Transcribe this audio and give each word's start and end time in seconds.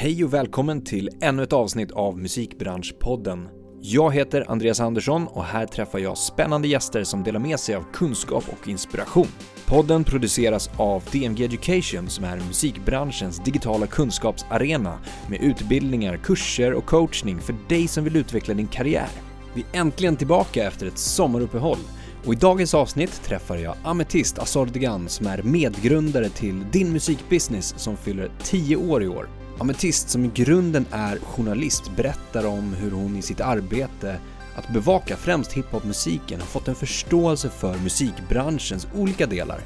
Hej 0.00 0.24
och 0.24 0.34
välkommen 0.34 0.84
till 0.84 1.10
ännu 1.20 1.42
ett 1.42 1.52
avsnitt 1.52 1.90
av 1.92 2.18
Musikbranschpodden. 2.18 3.48
Jag 3.80 4.14
heter 4.14 4.44
Andreas 4.48 4.80
Andersson 4.80 5.26
och 5.26 5.44
här 5.44 5.66
träffar 5.66 5.98
jag 5.98 6.18
spännande 6.18 6.68
gäster 6.68 7.04
som 7.04 7.22
delar 7.22 7.40
med 7.40 7.60
sig 7.60 7.74
av 7.74 7.84
kunskap 7.92 8.44
och 8.48 8.68
inspiration. 8.68 9.26
Podden 9.66 10.04
produceras 10.04 10.70
av 10.76 11.02
DMG 11.12 11.44
Education 11.44 12.08
som 12.08 12.24
är 12.24 12.36
musikbranschens 12.36 13.38
digitala 13.38 13.86
kunskapsarena 13.86 14.98
med 15.28 15.42
utbildningar, 15.42 16.16
kurser 16.16 16.72
och 16.72 16.86
coachning 16.86 17.40
för 17.40 17.54
dig 17.68 17.88
som 17.88 18.04
vill 18.04 18.16
utveckla 18.16 18.54
din 18.54 18.68
karriär. 18.68 19.08
Vi 19.54 19.64
är 19.72 19.80
äntligen 19.80 20.16
tillbaka 20.16 20.66
efter 20.66 20.86
ett 20.86 20.98
sommaruppehåll 20.98 21.78
och 22.26 22.32
i 22.32 22.36
dagens 22.36 22.74
avsnitt 22.74 23.22
träffar 23.24 23.56
jag 23.56 23.74
Ametist 23.84 24.38
Asordigan 24.38 25.08
som 25.08 25.26
är 25.26 25.42
medgrundare 25.42 26.28
till 26.28 26.64
Din 26.72 26.92
Musikbusiness 26.92 27.74
som 27.76 27.96
fyller 27.96 28.30
10 28.42 28.76
år 28.76 29.02
i 29.02 29.08
år. 29.08 29.37
Ametist 29.60 30.10
som 30.10 30.24
i 30.24 30.30
grunden 30.34 30.86
är 30.90 31.18
journalist 31.18 31.90
berättar 31.96 32.46
om 32.46 32.74
hur 32.74 32.90
hon 32.90 33.16
i 33.16 33.22
sitt 33.22 33.40
arbete 33.40 34.20
att 34.54 34.68
bevaka 34.72 35.16
främst 35.16 35.52
hiphopmusiken 35.52 36.40
har 36.40 36.46
fått 36.46 36.68
en 36.68 36.74
förståelse 36.74 37.50
för 37.50 37.78
musikbranschens 37.78 38.86
olika 38.94 39.26
delar, 39.26 39.60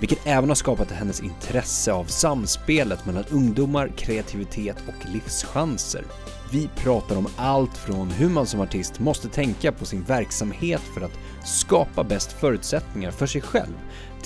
vilket 0.00 0.26
även 0.26 0.48
har 0.48 0.54
skapat 0.54 0.90
hennes 0.90 1.22
intresse 1.22 1.92
av 1.92 2.04
samspelet 2.04 3.06
mellan 3.06 3.24
ungdomar, 3.30 3.92
kreativitet 3.96 4.76
och 4.88 5.10
livschanser. 5.12 6.04
Vi 6.52 6.68
pratar 6.76 7.16
om 7.16 7.26
allt 7.36 7.76
från 7.76 8.10
hur 8.10 8.28
man 8.28 8.46
som 8.46 8.60
artist 8.60 9.00
måste 9.00 9.28
tänka 9.28 9.72
på 9.72 9.84
sin 9.84 10.02
verksamhet 10.02 10.82
för 10.94 11.00
att 11.00 11.18
skapa 11.44 12.04
bäst 12.04 12.32
förutsättningar 12.32 13.10
för 13.10 13.26
sig 13.26 13.40
själv, 13.40 13.74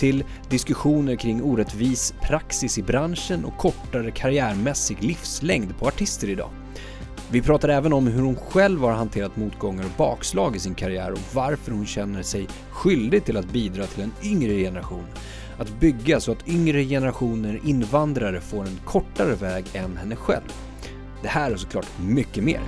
till 0.03 0.25
diskussioner 0.49 1.17
kring 1.17 1.43
orättvis 1.43 2.15
praxis 2.23 2.79
i 2.79 2.83
branschen 2.83 3.45
och 3.45 3.57
kortare 3.57 4.11
karriärmässig 4.11 5.03
livslängd 5.03 5.79
på 5.79 5.87
artister 5.87 6.31
idag. 6.31 6.51
Vi 7.31 7.43
pratar 7.43 7.69
även 7.69 7.93
om 7.93 8.07
hur 8.07 8.23
hon 8.23 8.37
själv 8.37 8.81
har 8.81 8.93
hanterat 8.93 9.37
motgångar 9.37 9.85
och 9.85 9.91
bakslag 9.99 10.57
i 10.57 10.59
sin 10.59 10.75
karriär 10.75 11.13
och 11.13 11.19
varför 11.35 11.73
hon 11.73 11.87
känner 11.87 12.23
sig 12.23 12.49
skyldig 12.71 13.25
till 13.25 13.37
att 13.37 13.53
bidra 13.53 13.87
till 13.87 14.03
en 14.03 14.13
yngre 14.25 14.55
generation. 14.55 15.07
Att 15.59 15.81
bygga 15.81 16.21
så 16.21 16.33
att 16.33 16.49
yngre 16.49 16.85
generationer 16.85 17.61
invandrare 17.65 18.41
får 18.41 18.63
en 18.63 18.79
kortare 18.85 19.35
väg 19.35 19.65
än 19.75 19.97
henne 19.97 20.17
själv. 20.17 20.53
Det 21.23 21.29
här 21.29 21.53
och 21.53 21.61
såklart 21.61 21.89
mycket 22.01 22.45
mer. 22.45 22.61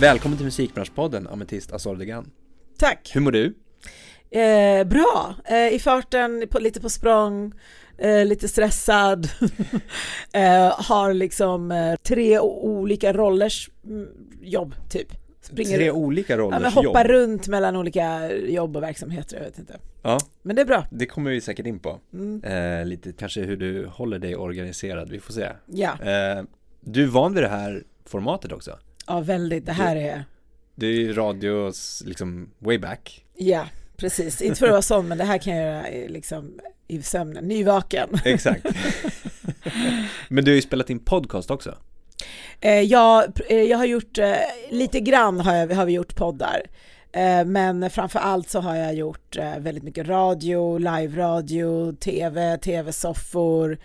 Välkommen 0.00 0.38
till 0.38 0.46
Musikbranschpodden, 0.46 1.28
Ametist 1.28 1.72
Azordegan. 1.72 2.30
Tack. 2.78 3.10
Hur 3.14 3.20
mår 3.20 3.32
du? 3.32 3.54
Eh, 4.32 4.84
bra, 4.84 5.34
eh, 5.44 5.74
i 5.74 5.78
farten, 5.78 6.44
på, 6.50 6.58
lite 6.58 6.80
på 6.80 6.88
språng, 6.88 7.52
eh, 7.98 8.24
lite 8.24 8.48
stressad. 8.48 9.28
Eh, 10.34 10.80
har 10.80 11.14
liksom 11.14 11.72
eh, 11.72 11.96
tre 12.02 12.38
olika 12.40 13.12
rollers 13.12 13.70
mm, 13.84 14.08
jobb, 14.42 14.74
typ. 14.90 15.08
Springer, 15.40 15.76
tre 15.76 15.90
olika 15.90 16.36
rollers 16.36 16.56
ja, 16.56 16.60
men 16.60 16.72
hoppar 16.86 17.04
jobb. 17.04 17.10
runt 17.10 17.48
mellan 17.48 17.76
olika 17.76 18.32
jobb 18.32 18.76
och 18.76 18.82
verksamheter, 18.82 19.36
jag 19.36 19.44
vet 19.44 19.58
inte. 19.58 19.78
Ja, 20.02 20.18
men 20.42 20.56
det 20.56 20.62
är 20.62 20.66
bra. 20.66 20.86
Det 20.90 21.06
kommer 21.06 21.30
vi 21.30 21.40
säkert 21.40 21.66
in 21.66 21.78
på. 21.78 22.00
Mm. 22.12 22.44
Eh, 22.44 22.86
lite 22.86 23.12
kanske 23.12 23.40
hur 23.40 23.56
du 23.56 23.86
håller 23.86 24.18
dig 24.18 24.36
organiserad, 24.36 25.10
vi 25.10 25.20
får 25.20 25.32
se. 25.32 25.48
Ja. 25.66 25.96
du 26.80 27.02
är 27.02 27.08
van 27.08 27.34
vid 27.34 27.42
det 27.42 27.48
här 27.48 27.84
formatet 28.04 28.52
också? 28.52 28.78
Ja, 29.06 29.20
väldigt. 29.20 29.66
Det 29.66 29.72
här 29.72 29.94
du, 29.94 30.00
är... 30.00 30.24
Det 30.74 30.86
är 30.86 30.92
ju 30.92 31.12
radios, 31.12 32.02
liksom, 32.06 32.50
way 32.58 32.78
back. 32.78 33.24
Ja, 33.34 33.66
precis. 34.02 34.42
Inte 34.42 34.58
för 34.58 34.66
att 34.66 34.72
vara 34.72 34.82
sån, 34.82 35.08
men 35.08 35.18
det 35.18 35.24
här 35.24 35.38
kan 35.38 35.56
jag 35.56 35.66
göra 35.66 36.08
liksom 36.08 36.60
i 36.88 37.02
sömnen, 37.02 37.48
nyvaken. 37.48 38.08
Exakt. 38.24 38.66
men 40.28 40.44
du 40.44 40.50
har 40.50 40.56
ju 40.56 40.62
spelat 40.62 40.90
in 40.90 40.98
podcast 40.98 41.50
också. 41.50 41.74
Eh, 42.60 42.80
jag, 42.80 43.24
eh, 43.48 43.62
jag 43.62 43.78
har 43.78 43.84
gjort, 43.84 44.18
eh, 44.18 44.34
lite 44.70 45.00
grann 45.00 45.40
har, 45.40 45.54
jag, 45.54 45.74
har 45.74 45.84
vi 45.84 45.92
gjort 45.92 46.16
poddar. 46.16 46.62
Eh, 47.12 47.44
men 47.44 47.90
framför 47.90 48.18
allt 48.18 48.48
så 48.50 48.60
har 48.60 48.76
jag 48.76 48.94
gjort 48.94 49.36
eh, 49.36 49.58
väldigt 49.58 49.84
mycket 49.84 50.08
radio, 50.08 50.78
live-radio, 50.78 51.92
tv, 51.92 52.58
tv-soffor, 52.58 53.78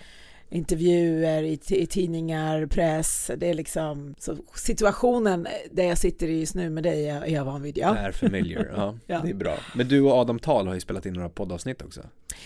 intervjuer 0.50 1.44
i, 1.44 1.60
i, 1.70 1.86
tidningar, 1.86 2.66
press. 2.66 3.32
Det 3.38 3.50
är 3.50 3.54
liksom 3.54 4.16
så 4.20 4.38
situationen 4.56 5.48
där 5.72 5.84
jag 5.84 5.98
sitter 5.98 6.28
just 6.28 6.56
nu 6.56 6.70
med 6.70 6.84
dig 6.84 7.10
är 7.10 7.28
jag 7.28 7.46
van 7.46 7.62
vid. 7.62 7.78
Ja. 7.78 7.96
Är 7.96 8.12
familiar, 8.12 8.74
ja, 8.76 8.96
ja, 9.08 9.22
det 9.24 9.30
är 9.30 9.34
bra. 9.34 9.58
Men 9.76 9.88
du 9.88 10.02
och 10.02 10.12
Adam 10.12 10.40
Tal 10.40 10.68
har 10.68 10.74
ju 10.74 10.80
spelat 10.80 11.06
in 11.06 11.14
några 11.14 11.30
poddavsnitt 11.30 11.82
också. 11.82 12.02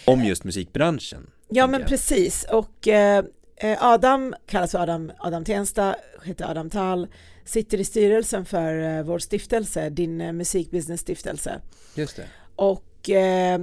Om 0.06 0.24
just 0.24 0.44
musikbranschen. 0.44 1.30
Ja 1.50 1.68
men 1.68 1.80
jag. 1.80 1.90
precis 1.90 2.46
och 2.52 2.88
eh, 2.88 3.26
eh, 3.58 3.84
Adam 3.84 4.36
kallas 4.46 4.72
för 4.72 4.80
Adam, 4.80 5.12
Adam 5.20 5.46
Tensta, 5.46 5.96
heter 6.24 6.52
Adam 6.52 6.70
Tal, 6.70 7.08
sitter 7.46 7.80
i 7.80 7.84
styrelsen 7.84 8.46
för 8.46 8.98
eh, 8.98 9.04
vår 9.04 9.20
stiftelse, 9.20 9.90
din 9.90 10.22
eh, 10.22 10.34
musikbusiness 10.34 11.02
stiftelse. 11.02 11.62
Just 11.96 12.16
det. 12.16 12.26
Och 12.56 13.10
eh, 13.10 13.62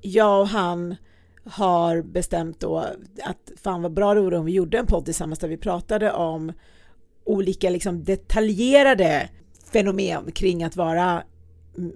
jag 0.00 0.40
och 0.40 0.48
han 0.48 0.96
har 1.46 2.02
bestämt 2.02 2.60
då 2.60 2.78
att 3.22 3.52
fan 3.56 3.82
vad 3.82 3.92
bra 3.92 4.14
det 4.14 4.20
vore 4.20 4.38
om 4.38 4.44
vi 4.44 4.52
gjorde 4.52 4.78
en 4.78 4.86
podd 4.86 5.04
tillsammans 5.04 5.38
där 5.38 5.48
vi 5.48 5.56
pratade 5.56 6.12
om 6.12 6.52
olika 7.24 7.70
liksom 7.70 8.04
detaljerade 8.04 9.28
fenomen 9.72 10.32
kring 10.32 10.64
att 10.64 10.76
vara 10.76 11.22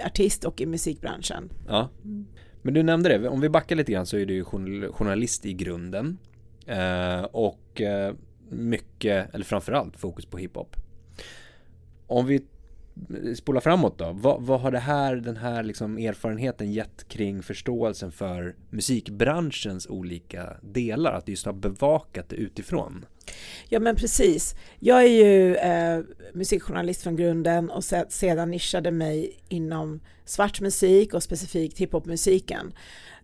artist 0.06 0.44
och 0.44 0.61
i 0.61 0.66
musikbranschen. 0.66 1.53
Ja. 1.69 1.88
Men 2.62 2.75
du 2.75 2.83
nämnde 2.83 3.19
det, 3.19 3.28
om 3.28 3.41
vi 3.41 3.49
backar 3.49 3.77
lite 3.77 3.93
grann 3.93 4.06
så 4.06 4.16
är 4.16 4.27
du 4.27 4.44
journalist 4.93 5.47
i 5.47 5.53
grunden 5.53 6.19
eh, 6.67 7.22
och 7.22 7.81
eh, 7.81 8.15
mycket, 8.49 9.34
eller 9.34 9.44
framförallt 9.44 9.97
fokus 9.97 10.27
på 10.27 10.38
hiphop. 10.38 10.77
Om 12.06 12.27
vi 12.27 12.43
spola 13.37 13.61
framåt 13.61 13.99
då. 13.99 14.12
Vad, 14.12 14.43
vad, 14.43 14.61
har 14.61 14.71
det 14.71 14.78
här, 14.78 15.16
den 15.16 15.37
här 15.37 15.62
liksom 15.62 15.99
erfarenheten 15.99 16.72
gett 16.72 17.09
kring 17.09 17.43
förståelsen 17.43 18.12
för 18.12 18.56
musikbranschens 18.71 19.87
olika 19.87 20.56
delar? 20.61 21.12
Att 21.12 21.28
just 21.28 21.47
ha 21.47 21.53
bevakat 21.53 22.28
det 22.28 22.37
utifrån? 22.37 23.05
Ja 23.69 23.81
men 23.81 23.97
precis. 23.97 24.55
Jag 24.78 25.03
är 25.05 25.25
ju 25.25 25.56
eh, 25.56 26.00
musikjournalist 26.34 27.03
från 27.03 27.16
grunden 27.16 27.71
och 27.71 27.84
sedan 28.09 28.50
nischade 28.50 28.91
mig 28.91 29.41
inom 29.49 30.00
svart 30.25 30.61
musik 30.61 31.15
och 31.15 31.22
specifikt 31.22 31.78
hiphopmusiken. 31.78 32.72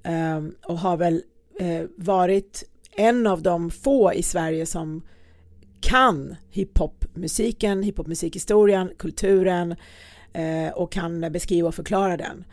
Eh, 0.03 0.45
och 0.65 0.79
har 0.79 0.97
väl 0.97 1.23
eh, 1.61 1.83
varit 1.97 2.65
en 2.97 3.27
av 3.27 3.43
de 3.43 3.71
få 3.71 4.13
i 4.13 4.23
Sverige 4.23 4.67
som 4.67 5.03
kan 5.81 6.37
hiphopmusiken, 6.51 7.83
hiphopmusikhistorien, 7.83 8.91
kulturen 8.99 9.77
eh, 10.33 10.69
och 10.75 10.93
kan 10.93 11.33
beskriva 11.33 11.69
och 11.69 11.75
förklara 11.75 12.17
den. 12.17 12.45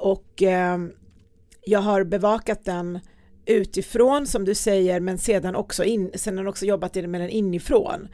Och 0.00 0.42
eh, 0.42 0.78
jag 1.66 1.80
har 1.80 2.04
bevakat 2.04 2.64
den 2.64 2.98
utifrån 3.46 4.26
som 4.26 4.44
du 4.44 4.54
säger 4.54 5.00
men 5.00 5.18
sedan 5.18 5.54
också, 5.56 5.84
in, 5.84 6.10
sedan 6.14 6.46
också 6.46 6.66
jobbat 6.66 6.94
med 6.94 7.20
den 7.20 7.30
inifrån 7.30 8.08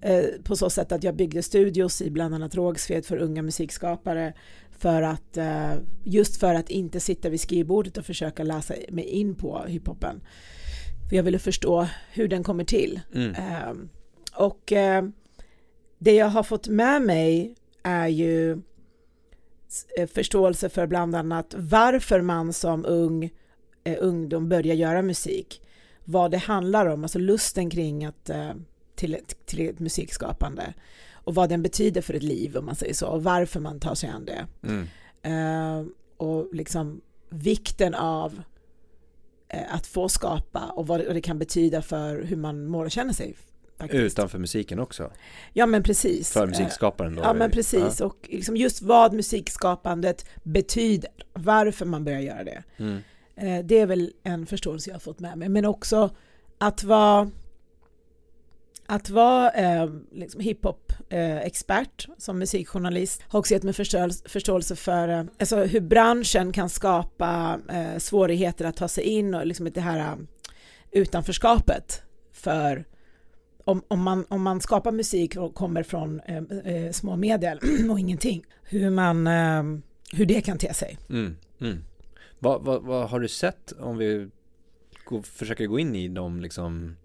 eh, 0.00 0.24
på 0.44 0.56
så 0.56 0.70
sätt 0.70 0.92
att 0.92 1.04
jag 1.04 1.16
byggde 1.16 1.42
studios 1.42 2.02
i 2.02 2.10
bland 2.10 2.34
annat 2.34 2.54
Rågsved 2.54 3.06
för 3.06 3.16
unga 3.16 3.42
musikskapare 3.42 4.32
för 4.78 5.02
att 5.02 5.36
eh, 5.36 5.72
just 6.04 6.40
för 6.40 6.54
att 6.54 6.70
inte 6.70 7.00
sitta 7.00 7.28
vid 7.28 7.40
skrivbordet 7.40 7.96
och 7.96 8.06
försöka 8.06 8.42
läsa 8.42 8.74
mig 8.90 9.04
in 9.04 9.34
på 9.34 9.64
hiphopen. 9.66 10.20
För 11.08 11.16
jag 11.16 11.22
ville 11.22 11.38
förstå 11.38 11.88
hur 12.12 12.28
den 12.28 12.44
kommer 12.44 12.64
till. 12.64 13.00
Mm. 13.14 13.34
Ehm, 13.34 13.88
och 14.36 14.72
eh, 14.72 15.04
det 15.98 16.14
jag 16.14 16.26
har 16.26 16.42
fått 16.42 16.68
med 16.68 17.02
mig 17.02 17.54
är 17.82 18.08
ju 18.08 18.52
eh, 19.98 20.06
förståelse 20.14 20.68
för 20.68 20.86
bland 20.86 21.16
annat 21.16 21.54
varför 21.58 22.20
man 22.20 22.52
som 22.52 22.84
ung 22.86 23.30
eh, 23.84 23.96
ungdom 24.00 24.48
börjar 24.48 24.74
göra 24.74 25.02
musik. 25.02 25.60
Vad 26.04 26.30
det 26.30 26.38
handlar 26.38 26.86
om, 26.86 27.02
alltså 27.02 27.18
lusten 27.18 27.70
kring 27.70 28.04
att 28.04 28.30
eh, 28.30 28.52
till, 28.94 29.18
till 29.46 29.68
ett 29.68 29.80
musikskapande 29.80 30.74
och 31.12 31.34
vad 31.34 31.48
den 31.48 31.62
betyder 31.62 32.00
för 32.00 32.14
ett 32.14 32.22
liv 32.22 32.56
om 32.56 32.66
man 32.66 32.74
säger 32.74 32.94
så 32.94 33.06
och 33.06 33.24
varför 33.24 33.60
man 33.60 33.80
tar 33.80 33.94
sig 33.94 34.08
an 34.08 34.24
det. 34.24 34.46
Mm. 34.62 34.86
Eh, 35.22 35.86
och 36.16 36.54
liksom 36.54 37.00
vikten 37.28 37.94
av 37.94 38.42
eh, 39.48 39.74
att 39.74 39.86
få 39.86 40.08
skapa 40.08 40.60
och 40.60 40.86
vad 40.86 41.00
det 41.00 41.20
kan 41.20 41.38
betyda 41.38 41.82
för 41.82 42.22
hur 42.22 42.36
man 42.36 42.66
mår 42.66 42.84
och 42.84 42.90
känner 42.90 43.12
sig 43.12 43.36
Faktiskt. 43.78 44.02
Utanför 44.02 44.38
musiken 44.38 44.78
också? 44.78 45.10
Ja 45.52 45.66
men 45.66 45.82
precis. 45.82 46.32
För 46.32 46.46
musikskaparen 46.46 47.14
då? 47.14 47.22
Ja 47.22 47.34
men 47.34 47.50
precis 47.50 48.00
ja. 48.00 48.06
och 48.06 48.28
liksom 48.30 48.56
just 48.56 48.82
vad 48.82 49.12
musikskapandet 49.12 50.26
betyder, 50.42 51.10
varför 51.32 51.86
man 51.86 52.04
börjar 52.04 52.20
göra 52.20 52.44
det. 52.44 52.62
Mm. 52.76 53.02
Eh, 53.36 53.64
det 53.64 53.78
är 53.78 53.86
väl 53.86 54.12
en 54.22 54.46
förståelse 54.46 54.90
jag 54.90 54.94
har 54.94 55.00
fått 55.00 55.20
med 55.20 55.38
mig, 55.38 55.48
men 55.48 55.64
också 55.64 56.10
att 56.58 56.84
vara 56.84 57.30
att 58.86 59.10
vara 59.10 59.50
eh, 59.50 59.90
liksom 60.12 60.40
hiphop-expert 60.40 62.08
eh, 62.08 62.14
som 62.18 62.38
musikjournalist 62.38 63.22
har 63.28 63.38
också 63.38 63.54
gett 63.54 63.62
mig 63.62 63.74
förståelse 64.26 64.76
för 64.76 65.08
eh, 65.08 65.24
alltså 65.38 65.56
hur 65.56 65.80
branschen 65.80 66.52
kan 66.52 66.68
skapa 66.68 67.60
eh, 67.70 67.98
svårigheter 67.98 68.64
att 68.64 68.76
ta 68.76 68.88
sig 68.88 69.04
in 69.04 69.34
och 69.34 69.46
liksom 69.46 69.70
det 69.74 69.80
här 69.80 70.16
utanförskapet 70.90 72.02
för 72.32 72.84
om, 73.64 73.82
om, 73.88 74.02
man, 74.02 74.26
om 74.28 74.42
man 74.42 74.60
skapar 74.60 74.92
musik 74.92 75.36
och 75.36 75.54
kommer 75.54 75.82
från 75.82 76.20
eh, 76.20 76.36
eh, 76.64 76.92
små 76.92 77.16
medel 77.16 77.58
och 77.90 77.98
ingenting, 77.98 78.44
hur, 78.62 78.90
man, 78.90 79.26
eh, 79.26 79.62
hur 80.12 80.26
det 80.26 80.40
kan 80.40 80.58
te 80.58 80.74
sig. 80.74 80.98
Mm, 81.08 81.36
mm. 81.60 81.84
Vad, 82.38 82.62
vad, 82.64 82.82
vad, 82.82 83.08
har 83.08 83.20
du 83.20 83.28
sett 83.28 83.72
om 83.72 83.96
vi 83.96 84.28
går, 85.04 85.22
försöker 85.22 85.66
gå 85.66 85.78
in 85.78 85.94
i 85.94 86.08
de 86.08 86.40
liksom 86.40 86.96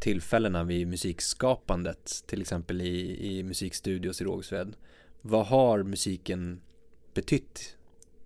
tillfällena 0.00 0.64
vid 0.64 0.88
musikskapandet, 0.88 2.24
till 2.26 2.40
exempel 2.40 2.80
i, 2.80 3.26
i 3.28 3.42
musikstudios 3.42 4.20
i 4.20 4.24
Rågsved. 4.24 4.76
Vad 5.20 5.46
har 5.46 5.82
musiken 5.82 6.60
betytt 7.14 7.76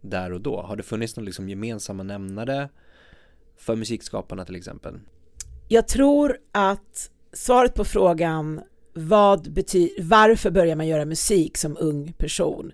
där 0.01 0.33
och 0.33 0.41
då? 0.41 0.63
Har 0.63 0.77
det 0.77 0.83
funnits 0.83 1.17
någon 1.17 1.25
liksom 1.25 1.49
gemensamma 1.49 2.03
nämnare 2.03 2.69
för 3.57 3.77
musikskaparna 3.77 4.45
till 4.45 4.57
exempel? 4.57 5.01
Jag 5.69 5.89
tror 5.89 6.39
att 6.53 7.11
svaret 7.37 7.75
på 7.75 7.85
frågan 7.85 8.61
vad 8.95 9.53
betyder, 9.53 10.03
varför 10.03 10.51
börjar 10.51 10.77
man 10.77 10.87
göra 10.87 11.05
musik 11.05 11.57
som 11.57 11.77
ung 11.81 12.13
person 12.13 12.73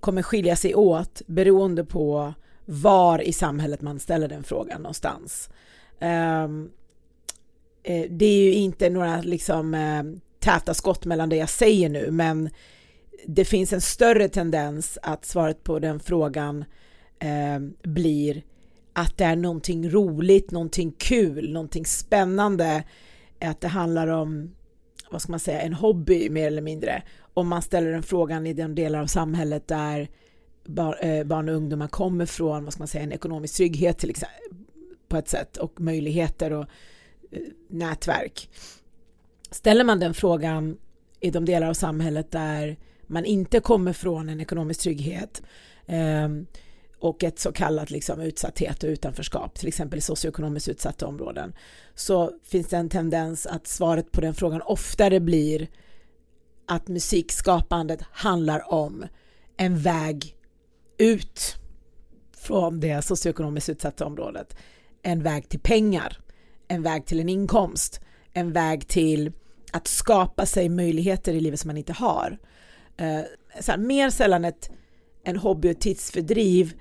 kommer 0.00 0.22
skilja 0.22 0.56
sig 0.56 0.74
åt 0.74 1.22
beroende 1.26 1.84
på 1.84 2.34
var 2.64 3.22
i 3.22 3.32
samhället 3.32 3.82
man 3.82 4.00
ställer 4.00 4.28
den 4.28 4.42
frågan 4.42 4.82
någonstans. 4.82 5.50
Um, 6.00 6.70
det 8.10 8.26
är 8.26 8.44
ju 8.44 8.52
inte 8.52 8.90
några 8.90 9.20
liksom 9.20 9.74
eh, 9.74 10.02
täta 10.38 10.74
skott 10.74 11.04
mellan 11.04 11.28
det 11.28 11.36
jag 11.36 11.48
säger 11.48 11.88
nu, 11.88 12.10
men 12.10 12.50
det 13.26 13.44
finns 13.44 13.72
en 13.72 13.80
större 13.80 14.28
tendens 14.28 14.98
att 15.02 15.24
svaret 15.24 15.64
på 15.64 15.78
den 15.78 16.00
frågan 16.00 16.64
ehm, 17.18 17.74
blir 17.82 18.42
att 18.92 19.18
det 19.18 19.24
är 19.24 19.36
någonting 19.36 19.90
roligt, 19.90 20.50
någonting 20.50 20.92
kul, 20.98 21.52
någonting 21.52 21.86
spännande, 21.86 22.84
att 23.40 23.60
det 23.60 23.68
handlar 23.68 24.06
om, 24.06 24.54
vad 25.10 25.22
ska 25.22 25.32
man 25.32 25.40
säga, 25.40 25.60
en 25.60 25.72
hobby 25.72 26.30
mer 26.30 26.46
eller 26.46 26.62
mindre. 26.62 27.02
Om 27.34 27.48
man 27.48 27.62
ställer 27.62 27.90
den 27.90 28.02
frågan 28.02 28.46
i 28.46 28.52
de 28.52 28.74
delar 28.74 29.00
av 29.00 29.06
samhället 29.06 29.68
där 29.68 30.08
eh, 31.00 31.24
barn 31.24 31.48
och 31.48 31.54
ungdomar 31.54 31.88
kommer 31.88 32.26
från, 32.26 32.64
vad 32.64 32.72
ska 32.72 32.80
man 32.80 32.88
säga, 32.88 33.04
en 33.04 33.12
ekonomisk 33.12 33.56
trygghet 33.56 33.98
till 33.98 34.10
exempel, 34.10 34.40
på 35.08 35.16
ett 35.16 35.28
sätt 35.28 35.56
och 35.56 35.80
möjligheter 35.80 36.52
och 36.52 36.66
eh, 37.30 37.42
nätverk. 37.68 38.48
Ställer 39.50 39.84
man 39.84 40.00
den 40.00 40.14
frågan 40.14 40.78
i 41.20 41.30
de 41.30 41.44
delar 41.44 41.68
av 41.68 41.74
samhället 41.74 42.30
där 42.30 42.76
man 43.06 43.24
inte 43.24 43.60
kommer 43.60 43.92
från 43.92 44.28
en 44.28 44.40
ekonomisk 44.40 44.80
trygghet 44.80 45.42
eh, 45.86 46.28
och 46.98 47.24
ett 47.24 47.38
så 47.38 47.52
kallat 47.52 47.90
liksom, 47.90 48.20
utsatthet 48.20 48.82
och 48.82 48.88
utanförskap, 48.88 49.54
till 49.54 49.68
exempel 49.68 49.98
i 49.98 50.02
socioekonomiskt 50.02 50.68
utsatta 50.68 51.06
områden, 51.06 51.54
så 51.94 52.32
finns 52.44 52.66
det 52.66 52.76
en 52.76 52.88
tendens 52.88 53.46
att 53.46 53.66
svaret 53.66 54.12
på 54.12 54.20
den 54.20 54.34
frågan 54.34 54.62
oftare 54.62 55.20
blir 55.20 55.68
att 56.66 56.88
musikskapandet 56.88 58.00
handlar 58.10 58.72
om 58.72 59.04
en 59.56 59.78
väg 59.78 60.36
ut 60.98 61.56
från 62.36 62.80
det 62.80 63.02
socioekonomiskt 63.02 63.68
utsatta 63.68 64.06
området. 64.06 64.56
En 65.02 65.22
väg 65.22 65.48
till 65.48 65.60
pengar, 65.60 66.18
en 66.68 66.82
väg 66.82 67.06
till 67.06 67.20
en 67.20 67.28
inkomst, 67.28 68.00
en 68.32 68.52
väg 68.52 68.88
till 68.88 69.32
att 69.72 69.86
skapa 69.86 70.46
sig 70.46 70.68
möjligheter 70.68 71.34
i 71.34 71.40
livet 71.40 71.60
som 71.60 71.68
man 71.68 71.76
inte 71.76 71.92
har. 71.92 72.38
Eh, 72.96 73.20
så 73.60 73.70
här, 73.70 73.78
mer 73.78 74.10
sällan 74.10 74.44
ett, 74.44 74.70
en 75.24 75.36
hobby 75.36 75.72
och 75.72 75.80
tidsfördriv 75.80 76.74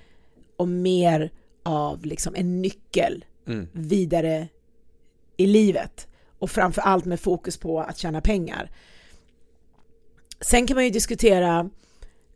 och 0.58 0.68
mer 0.68 1.32
av 1.64 2.06
liksom 2.06 2.36
en 2.36 2.62
nyckel 2.62 3.26
mm. 3.48 3.68
vidare 3.72 4.48
i 5.38 5.48
livet 5.48 6.08
och 6.40 6.52
framför 6.52 6.82
allt 6.82 7.06
med 7.06 7.20
fokus 7.20 7.58
på 7.58 7.80
att 7.80 7.98
tjäna 7.98 8.22
pengar. 8.22 8.72
Sen 10.42 10.68
kan 10.68 10.76
man 10.76 10.84
ju 10.84 10.90
diskutera 10.90 11.70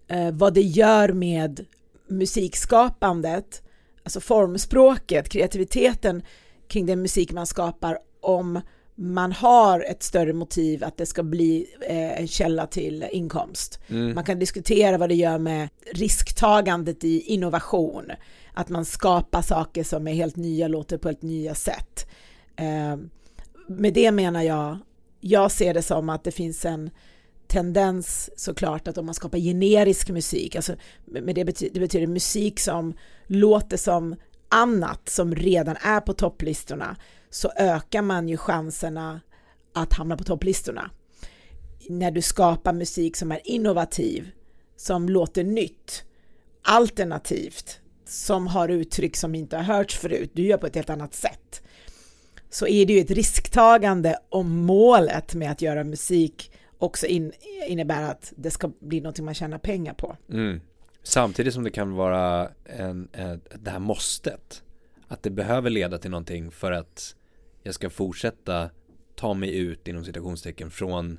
eh, 0.08 0.32
vad 0.32 0.54
det 0.54 0.62
gör 0.62 1.10
med 1.14 1.66
musikskapandet, 2.08 3.64
alltså 4.04 4.20
formspråket, 4.20 5.30
kreativiteten 5.30 6.24
kring 6.68 6.86
den 6.86 7.02
musik 7.02 7.32
man 7.32 7.48
skapar 7.48 8.00
om 8.22 8.62
man 9.02 9.32
har 9.32 9.86
ett 9.90 10.04
större 10.04 10.34
motiv 10.34 10.84
att 10.84 10.98
det 10.98 11.06
ska 11.06 11.24
bli 11.24 11.68
eh, 11.82 12.22
en 12.22 12.28
källa 12.28 12.68
till 12.68 13.06
inkomst. 13.12 13.80
Mm. 13.88 14.16
Man 14.16 14.24
kan 14.24 14.40
diskutera 14.40 14.98
vad 14.98 15.10
det 15.10 15.16
gör 15.16 15.38
med 15.38 15.70
risktagandet 15.94 17.04
i 17.04 17.22
innovation, 17.22 18.12
att 18.54 18.70
man 18.70 18.86
skapar 18.86 19.42
saker 19.42 19.84
som 19.84 20.08
är 20.08 20.14
helt 20.14 20.36
nya, 20.36 20.68
låter 20.68 20.98
på 20.98 21.08
helt 21.08 21.22
nya 21.22 21.56
sätt. 21.56 22.10
Eh, 22.56 22.98
med 23.68 23.94
det 23.94 24.12
menar 24.12 24.42
jag, 24.42 24.78
jag 25.20 25.52
ser 25.52 25.74
det 25.74 25.82
som 25.82 26.10
att 26.10 26.24
det 26.24 26.32
finns 26.32 26.66
en 26.66 26.90
tendens 27.48 28.30
såklart 28.36 28.88
att 28.88 28.98
om 28.98 29.06
man 29.06 29.16
skapar 29.16 29.38
generisk 29.38 30.10
musik, 30.10 30.56
alltså 30.56 30.76
med 31.06 31.36
det, 31.36 31.46
betyder, 31.46 31.74
det 31.74 31.80
betyder 31.80 32.08
musik 32.08 32.60
som 32.60 32.94
låter 33.28 33.78
som 33.78 34.16
annat 34.50 35.10
som 35.10 35.36
redan 35.36 35.76
är 35.82 36.00
på 36.00 36.14
topplistorna, 36.14 36.96
så 37.30 37.52
ökar 37.56 38.02
man 38.02 38.30
ju 38.30 38.38
chanserna 38.38 39.22
att 39.74 39.94
hamna 39.94 40.18
på 40.18 40.24
topplistorna. 40.24 40.92
När 41.90 42.12
du 42.12 42.22
skapar 42.22 42.74
musik 42.74 43.16
som 43.16 43.32
är 43.32 43.40
innovativ, 43.44 44.32
som 44.76 45.10
låter 45.10 45.44
nytt, 45.44 46.04
alternativt, 46.62 47.80
som 48.06 48.48
har 48.48 48.70
uttryck 48.70 49.16
som 49.16 49.36
inte 49.36 49.58
har 49.58 49.64
hörts 49.64 49.98
förut, 49.98 50.32
du 50.34 50.42
gör 50.42 50.58
på 50.58 50.68
ett 50.68 50.76
helt 50.76 50.90
annat 50.90 51.14
sätt, 51.14 51.62
så 52.50 52.68
är 52.68 52.86
det 52.86 52.94
ju 52.94 53.00
ett 53.00 53.12
risktagande 53.12 54.20
om 54.30 54.58
målet 54.58 55.36
med 55.36 55.52
att 55.52 55.62
göra 55.62 55.84
musik 55.84 56.52
också 56.78 57.06
in, 57.06 57.32
innebär 57.68 58.04
att 58.04 58.34
det 58.36 58.52
ska 58.52 58.72
bli 58.80 59.02
någonting 59.02 59.26
man 59.26 59.34
tjänar 59.34 59.58
pengar 59.58 59.94
på. 59.94 60.18
Mm. 60.30 60.62
Samtidigt 61.04 61.54
som 61.54 61.64
det 61.64 61.72
kan 61.72 61.94
vara 61.94 62.50
en, 62.66 63.10
en, 63.14 63.42
det 63.60 63.72
här 63.72 63.80
måstet. 63.80 64.64
Att 65.08 65.24
det 65.24 65.30
behöver 65.30 65.70
leda 65.70 65.98
till 65.98 66.12
någonting 66.12 66.52
för 66.52 66.72
att 66.72 67.16
jag 67.64 67.76
ska 67.76 67.90
fortsätta 67.90 68.70
ta 69.16 69.34
mig 69.34 69.58
ut 69.58 69.88
inom 69.88 70.06
citationstecken 70.06 70.72
från 70.72 71.18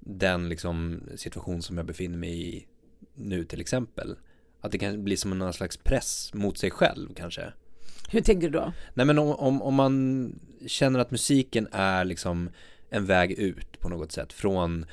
den 0.00 0.48
liksom 0.48 1.02
situation 1.16 1.62
som 1.62 1.76
jag 1.76 1.86
befinner 1.86 2.18
mig 2.18 2.56
i 2.56 2.66
nu 3.14 3.44
till 3.44 3.60
exempel. 3.60 4.16
Att 4.60 4.72
det 4.72 4.78
kan 4.78 5.04
bli 5.04 5.16
som 5.16 5.42
en 5.42 5.52
slags 5.52 5.76
press 5.76 6.30
mot 6.34 6.58
sig 6.58 6.70
själv 6.70 7.14
kanske. 7.14 7.52
Hur 8.10 8.20
tänker 8.20 8.50
du 8.50 8.58
då? 8.58 8.72
Nej 8.94 9.06
men 9.06 9.18
om, 9.18 9.32
om, 9.32 9.62
om 9.62 9.74
man 9.74 10.34
känner 10.66 10.98
att 10.98 11.10
musiken 11.10 11.68
är 11.72 12.04
liksom 12.04 12.50
en 12.90 13.06
väg 13.06 13.32
ut 13.32 13.80
på 13.80 13.88
något 13.88 14.12
sätt 14.12 14.32
från 14.32 14.86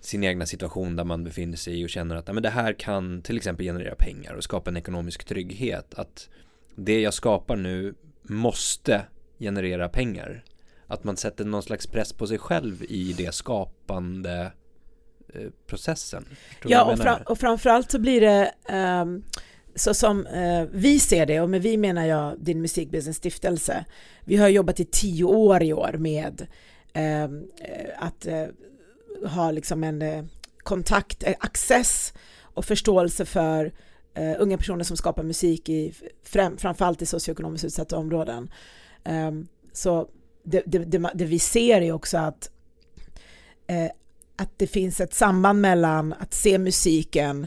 sin 0.00 0.24
egna 0.24 0.46
situation 0.46 0.96
där 0.96 1.04
man 1.04 1.24
befinner 1.24 1.56
sig 1.56 1.84
och 1.84 1.90
känner 1.90 2.16
att 2.16 2.34
men 2.34 2.42
det 2.42 2.50
här 2.50 2.72
kan 2.72 3.22
till 3.22 3.36
exempel 3.36 3.66
generera 3.66 3.94
pengar 3.94 4.34
och 4.34 4.44
skapa 4.44 4.70
en 4.70 4.76
ekonomisk 4.76 5.24
trygghet. 5.24 5.94
Att 5.94 6.28
det 6.74 7.00
jag 7.00 7.14
skapar 7.14 7.56
nu 7.56 7.94
måste 8.22 9.06
generera 9.38 9.88
pengar. 9.88 10.44
Att 10.86 11.04
man 11.04 11.16
sätter 11.16 11.44
någon 11.44 11.62
slags 11.62 11.86
press 11.86 12.12
på 12.12 12.26
sig 12.26 12.38
själv 12.38 12.82
i 12.88 13.12
det 13.12 13.34
skapande 13.34 14.52
eh, 15.34 15.50
processen. 15.66 16.26
Ja, 16.64 16.92
och, 16.92 16.98
fram, 16.98 17.22
och 17.26 17.38
framförallt 17.38 17.90
så 17.90 17.98
blir 17.98 18.20
det 18.20 18.52
um, 19.02 19.24
så 19.74 19.94
som 19.94 20.26
uh, 20.26 20.66
vi 20.72 20.98
ser 20.98 21.26
det, 21.26 21.40
och 21.40 21.50
med 21.50 21.62
vi 21.62 21.76
menar 21.76 22.06
jag 22.06 22.38
din 22.38 22.60
musikbusiness 22.60 23.16
stiftelse. 23.16 23.84
Vi 24.24 24.36
har 24.36 24.48
jobbat 24.48 24.80
i 24.80 24.84
tio 24.84 25.24
år 25.24 25.62
i 25.62 25.72
år 25.72 25.92
med 25.98 26.46
uh, 26.96 27.40
att 27.96 28.26
uh, 28.26 29.28
ha 29.28 29.50
liksom 29.50 29.84
en 29.84 30.28
kontakt, 30.58 31.24
access 31.40 32.12
och 32.42 32.64
förståelse 32.64 33.24
för 33.24 33.72
unga 34.38 34.58
personer 34.58 34.84
som 34.84 34.96
skapar 34.96 35.22
musik 35.22 35.68
i 35.68 35.94
fram, 36.22 36.56
framförallt 36.56 37.02
i 37.02 37.06
socioekonomiskt 37.06 37.64
utsatta 37.64 37.96
områden. 37.96 38.50
Um, 39.08 39.48
så 39.72 40.08
det, 40.44 40.62
det, 40.66 40.78
det, 41.14 41.24
vi 41.24 41.38
ser 41.38 41.80
är 41.80 41.92
också 41.92 42.18
att, 42.18 42.50
eh, 43.66 43.90
att 44.36 44.58
det 44.58 44.66
finns 44.66 45.00
ett 45.00 45.14
samband 45.14 45.60
mellan 45.60 46.12
att 46.12 46.34
se 46.34 46.58
musiken 46.58 47.46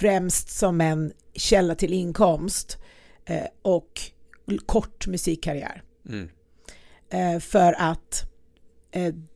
främst 0.00 0.50
som 0.50 0.80
en 0.80 1.12
källa 1.34 1.74
till 1.74 1.92
inkomst 1.92 2.78
eh, 3.24 3.46
och 3.62 4.00
kort 4.66 5.06
musikkarriär. 5.06 5.82
Mm. 6.08 6.28
Eh, 7.10 7.40
för 7.40 7.72
att 7.78 8.24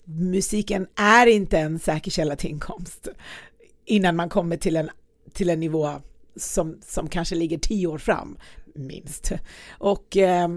musiken 0.04 0.86
är 0.96 1.26
inte 1.26 1.58
en 1.58 1.78
säker 1.78 2.10
källa 2.10 2.36
till 2.36 2.50
inkomst 2.50 3.08
innan 3.84 4.16
man 4.16 4.28
kommer 4.28 4.56
till 4.56 4.76
en, 4.76 4.90
till 5.32 5.50
en 5.50 5.60
nivå 5.60 5.90
som, 6.36 6.78
som 6.82 7.08
kanske 7.08 7.34
ligger 7.34 7.58
tio 7.58 7.86
år 7.86 7.98
fram 7.98 8.38
minst. 8.74 9.32
Och 9.70 10.16
eh, 10.16 10.48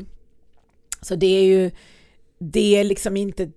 så 1.02 1.16
det 1.16 1.28
är 1.28 1.44
ju, 1.44 1.72
det 2.40 2.76
är 2.76 2.84
liksom 2.84 3.18
inte 3.18 3.52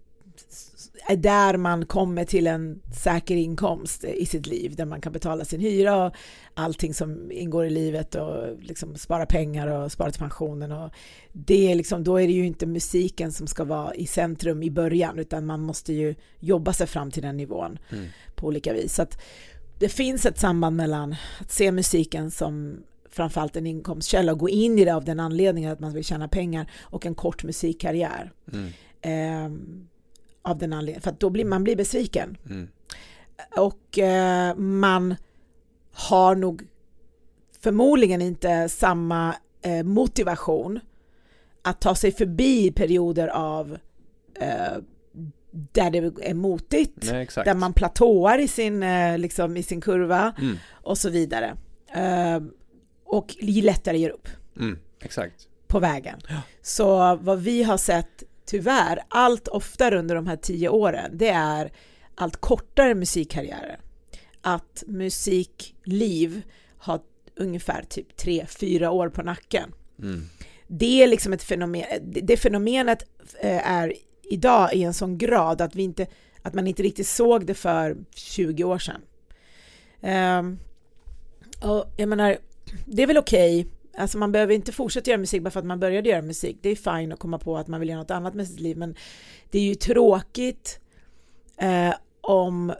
är 1.08 1.16
där 1.16 1.56
man 1.56 1.86
kommer 1.86 2.24
till 2.24 2.46
en 2.46 2.80
säker 2.94 3.36
inkomst 3.36 4.04
i 4.04 4.26
sitt 4.26 4.46
liv 4.46 4.76
där 4.76 4.84
man 4.84 5.00
kan 5.00 5.12
betala 5.12 5.44
sin 5.44 5.60
hyra 5.60 6.06
och 6.06 6.12
allting 6.54 6.94
som 6.94 7.32
ingår 7.32 7.66
i 7.66 7.70
livet 7.70 8.14
och 8.14 8.62
liksom 8.62 8.96
spara 8.96 9.26
pengar 9.26 9.66
och 9.66 9.92
spara 9.92 10.10
till 10.10 10.20
pensionen 10.20 10.72
och 10.72 10.90
det 11.32 11.70
är 11.70 11.74
liksom, 11.74 12.04
då 12.04 12.20
är 12.20 12.26
det 12.26 12.32
ju 12.32 12.46
inte 12.46 12.66
musiken 12.66 13.32
som 13.32 13.46
ska 13.46 13.64
vara 13.64 13.94
i 13.94 14.06
centrum 14.06 14.62
i 14.62 14.70
början 14.70 15.18
utan 15.18 15.46
man 15.46 15.60
måste 15.60 15.92
ju 15.92 16.14
jobba 16.38 16.72
sig 16.72 16.86
fram 16.86 17.10
till 17.10 17.22
den 17.22 17.36
nivån 17.36 17.78
mm. 17.90 18.06
på 18.34 18.46
olika 18.46 18.72
vis. 18.72 18.94
Så 18.94 19.02
att 19.02 19.20
det 19.78 19.88
finns 19.88 20.26
ett 20.26 20.38
samband 20.38 20.76
mellan 20.76 21.16
att 21.40 21.50
se 21.50 21.72
musiken 21.72 22.30
som 22.30 22.82
framförallt 23.10 23.56
en 23.56 23.66
inkomstkälla 23.66 24.32
och 24.32 24.38
gå 24.38 24.48
in 24.48 24.78
i 24.78 24.84
det 24.84 24.94
av 24.94 25.04
den 25.04 25.20
anledningen 25.20 25.72
att 25.72 25.80
man 25.80 25.92
vill 25.92 26.04
tjäna 26.04 26.28
pengar 26.28 26.70
och 26.80 27.06
en 27.06 27.14
kort 27.14 27.44
musikkarriär. 27.44 28.32
Mm. 28.52 28.72
Eh, 29.02 29.58
av 30.42 30.58
den 30.58 30.72
anledningen, 30.72 31.02
för 31.02 31.10
att 31.10 31.20
då 31.20 31.30
blir 31.30 31.44
man 31.44 31.64
blir 31.64 31.76
besviken. 31.76 32.36
Mm. 32.46 32.68
Och 33.56 33.98
eh, 33.98 34.56
man 34.56 35.14
har 35.92 36.34
nog 36.34 36.62
förmodligen 37.60 38.22
inte 38.22 38.68
samma 38.68 39.34
eh, 39.62 39.82
motivation 39.82 40.80
att 41.62 41.80
ta 41.80 41.94
sig 41.94 42.12
förbi 42.12 42.72
perioder 42.72 43.28
av 43.28 43.78
eh, 44.34 44.78
där 45.50 45.90
det 45.90 45.98
är 46.28 46.34
motigt, 46.34 47.10
Nej, 47.12 47.28
där 47.34 47.54
man 47.54 47.72
platåar 47.72 48.38
i 48.38 48.48
sin, 48.48 48.82
eh, 48.82 49.18
liksom, 49.18 49.56
i 49.56 49.62
sin 49.62 49.80
kurva 49.80 50.34
mm. 50.38 50.56
och 50.70 50.98
så 50.98 51.10
vidare. 51.10 51.56
Eh, 51.92 52.40
och 53.10 53.36
lättare 53.40 53.98
ger 53.98 54.10
upp. 54.10 54.28
Mm, 54.56 54.78
exakt. 55.00 55.48
På 55.66 55.78
vägen. 55.78 56.18
Ja. 56.28 56.42
Så 56.62 57.16
vad 57.16 57.40
vi 57.40 57.62
har 57.62 57.76
sett 57.76 58.22
tyvärr 58.46 59.02
allt 59.08 59.48
oftare 59.48 59.98
under 59.98 60.14
de 60.14 60.26
här 60.26 60.36
tio 60.36 60.68
åren, 60.68 61.10
det 61.18 61.28
är 61.28 61.72
allt 62.14 62.36
kortare 62.36 62.94
musikkarriärer. 62.94 63.80
Att 64.40 64.84
musikliv 64.86 66.42
har 66.78 67.00
ungefär 67.36 67.82
typ 67.82 68.16
tre, 68.16 68.46
fyra 68.46 68.90
år 68.90 69.08
på 69.08 69.22
nacken. 69.22 69.74
Mm. 69.98 70.22
Det 70.66 71.02
är 71.02 71.06
liksom 71.06 71.32
ett 71.32 71.42
fenomen, 71.42 71.84
det 72.02 72.36
fenomenet 72.36 73.06
eh, 73.40 73.70
är 73.70 73.94
idag 74.22 74.74
i 74.74 74.82
en 74.82 74.94
sån 74.94 75.18
grad 75.18 75.60
att, 75.60 75.74
vi 75.74 75.82
inte, 75.82 76.06
att 76.42 76.54
man 76.54 76.66
inte 76.66 76.82
riktigt 76.82 77.08
såg 77.08 77.46
det 77.46 77.54
för 77.54 77.96
20 78.14 78.64
år 78.64 78.78
sedan. 78.78 79.00
Um, 80.02 80.58
och 81.70 81.84
jag 81.96 82.08
menar, 82.08 82.38
det 82.86 83.02
är 83.02 83.06
väl 83.06 83.18
okej 83.18 83.60
okay 83.60 83.72
Alltså 83.96 84.18
man 84.18 84.32
behöver 84.32 84.54
inte 84.54 84.72
fortsätta 84.72 85.10
göra 85.10 85.18
musik 85.18 85.42
bara 85.42 85.50
för 85.50 85.60
att 85.60 85.66
man 85.66 85.80
började 85.80 86.08
göra 86.08 86.22
musik. 86.22 86.58
Det 86.60 86.68
är 86.68 86.98
fine 86.98 87.12
att 87.12 87.18
komma 87.18 87.38
på 87.38 87.56
att 87.56 87.68
man 87.68 87.80
vill 87.80 87.88
göra 87.88 87.98
något 87.98 88.10
annat 88.10 88.34
med 88.34 88.48
sitt 88.48 88.60
liv, 88.60 88.76
men 88.76 88.94
det 89.50 89.58
är 89.58 89.62
ju 89.62 89.74
tråkigt 89.74 90.80
eh, 91.56 91.94
om, 92.20 92.72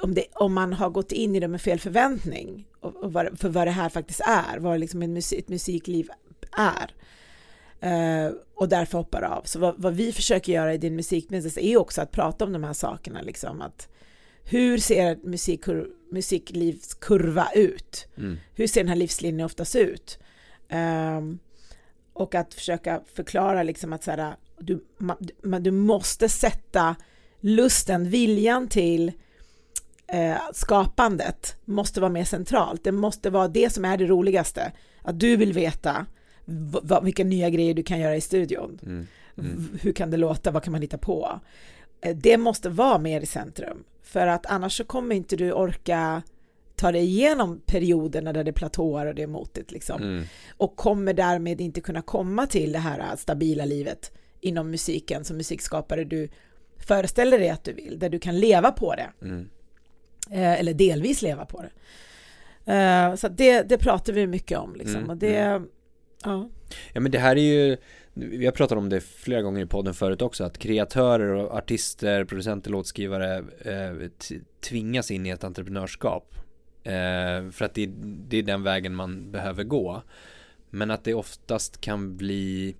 om, 0.00 0.14
det, 0.14 0.24
om 0.34 0.54
man 0.54 0.72
har 0.72 0.90
gått 0.90 1.12
in 1.12 1.36
i 1.36 1.40
det 1.40 1.48
med 1.48 1.60
fel 1.60 1.80
förväntning 1.80 2.66
och, 2.80 2.96
och 2.96 3.12
var, 3.12 3.32
för 3.36 3.48
vad 3.48 3.66
det 3.66 3.70
här 3.70 3.88
faktiskt 3.88 4.20
är, 4.20 4.58
vad 4.58 4.80
liksom 4.80 5.02
ett, 5.02 5.10
musik, 5.10 5.38
ett 5.38 5.48
musikliv 5.48 6.08
är. 6.52 6.94
Eh, 7.80 8.32
och 8.54 8.68
därför 8.68 8.98
hoppar 8.98 9.22
av. 9.22 9.42
Så 9.42 9.58
vad, 9.58 9.74
vad 9.78 9.94
vi 9.94 10.12
försöker 10.12 10.52
göra 10.52 10.74
i 10.74 10.78
din 10.78 10.96
musikbusiness 10.96 11.58
är 11.58 11.76
också 11.76 12.02
att 12.02 12.10
prata 12.10 12.44
om 12.44 12.52
de 12.52 12.64
här 12.64 12.72
sakerna, 12.72 13.22
liksom 13.22 13.60
att 13.60 13.88
hur 14.48 14.78
ser 14.78 15.12
ett 15.12 15.24
musikkur, 15.24 15.90
musiklivskurva 16.10 17.48
ut? 17.54 18.08
Mm. 18.16 18.36
Hur 18.54 18.66
ser 18.66 18.80
den 18.80 18.88
här 18.88 18.96
livslinjen 18.96 19.46
oftast 19.46 19.76
ut? 19.76 20.18
Um, 20.70 21.38
och 22.12 22.34
att 22.34 22.54
försöka 22.54 23.00
förklara 23.14 23.62
liksom 23.62 23.92
att 23.92 24.04
så 24.04 24.10
här, 24.10 24.36
du, 24.58 24.84
man, 25.42 25.62
du 25.62 25.70
måste 25.70 26.28
sätta 26.28 26.96
lusten, 27.40 28.10
viljan 28.10 28.68
till 28.68 29.12
eh, 30.06 30.36
skapandet 30.52 31.56
måste 31.64 32.00
vara 32.00 32.12
mer 32.12 32.24
centralt. 32.24 32.84
Det 32.84 32.92
måste 32.92 33.30
vara 33.30 33.48
det 33.48 33.72
som 33.72 33.84
är 33.84 33.96
det 33.96 34.06
roligaste. 34.06 34.72
Att 35.02 35.20
du 35.20 35.36
vill 35.36 35.52
veta 35.52 36.06
vilka 37.02 37.24
nya 37.24 37.50
grejer 37.50 37.74
du 37.74 37.82
kan 37.82 38.00
göra 38.00 38.16
i 38.16 38.20
studion. 38.20 38.78
Mm. 38.82 39.06
Mm. 39.38 39.78
Hur 39.82 39.92
kan 39.92 40.10
det 40.10 40.16
låta? 40.16 40.50
Vad 40.50 40.62
kan 40.62 40.72
man 40.72 40.82
hitta 40.82 40.98
på? 40.98 41.40
Eh, 42.00 42.16
det 42.16 42.36
måste 42.36 42.68
vara 42.68 42.98
mer 42.98 43.20
i 43.20 43.26
centrum. 43.26 43.84
För 44.06 44.26
att 44.26 44.46
annars 44.46 44.76
så 44.76 44.84
kommer 44.84 45.14
inte 45.14 45.36
du 45.36 45.52
orka 45.52 46.22
ta 46.76 46.92
dig 46.92 47.04
igenom 47.04 47.60
perioderna 47.66 48.32
där 48.32 48.44
det 48.44 48.52
platåar 48.52 49.06
och 49.06 49.14
det 49.14 49.22
är 49.22 49.26
motigt 49.26 49.70
liksom. 49.70 50.02
Mm. 50.02 50.24
Och 50.56 50.76
kommer 50.76 51.14
därmed 51.14 51.60
inte 51.60 51.80
kunna 51.80 52.02
komma 52.02 52.46
till 52.46 52.72
det 52.72 52.78
här 52.78 53.16
stabila 53.16 53.64
livet 53.64 54.12
inom 54.40 54.70
musiken 54.70 55.24
som 55.24 55.36
musikskapare 55.36 56.04
du 56.04 56.28
föreställer 56.76 57.38
dig 57.38 57.50
att 57.50 57.64
du 57.64 57.72
vill, 57.72 57.98
där 57.98 58.08
du 58.08 58.18
kan 58.18 58.40
leva 58.40 58.72
på 58.72 58.94
det. 58.94 59.10
Mm. 59.22 59.48
Eh, 60.30 60.60
eller 60.60 60.74
delvis 60.74 61.22
leva 61.22 61.44
på 61.44 61.62
det. 61.62 61.70
Eh, 62.72 63.14
så 63.14 63.28
det, 63.28 63.62
det 63.62 63.78
pratar 63.78 64.12
vi 64.12 64.26
mycket 64.26 64.58
om 64.58 64.74
liksom. 64.74 64.96
Mm. 64.96 65.10
Och 65.10 65.16
det, 65.16 65.36
mm. 65.36 65.68
ja. 66.24 66.48
ja 66.92 67.00
men 67.00 67.12
det 67.12 67.18
här 67.18 67.36
är 67.36 67.40
ju 67.40 67.76
vi 68.18 68.44
har 68.44 68.52
pratat 68.52 68.78
om 68.78 68.88
det 68.88 69.00
flera 69.00 69.42
gånger 69.42 69.62
i 69.62 69.66
podden 69.66 69.94
förut 69.94 70.22
också, 70.22 70.44
att 70.44 70.58
kreatörer 70.58 71.32
och 71.32 71.54
artister, 71.54 72.24
producenter, 72.24 72.70
låtskrivare 72.70 73.44
eh, 73.60 74.10
tvingas 74.60 75.10
in 75.10 75.26
i 75.26 75.30
ett 75.30 75.44
entreprenörskap. 75.44 76.34
Eh, 76.82 77.50
för 77.50 77.62
att 77.62 77.74
det, 77.74 77.86
det, 78.02 78.36
är 78.36 78.42
den 78.42 78.62
vägen 78.62 78.94
man 78.94 79.30
behöver 79.30 79.64
gå. 79.64 80.02
Men 80.70 80.90
att 80.90 81.04
det 81.04 81.14
oftast 81.14 81.80
kan 81.80 82.16
bli, 82.16 82.76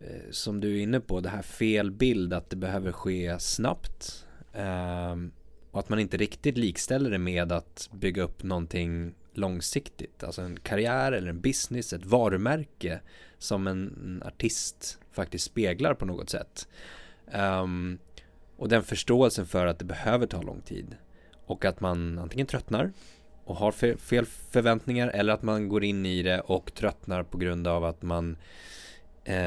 eh, 0.00 0.30
som 0.30 0.60
du 0.60 0.78
är 0.78 0.82
inne 0.82 1.00
på, 1.00 1.20
det 1.20 1.28
här 1.28 1.42
fel 1.42 1.90
bild 1.90 2.32
att 2.32 2.50
det 2.50 2.56
behöver 2.56 2.92
ske 2.92 3.38
snabbt. 3.38 4.26
Eh, 4.52 5.16
och 5.70 5.80
att 5.80 5.88
man 5.88 5.98
inte 5.98 6.16
riktigt 6.16 6.58
likställer 6.58 7.10
det 7.10 7.18
med 7.18 7.52
att 7.52 7.90
bygga 7.92 8.22
upp 8.22 8.42
någonting 8.42 9.14
långsiktigt. 9.32 10.24
Alltså 10.24 10.42
en 10.42 10.60
karriär 10.60 11.12
eller 11.12 11.28
en 11.28 11.40
business, 11.40 11.92
ett 11.92 12.04
varumärke 12.04 13.00
som 13.44 13.66
en 13.66 14.22
artist 14.26 14.98
faktiskt 15.12 15.44
speglar 15.44 15.94
på 15.94 16.04
något 16.04 16.30
sätt. 16.30 16.68
Um, 17.34 17.98
och 18.56 18.68
den 18.68 18.82
förståelsen 18.82 19.46
för 19.46 19.66
att 19.66 19.78
det 19.78 19.84
behöver 19.84 20.26
ta 20.26 20.42
lång 20.42 20.60
tid. 20.60 20.96
Och 21.46 21.64
att 21.64 21.80
man 21.80 22.18
antingen 22.18 22.46
tröttnar 22.46 22.92
och 23.44 23.56
har 23.56 23.72
fel 23.96 24.26
förväntningar 24.50 25.08
eller 25.08 25.32
att 25.32 25.42
man 25.42 25.68
går 25.68 25.84
in 25.84 26.06
i 26.06 26.22
det 26.22 26.40
och 26.40 26.74
tröttnar 26.74 27.22
på 27.22 27.38
grund 27.38 27.66
av 27.66 27.84
att 27.84 28.02
man 28.02 28.36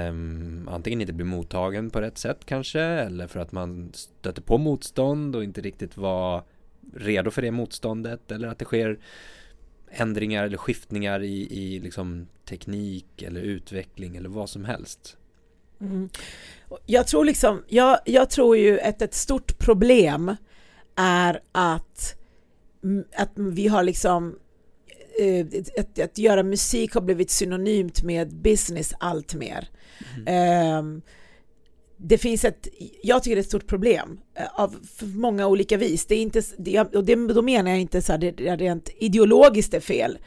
um, 0.10 0.70
antingen 0.72 1.02
inte 1.02 1.14
blir 1.14 1.26
mottagen 1.26 1.90
på 1.90 2.02
rätt 2.02 2.18
sätt 2.18 2.46
kanske 2.46 2.82
eller 2.82 3.28
för 3.28 3.40
att 3.40 3.52
man 3.52 3.92
stöter 3.94 4.42
på 4.42 4.58
motstånd 4.58 5.36
och 5.36 5.44
inte 5.44 5.62
riktigt 5.62 5.98
var 5.98 6.44
redo 6.94 7.32
för 7.32 7.42
det 7.42 7.52
motståndet 7.52 8.32
eller 8.32 8.48
att 8.48 8.60
det 8.60 8.66
sker 8.66 9.00
ändringar 9.92 10.44
eller 10.44 10.58
skiftningar 10.58 11.24
i, 11.24 11.48
i 11.52 11.80
liksom 11.80 12.28
teknik 12.50 13.22
eller 13.22 13.42
utveckling 13.42 14.16
eller 14.16 14.30
vad 14.30 14.50
som 14.50 14.66
helst. 14.66 15.18
Mm. 15.82 16.10
Jag 16.86 17.08
tror 17.08 17.26
liksom, 17.26 17.64
jag, 17.68 18.00
jag 18.06 18.30
tror 18.30 18.58
ju 18.58 18.80
att 18.80 19.02
ett 19.02 19.14
stort 19.14 19.58
problem 19.58 20.36
är 20.96 21.42
att, 21.52 22.16
att 23.16 23.32
vi 23.36 23.68
har 23.68 23.84
liksom 23.84 24.40
eh, 25.22 25.46
att, 25.80 26.00
att 26.00 26.18
göra 26.18 26.44
musik 26.44 26.94
har 26.94 27.02
blivit 27.02 27.30
synonymt 27.30 28.04
med 28.04 28.36
business 28.36 28.94
allt 29.00 29.36
mer. 29.36 29.70
Mm. 30.28 30.78
Um, 30.78 31.02
det 31.98 32.18
finns 32.18 32.46
ett, 32.46 32.68
jag 33.04 33.24
tycker 33.24 33.36
det 33.36 33.40
är 33.40 33.44
ett 33.44 33.48
stort 33.48 33.68
problem 33.68 34.20
eh, 34.36 34.60
av 34.62 34.76
många 35.02 35.48
olika 35.48 35.78
vis. 35.78 36.06
Det 36.06 36.16
är 36.16 36.22
inte, 36.22 36.42
det, 36.58 36.80
och 36.80 37.04
det, 37.04 37.16
då 37.16 37.42
menar 37.42 37.72
jag 37.72 37.80
inte 37.80 38.02
så 38.02 38.12
här, 38.12 38.20
det 38.20 38.48
är 38.48 38.58
rent 38.58 38.90
ideologiskt 38.98 39.74
är 39.74 39.80
fel, 39.80 40.18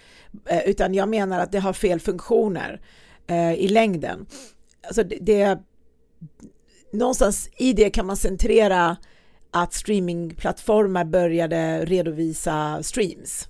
eh, 0.47 0.69
utan 0.69 0.95
jag 0.95 1.09
menar 1.09 1.41
att 1.41 1.53
det 1.53 1.59
har 1.59 1.73
fel 1.73 2.01
funktioner 2.01 2.81
eh, 3.27 3.53
i 3.53 3.69
längden. 3.69 4.27
Alltså 4.87 5.03
det, 5.03 5.19
det, 5.21 5.59
någonstans 6.93 7.49
i 7.57 7.73
det 7.73 7.91
kan 7.91 8.07
man 8.07 8.17
centrera 8.17 8.97
att 9.51 9.75
streamingplattformar 9.75 11.05
började 11.05 11.85
redovisa 11.85 12.83
streams. 12.83 13.49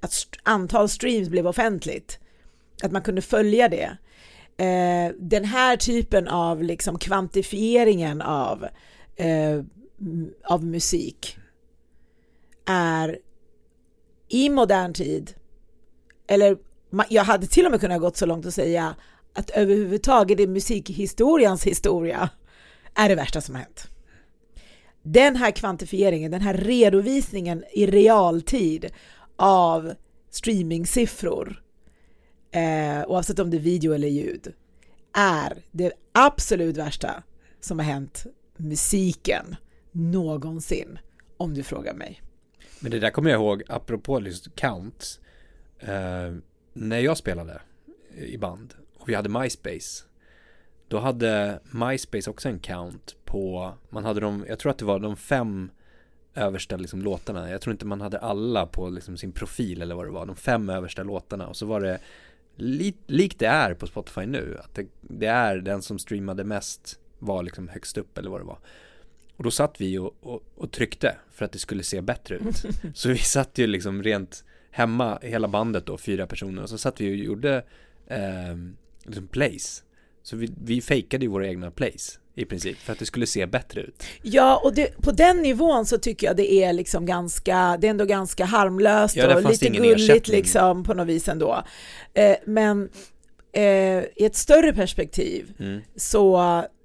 Att 0.00 0.12
antal 0.42 0.88
streams 0.88 1.28
blev 1.28 1.46
offentligt. 1.46 2.18
Att 2.82 2.92
man 2.92 3.02
kunde 3.02 3.22
följa 3.22 3.68
det 3.68 3.96
eh, 4.58 5.12
den 5.18 5.44
här 5.44 5.76
typen 5.76 6.28
av 6.28 6.62
liksom 6.62 6.98
kvantifieringen 6.98 8.22
av, 8.22 8.66
eh, 9.16 9.64
av 10.44 10.64
musik 10.64 11.36
är 12.66 13.18
i 14.28 14.48
modern 14.48 14.92
tid, 14.92 15.34
eller 16.26 16.58
jag 17.08 17.24
hade 17.24 17.46
till 17.46 17.64
och 17.64 17.70
med 17.70 17.80
kunnat 17.80 18.00
gått 18.00 18.16
så 18.16 18.26
långt 18.26 18.46
och 18.46 18.54
säga 18.54 18.94
att 19.34 19.50
överhuvudtaget 19.50 20.40
i 20.40 20.46
musikhistoriens 20.46 21.66
historia 21.66 22.30
är 22.94 23.08
det 23.08 23.14
värsta 23.14 23.40
som 23.40 23.54
har 23.54 23.62
hänt. 23.62 23.88
Den 25.02 25.36
här 25.36 25.50
kvantifieringen, 25.50 26.30
den 26.30 26.40
här 26.40 26.54
redovisningen 26.54 27.64
i 27.72 27.86
realtid 27.86 28.90
av 29.36 29.92
streamingsiffror 30.30 31.62
eh, 32.50 33.04
oavsett 33.06 33.38
om 33.38 33.50
det 33.50 33.56
är 33.56 33.60
video 33.60 33.92
eller 33.92 34.08
ljud, 34.08 34.52
är 35.12 35.62
det 35.70 35.92
absolut 36.12 36.76
värsta 36.76 37.22
som 37.60 37.78
har 37.78 37.86
hänt 37.86 38.26
musiken 38.56 39.56
någonsin, 39.92 40.98
om 41.36 41.54
du 41.54 41.62
frågar 41.62 41.94
mig. 41.94 42.22
Men 42.80 42.90
det 42.90 42.98
där 42.98 43.10
kommer 43.10 43.30
jag 43.30 43.40
ihåg, 43.40 43.62
apropå 43.68 44.20
just 44.20 44.54
counts. 44.54 45.20
Eh, 45.78 46.34
när 46.72 46.98
jag 46.98 47.16
spelade 47.16 47.60
i 48.16 48.38
band 48.38 48.74
och 48.98 49.08
vi 49.08 49.14
hade 49.14 49.28
MySpace. 49.28 50.04
Då 50.88 50.98
hade 50.98 51.60
MySpace 51.70 52.30
också 52.30 52.48
en 52.48 52.58
count 52.58 53.16
på, 53.24 53.74
man 53.90 54.04
hade 54.04 54.20
de, 54.20 54.44
jag 54.48 54.58
tror 54.58 54.70
att 54.70 54.78
det 54.78 54.84
var 54.84 54.98
de 54.98 55.16
fem 55.16 55.70
översta 56.34 56.76
liksom 56.76 57.02
låtarna. 57.02 57.50
Jag 57.50 57.60
tror 57.60 57.72
inte 57.72 57.86
man 57.86 58.00
hade 58.00 58.18
alla 58.18 58.66
på 58.66 58.88
liksom 58.88 59.16
sin 59.16 59.32
profil 59.32 59.82
eller 59.82 59.94
vad 59.94 60.06
det 60.06 60.10
var. 60.10 60.26
De 60.26 60.36
fem 60.36 60.70
översta 60.70 61.02
låtarna 61.02 61.46
och 61.46 61.56
så 61.56 61.66
var 61.66 61.80
det 61.80 61.98
li, 62.58 62.94
likt 63.06 63.38
det 63.38 63.46
är 63.46 63.74
på 63.74 63.86
Spotify 63.86 64.26
nu. 64.26 64.58
Att 64.64 64.74
det, 64.74 64.86
det, 65.00 65.26
är 65.26 65.56
den 65.56 65.82
som 65.82 65.98
streamade 65.98 66.44
mest 66.44 67.00
var 67.18 67.42
liksom 67.42 67.68
högst 67.68 67.98
upp 67.98 68.18
eller 68.18 68.30
vad 68.30 68.40
det 68.40 68.44
var. 68.44 68.58
Och 69.36 69.44
då 69.44 69.50
satt 69.50 69.80
vi 69.80 69.98
och, 69.98 70.16
och, 70.20 70.42
och 70.54 70.72
tryckte 70.72 71.16
för 71.32 71.44
att 71.44 71.52
det 71.52 71.58
skulle 71.58 71.82
se 71.82 72.00
bättre 72.00 72.34
ut. 72.34 72.64
Så 72.94 73.08
vi 73.08 73.18
satt 73.18 73.58
ju 73.58 73.66
liksom 73.66 74.02
rent 74.02 74.44
hemma, 74.70 75.18
hela 75.22 75.48
bandet 75.48 75.86
då, 75.86 75.98
fyra 75.98 76.26
personer. 76.26 76.62
Och 76.62 76.68
så 76.68 76.78
satt 76.78 77.00
vi 77.00 77.12
och 77.12 77.16
gjorde 77.16 77.64
eh, 78.06 78.56
liksom 79.04 79.28
plays. 79.28 79.84
Så 80.22 80.36
vi, 80.36 80.52
vi 80.64 80.80
fejkade 80.80 81.24
ju 81.24 81.30
våra 81.30 81.48
egna 81.48 81.70
plays 81.70 82.20
i 82.38 82.44
princip 82.44 82.78
för 82.78 82.92
att 82.92 82.98
det 82.98 83.06
skulle 83.06 83.26
se 83.26 83.46
bättre 83.46 83.80
ut. 83.80 84.04
Ja, 84.22 84.60
och 84.64 84.74
det, 84.74 85.02
på 85.02 85.10
den 85.10 85.36
nivån 85.36 85.86
så 85.86 85.98
tycker 85.98 86.26
jag 86.26 86.36
det 86.36 86.52
är 86.52 86.72
liksom 86.72 87.06
ganska, 87.06 87.76
det 87.80 87.86
är 87.86 87.90
ändå 87.90 88.04
ganska 88.04 88.44
harmlöst 88.44 89.16
ja, 89.16 89.36
och 89.36 89.50
lite 89.50 89.68
gulligt 89.68 90.10
ersättning. 90.10 90.36
liksom 90.36 90.84
på 90.84 90.94
något 90.94 91.06
vis 91.06 91.28
ändå. 91.28 91.64
Eh, 92.14 92.36
men 92.44 92.88
eh, 93.52 93.62
i 93.62 94.24
ett 94.24 94.36
större 94.36 94.72
perspektiv 94.72 95.52
mm. 95.58 95.80
så 95.96 96.38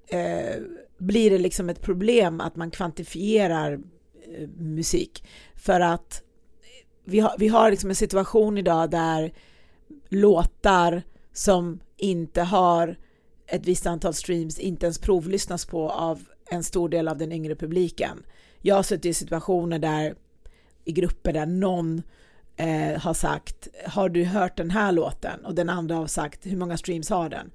eh, 0.07 0.61
blir 0.97 1.29
det 1.29 1.37
liksom 1.37 1.69
ett 1.69 1.81
problem 1.81 2.41
att 2.41 2.55
man 2.55 2.71
kvantifierar 2.71 3.73
eh, 3.73 4.49
musik 4.57 5.23
för 5.55 5.79
att 5.79 6.23
vi 7.05 7.19
har, 7.19 7.35
vi 7.37 7.47
har 7.47 7.71
liksom 7.71 7.89
en 7.89 7.95
situation 7.95 8.57
idag 8.57 8.89
där 8.89 9.33
låtar 10.09 11.03
som 11.33 11.79
inte 11.97 12.41
har 12.41 12.97
ett 13.47 13.65
visst 13.65 13.85
antal 13.85 14.13
streams 14.13 14.59
inte 14.59 14.85
ens 14.85 14.99
provlyssnas 14.99 15.65
på 15.65 15.89
av 15.89 16.23
en 16.49 16.63
stor 16.63 16.89
del 16.89 17.07
av 17.07 17.17
den 17.17 17.31
yngre 17.31 17.55
publiken. 17.55 18.25
Jag 18.61 18.75
har 18.75 18.83
suttit 18.83 19.05
i 19.05 19.13
situationer 19.13 19.79
där 19.79 20.15
i 20.85 20.91
grupper 20.91 21.33
där 21.33 21.45
någon 21.45 22.01
eh, 22.55 23.01
har 23.01 23.13
sagt 23.13 23.67
har 23.87 24.09
du 24.09 24.25
hört 24.25 24.57
den 24.57 24.71
här 24.71 24.91
låten 24.91 25.45
och 25.45 25.55
den 25.55 25.69
andra 25.69 25.95
har 25.95 26.07
sagt 26.07 26.45
hur 26.45 26.57
många 26.57 26.77
streams 26.77 27.09
har 27.09 27.29
den? 27.29 27.51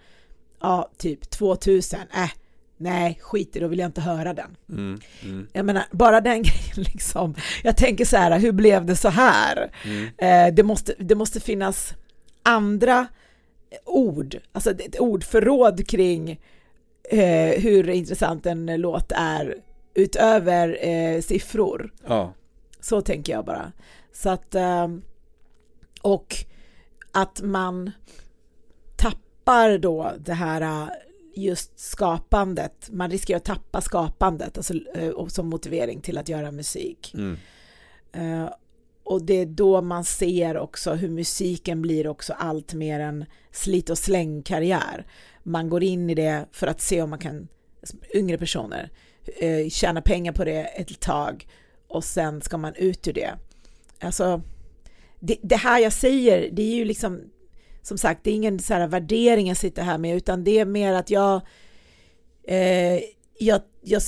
Ja, 0.61 0.91
typ 0.97 1.31
2000. 1.31 2.01
Äh, 2.15 2.31
nej, 2.77 3.19
skit 3.23 3.57
i 3.57 3.61
då 3.61 3.69
vill 3.69 3.79
jag 3.79 3.89
inte 3.89 4.01
höra 4.01 4.35
den. 4.35 4.57
Mm, 4.69 5.01
mm. 5.23 5.49
Jag 5.53 5.65
menar, 5.65 5.85
bara 5.91 6.21
den 6.21 6.43
grejen 6.43 6.87
liksom. 6.93 7.35
Jag 7.63 7.77
tänker 7.77 8.05
så 8.05 8.17
här, 8.17 8.39
hur 8.39 8.53
blev 8.53 8.87
det 8.87 8.97
så 8.97 9.09
här? 9.09 9.71
Mm. 9.85 10.09
Eh, 10.19 10.55
det, 10.55 10.63
måste, 10.63 10.95
det 10.99 11.15
måste 11.15 11.41
finnas 11.41 11.95
andra 12.43 13.07
ord, 13.85 14.39
alltså 14.53 14.71
ett 14.71 15.01
ordförråd 15.01 15.89
kring 15.89 16.41
eh, 17.11 17.61
hur 17.61 17.89
intressant 17.89 18.47
en 18.47 18.81
låt 18.81 19.13
är 19.13 19.55
utöver 19.95 20.89
eh, 20.89 21.21
siffror. 21.21 21.93
Ja. 22.07 22.33
Så 22.81 23.01
tänker 23.01 23.33
jag 23.33 23.45
bara. 23.45 23.73
Så 24.13 24.31
att, 24.31 24.55
eh, 24.55 24.89
och 26.03 26.37
att 27.13 27.41
man 27.43 27.91
tappar 28.97 29.79
då 29.79 30.13
det 30.19 30.35
här 30.35 30.61
eh, 30.61 30.89
just 31.35 31.79
skapandet, 31.79 32.89
man 32.91 33.11
riskerar 33.11 33.37
att 33.37 33.45
tappa 33.45 33.81
skapandet 33.81 34.57
alltså, 34.57 34.75
eh, 34.95 35.27
som 35.27 35.49
motivering 35.49 36.01
till 36.01 36.19
att 36.19 36.29
göra 36.29 36.51
musik. 36.51 37.15
Mm. 37.15 37.37
Och 39.09 39.23
det 39.23 39.35
är 39.35 39.47
då 39.47 39.83
man 39.83 40.05
ser 40.05 40.57
också 40.57 40.95
hur 40.95 41.09
musiken 41.09 41.83
blir 41.83 42.07
också 42.07 42.33
allt 42.33 42.75
mer 42.75 43.01
en 43.01 43.25
slit 43.53 43.91
och 43.91 43.99
släng-karriär. 43.99 45.07
Man 45.43 45.69
går 45.69 45.83
in 45.83 46.11
i 46.11 46.15
det 46.15 46.47
för 46.53 46.67
att 46.67 46.81
se 46.81 47.03
om 47.03 47.11
man 47.11 47.19
kan, 47.19 47.49
yngre 48.15 48.39
personer, 48.39 48.91
eh, 49.41 49.69
tjäna 49.69 50.03
pengar 50.03 50.33
på 50.33 50.45
det 50.45 50.65
ett 50.65 51.01
tag 51.01 51.47
och 51.89 52.05
sen 52.05 52.41
ska 52.41 52.57
man 52.57 52.75
ut 52.75 53.09
ur 53.09 53.13
det. 53.13 53.31
Alltså, 54.01 54.43
det, 55.21 55.37
det 55.43 55.57
här 55.57 55.81
jag 55.81 55.93
säger, 55.93 56.51
det 56.53 56.63
är 56.63 56.75
ju 56.75 56.85
liksom 56.85 57.21
som 57.83 57.99
sagt, 57.99 58.25
det 58.25 58.31
är 58.31 58.35
ingen 58.35 58.59
så 58.59 58.75
här 58.75 58.87
värdering 58.87 59.49
jag 59.49 59.57
sitter 59.57 59.83
här 59.83 59.99
med, 59.99 60.17
utan 60.17 60.45
det 60.45 60.59
är 60.59 60.65
mer 60.65 60.93
att 60.93 61.11
jag, 61.11 61.41
eh, 62.49 63.01
jag, 63.39 63.61
jag 63.83 64.03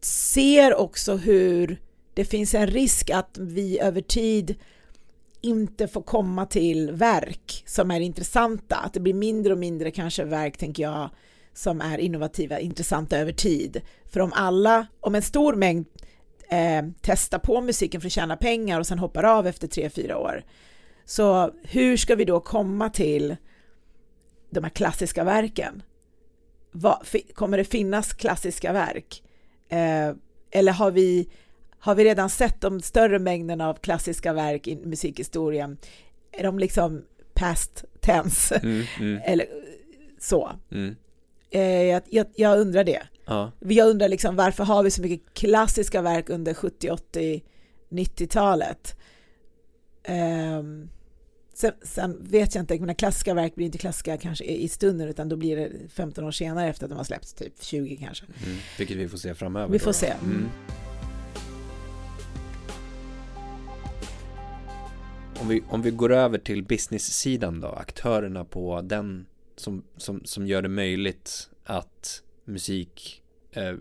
ser 0.00 0.74
också 0.74 1.16
hur 1.16 1.80
det 2.18 2.24
finns 2.24 2.54
en 2.54 2.66
risk 2.66 3.10
att 3.10 3.38
vi 3.38 3.80
över 3.80 4.00
tid 4.00 4.54
inte 5.40 5.88
får 5.88 6.02
komma 6.02 6.46
till 6.46 6.90
verk 6.92 7.62
som 7.66 7.90
är 7.90 8.00
intressanta, 8.00 8.76
att 8.76 8.92
det 8.92 9.00
blir 9.00 9.14
mindre 9.14 9.52
och 9.52 9.58
mindre 9.58 9.90
kanske 9.90 10.24
verk, 10.24 10.56
tänker 10.56 10.82
jag, 10.82 11.10
som 11.52 11.80
är 11.80 11.98
innovativa, 11.98 12.60
intressanta 12.60 13.18
över 13.18 13.32
tid. 13.32 13.80
För 14.06 14.20
om 14.20 14.32
alla, 14.34 14.86
om 15.00 15.14
en 15.14 15.22
stor 15.22 15.54
mängd 15.54 15.86
eh, 16.50 16.84
testar 17.00 17.38
på 17.38 17.60
musiken 17.60 18.00
för 18.00 18.08
att 18.08 18.12
tjäna 18.12 18.36
pengar 18.36 18.80
och 18.80 18.86
sen 18.86 18.98
hoppar 18.98 19.24
av 19.24 19.46
efter 19.46 19.68
tre, 19.68 19.90
fyra 19.90 20.18
år, 20.18 20.44
så 21.04 21.52
hur 21.62 21.96
ska 21.96 22.14
vi 22.14 22.24
då 22.24 22.40
komma 22.40 22.90
till 22.90 23.36
de 24.50 24.64
här 24.64 24.70
klassiska 24.70 25.24
verken? 25.24 25.82
Va, 26.72 27.02
kommer 27.34 27.58
det 27.58 27.64
finnas 27.64 28.12
klassiska 28.12 28.72
verk? 28.72 29.22
Eh, 29.68 30.14
eller 30.50 30.72
har 30.72 30.90
vi, 30.90 31.28
har 31.88 31.94
vi 31.94 32.04
redan 32.04 32.30
sett 32.30 32.60
de 32.60 32.80
större 32.80 33.18
mängderna 33.18 33.68
av 33.68 33.74
klassiska 33.74 34.32
verk 34.32 34.68
i 34.68 34.76
musikhistorien? 34.76 35.76
Är 36.32 36.42
de 36.42 36.58
liksom 36.58 37.04
past 37.34 37.84
tense? 38.00 38.56
Mm, 38.56 38.84
mm. 38.98 39.20
Eller 39.24 39.46
så. 40.18 40.50
Mm. 40.70 40.96
Eh, 41.50 41.62
jag, 41.62 42.02
jag, 42.06 42.26
jag, 42.34 42.58
undrar 42.58 42.84
det. 42.84 43.02
Ja. 43.26 43.52
Jag 43.58 43.88
undrar 43.88 44.08
liksom 44.08 44.36
varför 44.36 44.64
har 44.64 44.82
vi 44.82 44.90
så 44.90 45.02
mycket 45.02 45.34
klassiska 45.34 46.02
verk 46.02 46.30
under 46.30 46.54
70, 46.54 46.90
80, 46.90 47.44
90-talet? 47.90 48.96
Um, 50.08 50.90
Sen, 51.54 51.72
sen, 51.82 52.18
vet 52.20 52.54
jag 52.54 52.62
inte, 52.62 52.78
mina 52.78 52.94
klassiska 52.94 53.34
verk 53.34 53.54
blir 53.54 53.66
inte 53.66 53.78
klassiska 53.78 54.16
kanske 54.16 54.44
i 54.44 54.68
stunden 54.68 55.08
utan 55.08 55.28
då 55.28 55.36
blir 55.36 55.56
det 55.56 55.70
15 55.88 56.24
år 56.24 56.30
senare 56.30 56.68
efter 56.68 56.84
att 56.84 56.90
de 56.90 56.96
har 56.96 57.04
släppts, 57.04 57.34
typ 57.34 57.64
20 57.64 57.96
kanske. 57.96 58.24
Mm, 58.44 58.58
vilket 58.78 58.96
vi 58.96 59.08
får 59.08 59.18
se 59.18 59.34
framöver. 59.34 59.72
Vi 59.72 59.78
får 59.78 59.86
då. 59.86 59.92
se. 59.92 60.14
Om, 65.40 65.48
vi, 65.48 65.62
om 65.68 65.82
vi 65.82 65.90
går 65.90 66.12
över 66.12 66.38
till 66.38 66.64
business-sidan 66.64 67.60
då, 67.60 67.68
aktörerna 67.68 68.44
på 68.44 68.80
den 68.80 69.26
som, 69.56 69.84
som, 69.96 70.24
som 70.24 70.46
gör 70.46 70.62
det 70.62 70.68
möjligt 70.68 71.50
att 71.64 72.22
musik 72.44 73.22
eh, 73.52 73.74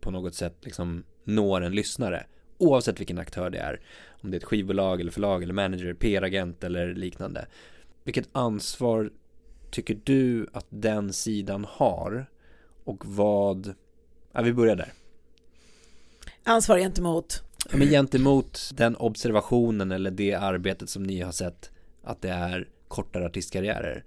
på 0.00 0.10
något 0.10 0.34
sätt 0.34 0.56
liksom 0.60 1.04
når 1.24 1.60
en 1.60 1.72
lyssnare 1.72 2.26
oavsett 2.58 3.00
vilken 3.00 3.18
aktör 3.18 3.50
det 3.50 3.58
är 3.58 3.80
om 4.22 4.30
det 4.30 4.36
är 4.36 4.38
ett 4.38 4.44
skivbolag 4.44 5.00
eller 5.00 5.12
förlag 5.12 5.42
eller 5.42 5.54
manager, 5.54 5.94
PR-agent 5.94 6.64
eller 6.64 6.94
liknande. 6.94 7.46
Vilket 8.04 8.28
ansvar 8.32 9.10
tycker 9.70 10.00
du 10.04 10.46
att 10.52 10.66
den 10.68 11.12
sidan 11.12 11.66
har 11.68 12.26
och 12.84 13.06
vad, 13.06 13.74
ja 14.32 14.42
vi 14.42 14.52
börjar 14.52 14.76
där. 14.76 14.92
Ansvar 16.44 16.78
gentemot? 16.78 17.42
Men 17.70 17.88
gentemot 17.88 18.70
den 18.74 18.96
observationen 18.96 19.92
eller 19.92 20.10
det 20.10 20.34
arbetet 20.34 20.90
som 20.90 21.02
ni 21.02 21.20
har 21.20 21.32
sett 21.32 21.70
att 22.04 22.22
det 22.22 22.30
är 22.30 22.68
kortare 22.88 23.26
artistkarriärer. 23.26 24.04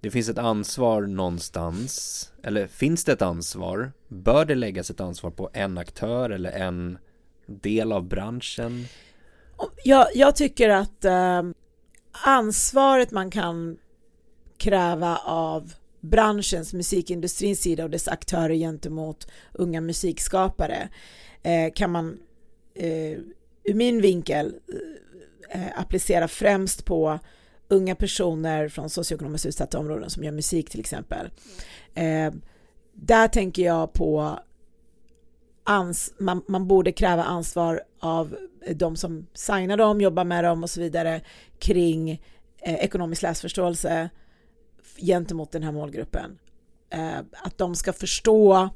Det 0.00 0.10
finns 0.10 0.28
ett 0.28 0.38
ansvar 0.38 1.02
någonstans, 1.02 2.32
eller 2.42 2.66
finns 2.66 3.04
det 3.04 3.12
ett 3.12 3.22
ansvar? 3.22 3.92
Bör 4.08 4.44
det 4.44 4.54
läggas 4.54 4.90
ett 4.90 5.00
ansvar 5.00 5.30
på 5.30 5.50
en 5.52 5.78
aktör 5.78 6.30
eller 6.30 6.52
en 6.52 6.98
del 7.46 7.92
av 7.92 8.08
branschen? 8.08 8.84
Jag, 9.84 10.06
jag 10.14 10.36
tycker 10.36 10.68
att 10.68 11.04
eh, 11.04 11.42
ansvaret 12.24 13.10
man 13.10 13.30
kan 13.30 13.76
kräva 14.56 15.16
av 15.24 15.72
branschens, 16.00 16.74
musikindustrins 16.74 17.60
sida 17.60 17.84
och 17.84 17.90
dess 17.90 18.08
aktörer 18.08 18.54
gentemot 18.54 19.26
unga 19.52 19.80
musikskapare 19.80 20.88
eh, 21.42 21.72
kan 21.74 21.90
man 21.90 22.18
eh, 22.74 23.18
ur 23.64 23.74
min 23.74 24.00
vinkel 24.00 24.54
eh, 25.52 25.62
eh, 25.62 25.80
applicera 25.80 26.28
främst 26.28 26.84
på 26.84 27.18
unga 27.68 27.94
personer 27.94 28.68
från 28.68 28.90
socioekonomiskt 28.90 29.46
utsatta 29.46 29.78
områden 29.78 30.10
som 30.10 30.24
gör 30.24 30.32
musik 30.32 30.70
till 30.70 30.80
exempel. 30.80 31.30
Eh, 31.94 32.32
där 32.92 33.28
tänker 33.28 33.62
jag 33.62 33.92
på 33.92 34.38
ans 35.64 36.14
man, 36.18 36.42
man 36.48 36.68
borde 36.68 36.92
kräva 36.92 37.24
ansvar 37.24 37.82
av 38.00 38.36
de 38.74 38.96
som 38.96 39.26
signar 39.34 39.76
dem, 39.76 40.00
jobbar 40.00 40.24
med 40.24 40.44
dem 40.44 40.62
och 40.62 40.70
så 40.70 40.80
vidare 40.80 41.20
kring 41.58 42.10
eh, 42.62 42.74
ekonomisk 42.74 43.22
läsförståelse 43.22 44.10
gentemot 44.96 45.52
den 45.52 45.62
här 45.62 45.72
målgruppen. 45.72 46.38
Eh, 46.90 47.18
att 47.32 47.58
de 47.58 47.74
ska 47.74 47.92
förstå 47.92 48.68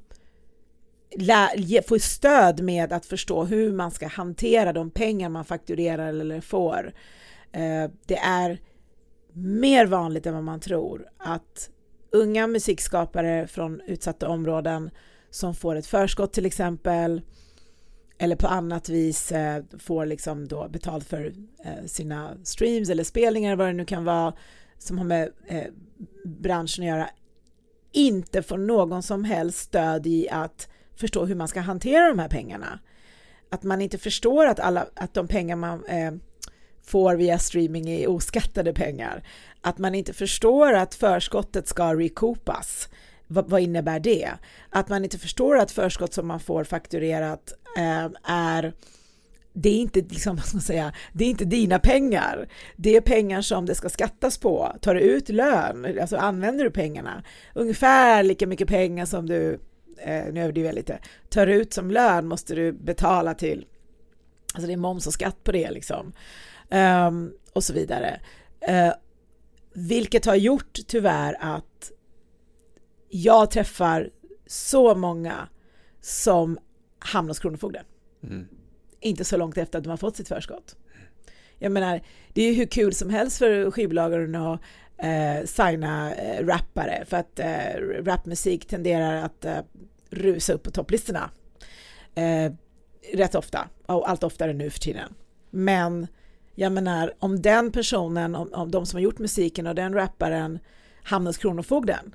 få 1.88 1.98
stöd 1.98 2.60
med 2.60 2.92
att 2.92 3.06
förstå 3.06 3.44
hur 3.44 3.72
man 3.72 3.90
ska 3.90 4.06
hantera 4.06 4.72
de 4.72 4.90
pengar 4.90 5.28
man 5.28 5.44
fakturerar 5.44 6.08
eller 6.08 6.40
får. 6.40 6.92
Eh, 7.52 7.90
det 8.06 8.18
är 8.18 8.60
mer 9.32 9.86
vanligt 9.86 10.26
än 10.26 10.34
vad 10.34 10.44
man 10.44 10.60
tror 10.60 11.08
att 11.18 11.70
unga 12.12 12.46
musikskapare 12.46 13.46
från 13.46 13.80
utsatta 13.80 14.28
områden 14.28 14.90
som 15.30 15.54
får 15.54 15.76
ett 15.76 15.86
förskott 15.86 16.32
till 16.32 16.46
exempel 16.46 17.22
eller 18.18 18.36
på 18.36 18.46
annat 18.46 18.88
vis 18.88 19.32
eh, 19.32 19.62
får 19.78 20.06
liksom 20.06 20.48
då 20.48 20.68
betalt 20.68 21.04
för 21.04 21.32
eh, 21.64 21.86
sina 21.86 22.36
streams 22.44 22.90
eller 22.90 23.04
spelningar 23.04 23.56
vad 23.56 23.66
det 23.66 23.72
nu 23.72 23.84
kan 23.84 24.04
vara 24.04 24.34
som 24.78 24.98
har 24.98 25.04
med 25.04 25.30
branschen 26.24 26.84
att 26.84 26.88
göra 26.88 27.08
inte 27.92 28.42
får 28.42 28.58
någon 28.58 29.02
som 29.02 29.24
helst 29.24 29.58
stöd 29.58 30.06
i 30.06 30.28
att 30.28 30.68
förstå 30.96 31.24
hur 31.24 31.34
man 31.34 31.48
ska 31.48 31.60
hantera 31.60 32.08
de 32.08 32.18
här 32.18 32.28
pengarna. 32.28 32.78
Att 33.50 33.62
man 33.62 33.82
inte 33.82 33.98
förstår 33.98 34.46
att, 34.46 34.60
alla, 34.60 34.86
att 34.94 35.14
de 35.14 35.28
pengar 35.28 35.56
man 35.56 35.84
eh, 35.84 36.12
får 36.82 37.14
via 37.14 37.38
streaming 37.38 37.88
är 37.88 38.10
oskattade 38.10 38.72
pengar. 38.72 39.22
Att 39.60 39.78
man 39.78 39.94
inte 39.94 40.12
förstår 40.12 40.72
att 40.72 40.94
förskottet 40.94 41.68
ska 41.68 41.94
recoupas. 41.94 42.88
V 43.26 43.42
vad 43.46 43.60
innebär 43.60 44.00
det? 44.00 44.30
Att 44.70 44.88
man 44.88 45.04
inte 45.04 45.18
förstår 45.18 45.58
att 45.58 45.70
förskott 45.70 46.14
som 46.14 46.26
man 46.26 46.40
får 46.40 46.64
fakturerat 46.64 47.52
eh, 47.78 48.08
är 48.24 48.72
det 49.52 49.68
är 49.68 49.76
inte 49.76 50.00
liksom, 50.00 50.36
vad 50.36 50.44
ska 50.44 50.56
man 50.56 50.62
säga, 50.62 50.92
det 51.12 51.24
är 51.24 51.28
inte 51.28 51.44
dina 51.44 51.78
pengar. 51.78 52.48
Det 52.76 52.96
är 52.96 53.00
pengar 53.00 53.40
som 53.40 53.66
det 53.66 53.74
ska 53.74 53.88
skattas 53.88 54.38
på. 54.38 54.76
Tar 54.80 54.94
du 54.94 55.00
ut 55.00 55.28
lön, 55.28 55.98
alltså 56.00 56.16
använder 56.16 56.64
du 56.64 56.70
pengarna, 56.70 57.22
ungefär 57.54 58.22
lika 58.22 58.46
mycket 58.46 58.68
pengar 58.68 59.06
som 59.06 59.26
du, 59.26 59.60
eh, 59.98 60.32
nu 60.32 60.42
överdriver 60.42 60.68
jag 60.68 60.74
lite, 60.74 60.98
tar 61.28 61.46
ut 61.46 61.72
som 61.72 61.90
lön 61.90 62.26
måste 62.26 62.54
du 62.54 62.72
betala 62.72 63.34
till, 63.34 63.66
alltså 64.54 64.66
det 64.66 64.72
är 64.72 64.76
moms 64.76 65.06
och 65.06 65.12
skatt 65.12 65.44
på 65.44 65.52
det 65.52 65.70
liksom, 65.70 66.12
um, 66.70 67.32
och 67.52 67.64
så 67.64 67.72
vidare. 67.72 68.20
Uh, 68.68 68.92
vilket 69.74 70.24
har 70.24 70.34
gjort 70.34 70.78
tyvärr 70.86 71.36
att 71.40 71.92
jag 73.08 73.50
träffar 73.50 74.10
så 74.46 74.94
många 74.94 75.48
som 76.00 76.58
hamnar 76.98 77.30
hos 77.30 77.38
Kronofogden. 77.38 77.84
Mm 78.22 78.46
inte 79.00 79.24
så 79.24 79.36
långt 79.36 79.58
efter 79.58 79.78
att 79.78 79.84
de 79.84 79.90
har 79.90 79.96
fått 79.96 80.16
sitt 80.16 80.28
förskott. 80.28 80.76
Jag 81.58 81.72
menar, 81.72 82.00
det 82.32 82.42
är 82.42 82.48
ju 82.48 82.54
hur 82.54 82.66
kul 82.66 82.94
som 82.94 83.10
helst 83.10 83.38
för 83.38 83.70
skivbolagen 83.70 84.34
att 84.34 84.60
eh, 84.98 85.44
signa 85.44 86.14
eh, 86.14 86.46
rappare 86.46 87.04
för 87.06 87.16
att 87.16 87.38
eh, 87.38 87.80
rapmusik 88.02 88.66
tenderar 88.66 89.24
att 89.24 89.44
eh, 89.44 89.58
rusa 90.10 90.52
upp 90.52 90.62
på 90.62 90.70
topplistorna. 90.70 91.30
Eh, 92.14 92.52
rätt 93.14 93.34
ofta, 93.34 93.68
och 93.86 94.10
allt 94.10 94.24
oftare 94.24 94.52
nu 94.52 94.70
för 94.70 94.80
tiden. 94.80 95.14
Men 95.50 96.06
jag 96.54 96.72
menar, 96.72 97.14
om 97.18 97.42
den 97.42 97.72
personen, 97.72 98.34
om, 98.34 98.52
om 98.52 98.70
de 98.70 98.86
som 98.86 98.96
har 98.96 99.02
gjort 99.02 99.18
musiken 99.18 99.66
och 99.66 99.74
den 99.74 99.94
rapparen 99.94 100.58
hamnar 101.02 101.28
hos 101.28 101.38
Kronofogden 101.38 102.14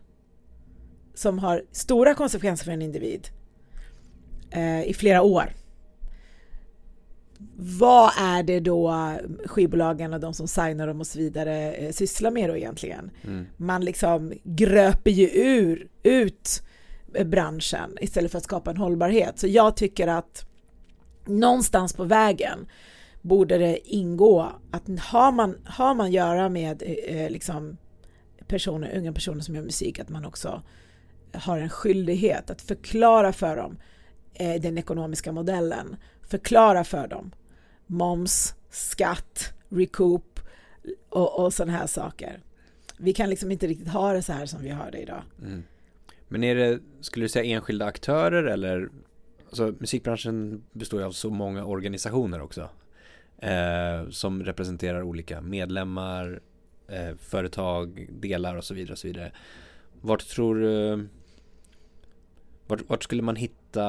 som 1.13 1.39
har 1.39 1.63
stora 1.72 2.13
konsekvenser 2.13 2.65
för 2.65 2.72
en 2.72 2.82
individ 2.82 3.28
eh, 4.52 4.84
i 4.84 4.94
flera 4.94 5.22
år 5.22 5.54
vad 7.58 8.12
är 8.18 8.44
det 8.44 8.60
då 8.60 8.94
skivbolagen 9.46 10.14
och 10.14 10.20
de 10.20 10.34
som 10.34 10.48
signar 10.48 10.88
dem 10.88 11.00
och 11.00 11.08
så 11.08 11.20
vidare 11.20 11.74
eh, 11.74 11.92
sysslar 11.92 12.32
med 12.32 12.50
då 12.50 12.58
egentligen? 12.58 13.12
Mm. 13.24 13.46
Man 13.58 13.86
liksom 13.86 14.34
gröper 14.44 15.12
ju 15.12 15.30
ur, 15.34 15.88
ut 16.04 16.64
branschen 17.26 17.98
istället 18.02 18.32
för 18.32 18.38
att 18.38 18.44
skapa 18.44 18.72
en 18.72 18.78
hållbarhet. 18.78 19.40
Så 19.40 19.48
jag 19.48 19.76
tycker 19.76 20.08
att 20.08 20.46
någonstans 21.26 21.94
på 21.94 22.04
vägen 22.04 22.68
borde 23.22 23.58
det 23.58 23.94
ingå 23.96 24.52
att 24.72 24.84
har 25.00 25.32
man, 25.32 25.56
har 25.66 25.94
man 25.94 26.12
göra 26.12 26.50
med 26.50 26.84
eh, 27.08 27.30
liksom 27.30 27.78
personer, 28.48 28.98
unga 28.98 29.14
personer 29.14 29.42
som 29.42 29.56
gör 29.56 29.64
musik, 29.64 30.00
att 30.00 30.10
man 30.10 30.26
också 30.26 30.62
har 31.34 31.58
en 31.58 31.70
skyldighet 31.70 32.50
att 32.50 32.62
förklara 32.62 33.34
för 33.34 33.58
dem 33.58 33.78
eh, 34.34 34.62
den 34.62 34.78
ekonomiska 34.78 35.32
modellen 35.32 35.96
förklara 36.32 36.84
för 36.84 37.08
dem 37.08 37.32
moms, 37.88 38.56
skatt, 38.70 39.54
recoup 39.70 40.39
och, 41.10 41.39
och 41.39 41.54
sådana 41.54 41.78
här 41.78 41.88
saker. 41.88 42.39
Vi 42.98 43.13
kan 43.13 43.30
liksom 43.30 43.52
inte 43.52 43.67
riktigt 43.67 43.88
ha 43.89 44.13
det 44.13 44.22
så 44.22 44.34
här 44.34 44.46
som 44.46 44.62
vi 44.62 44.70
har 44.70 44.91
det 44.91 44.98
idag. 44.98 45.24
Mm. 45.41 45.63
Men 46.28 46.44
är 46.44 46.56
det, 46.56 46.80
skulle 47.02 47.26
du 47.26 47.30
säga 47.30 47.56
enskilda 47.56 47.86
aktörer 47.86 48.44
eller, 48.44 48.89
alltså 49.46 49.74
musikbranschen 49.80 50.63
består 50.72 51.00
ju 51.00 51.06
av 51.06 51.12
så 51.12 51.30
många 51.30 51.65
organisationer 51.65 52.41
också. 52.41 52.70
Eh, 53.38 54.10
som 54.10 54.44
representerar 54.44 55.02
olika 55.02 55.41
medlemmar, 55.41 56.41
eh, 56.88 57.15
företag, 57.20 58.08
delar 58.12 58.56
och 58.56 58.63
så 58.63 58.74
vidare 58.74 58.91
och 58.91 59.00
så 59.00 59.08
vidare. 59.08 59.32
Vart 60.02 60.28
tror 60.28 60.56
du 60.56 61.08
vart, 62.72 62.90
vart, 62.90 63.04
skulle 63.04 63.22
man 63.22 63.36
hitta 63.36 63.84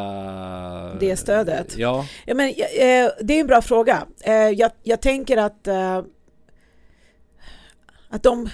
det 1.00 1.16
stödet? 1.16 1.74
Ja. 1.78 2.06
ja 2.26 2.34
men, 2.34 2.48
eh, 2.48 3.10
det 3.20 3.34
är 3.34 3.40
en 3.40 3.46
bra 3.46 3.62
fråga. 3.62 4.06
Eh, 4.20 4.34
jag, 4.34 4.70
jag 4.82 5.00
tänker 5.00 5.36
att, 5.36 5.66
eh, 5.66 6.02
att 8.08 8.22
de 8.22 8.48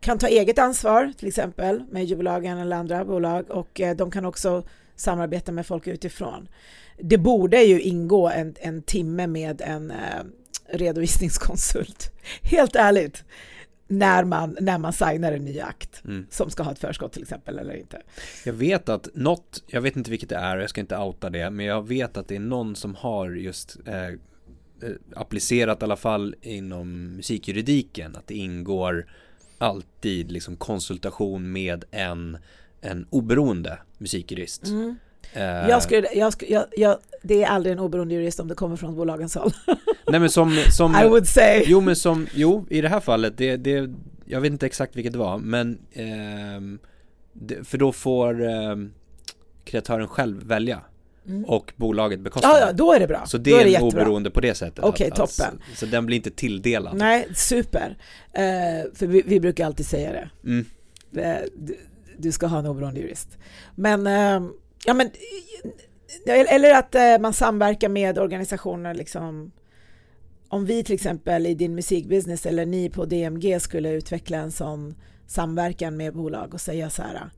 kan 0.00 0.18
ta 0.18 0.26
eget 0.26 0.58
ansvar, 0.58 1.12
till 1.18 1.28
exempel 1.28 1.82
med 1.90 2.04
ljudbolagen 2.04 2.58
eller 2.58 2.76
andra 2.76 3.04
bolag 3.04 3.50
och 3.50 3.80
de 3.96 4.10
kan 4.10 4.24
också 4.24 4.62
samarbeta 4.96 5.52
med 5.52 5.66
folk 5.66 5.86
utifrån. 5.86 6.48
Det 6.98 7.18
borde 7.18 7.62
ju 7.62 7.80
ingå 7.80 8.28
en, 8.28 8.54
en 8.58 8.82
timme 8.82 9.26
med 9.26 9.60
en 9.60 9.92
redovisningskonsult. 10.68 12.12
Helt 12.42 12.76
ärligt 12.76 13.24
när 13.90 14.24
man, 14.24 14.56
när 14.60 14.78
man 14.78 14.92
signar 14.92 15.32
en 15.32 15.44
ny 15.44 15.60
akt 15.60 16.04
mm. 16.04 16.26
som 16.30 16.50
ska 16.50 16.62
ha 16.62 16.72
ett 16.72 16.78
förskott 16.78 17.12
till 17.12 17.22
exempel 17.22 17.58
eller 17.58 17.74
inte. 17.74 18.02
Jag 18.44 18.52
vet 18.52 18.88
att 18.88 19.08
något, 19.14 19.62
jag 19.66 19.80
vet 19.80 19.96
inte 19.96 20.10
vilket 20.10 20.28
det 20.28 20.36
är, 20.36 20.58
jag 20.58 20.70
ska 20.70 20.80
inte 20.80 20.96
outa 20.96 21.30
det, 21.30 21.50
men 21.50 21.66
jag 21.66 21.88
vet 21.88 22.16
att 22.16 22.28
det 22.28 22.36
är 22.36 22.40
någon 22.40 22.76
som 22.76 22.94
har 22.94 23.30
just 23.30 23.78
eh, 23.86 24.04
eh 24.04 24.14
applicerat 25.16 25.82
i 25.82 25.84
alla 25.84 25.96
fall 25.96 26.34
inom 26.42 27.16
musikjuridiken 27.16 28.16
att 28.16 28.26
det 28.26 28.34
ingår 28.34 29.06
alltid 29.58 30.32
liksom 30.32 30.56
konsultation 30.56 31.52
med 31.52 31.84
en, 31.90 32.38
en 32.80 33.06
oberoende 33.10 33.78
musikjurist. 33.98 34.66
Mm. 34.66 34.96
Uh, 35.36 35.42
jag 35.42 35.82
skulle, 35.82 36.08
jag, 36.14 36.32
jag, 36.48 36.64
jag, 36.76 36.98
det 37.22 37.42
är 37.42 37.48
aldrig 37.48 37.72
en 37.72 37.78
oberoende 37.78 38.14
jurist 38.14 38.40
om 38.40 38.48
det 38.48 38.54
kommer 38.54 38.76
från 38.76 38.96
bolagens 38.96 39.34
håll. 39.34 39.52
Nej 40.08 40.20
men 40.20 40.30
som, 40.30 40.56
som 40.76 40.96
I 40.96 41.08
would 41.08 41.26
say. 41.26 41.62
Jo 41.66 41.80
men 41.80 41.96
som, 41.96 42.26
jo 42.34 42.66
i 42.70 42.80
det 42.80 42.88
här 42.88 43.00
fallet, 43.00 43.36
det, 43.36 43.56
det 43.56 43.90
jag 44.24 44.40
vet 44.40 44.52
inte 44.52 44.66
exakt 44.66 44.96
vilket 44.96 45.12
det 45.12 45.18
var, 45.18 45.38
men 45.38 45.78
eh, 45.92 46.78
det, 47.32 47.64
för 47.64 47.78
då 47.78 47.92
får 47.92 48.42
eh, 48.42 48.76
kreatören 49.64 50.08
själv 50.08 50.42
välja. 50.42 50.80
Mm. 51.26 51.44
Och 51.44 51.72
bolaget 51.76 52.20
bekostar 52.20 52.48
Ja, 52.48 52.60
ja, 52.60 52.72
då 52.72 52.92
är 52.92 53.00
det 53.00 53.06
bra. 53.06 53.26
Så 53.26 53.38
det 53.38 53.50
är, 53.50 53.60
är, 53.60 53.64
det 53.64 53.74
en 53.74 53.82
oberoende 53.82 54.30
på 54.30 54.40
det 54.40 54.54
sättet. 54.54 54.84
Okej, 54.84 55.12
okay, 55.12 55.26
toppen. 55.26 55.62
Så 55.74 55.86
den 55.86 56.06
blir 56.06 56.16
inte 56.16 56.30
tilldelad. 56.30 56.96
Nej, 56.96 57.28
super. 57.34 57.98
Uh, 58.28 58.94
för 58.94 59.06
vi, 59.06 59.22
vi, 59.26 59.40
brukar 59.40 59.66
alltid 59.66 59.86
säga 59.86 60.12
det. 60.12 60.30
Mm. 60.44 60.66
Du, 61.56 61.76
du, 62.18 62.32
ska 62.32 62.46
ha 62.46 62.58
en 62.58 62.66
oberoende 62.66 63.00
jurist. 63.00 63.38
Men 63.74 64.06
uh, 64.06 64.50
ja 64.86 64.94
men, 64.94 65.10
eller 66.26 66.74
att 66.74 66.94
eh, 66.94 67.18
man 67.20 67.32
samverkar 67.32 67.88
med 67.88 68.18
organisationer 68.18 68.94
liksom 68.94 69.52
om 70.48 70.64
vi 70.64 70.84
till 70.84 70.94
exempel 70.94 71.46
i 71.46 71.54
din 71.54 71.74
musikbusiness 71.74 72.46
eller 72.46 72.66
ni 72.66 72.90
på 72.90 73.04
DMG 73.04 73.60
skulle 73.60 73.90
utveckla 73.90 74.38
en 74.38 74.52
sån 74.52 74.94
samverkan 75.26 75.96
med 75.96 76.14
bolag 76.14 76.54
och 76.54 76.60
säga 76.60 76.90
så 76.90 77.02
här 77.02 77.30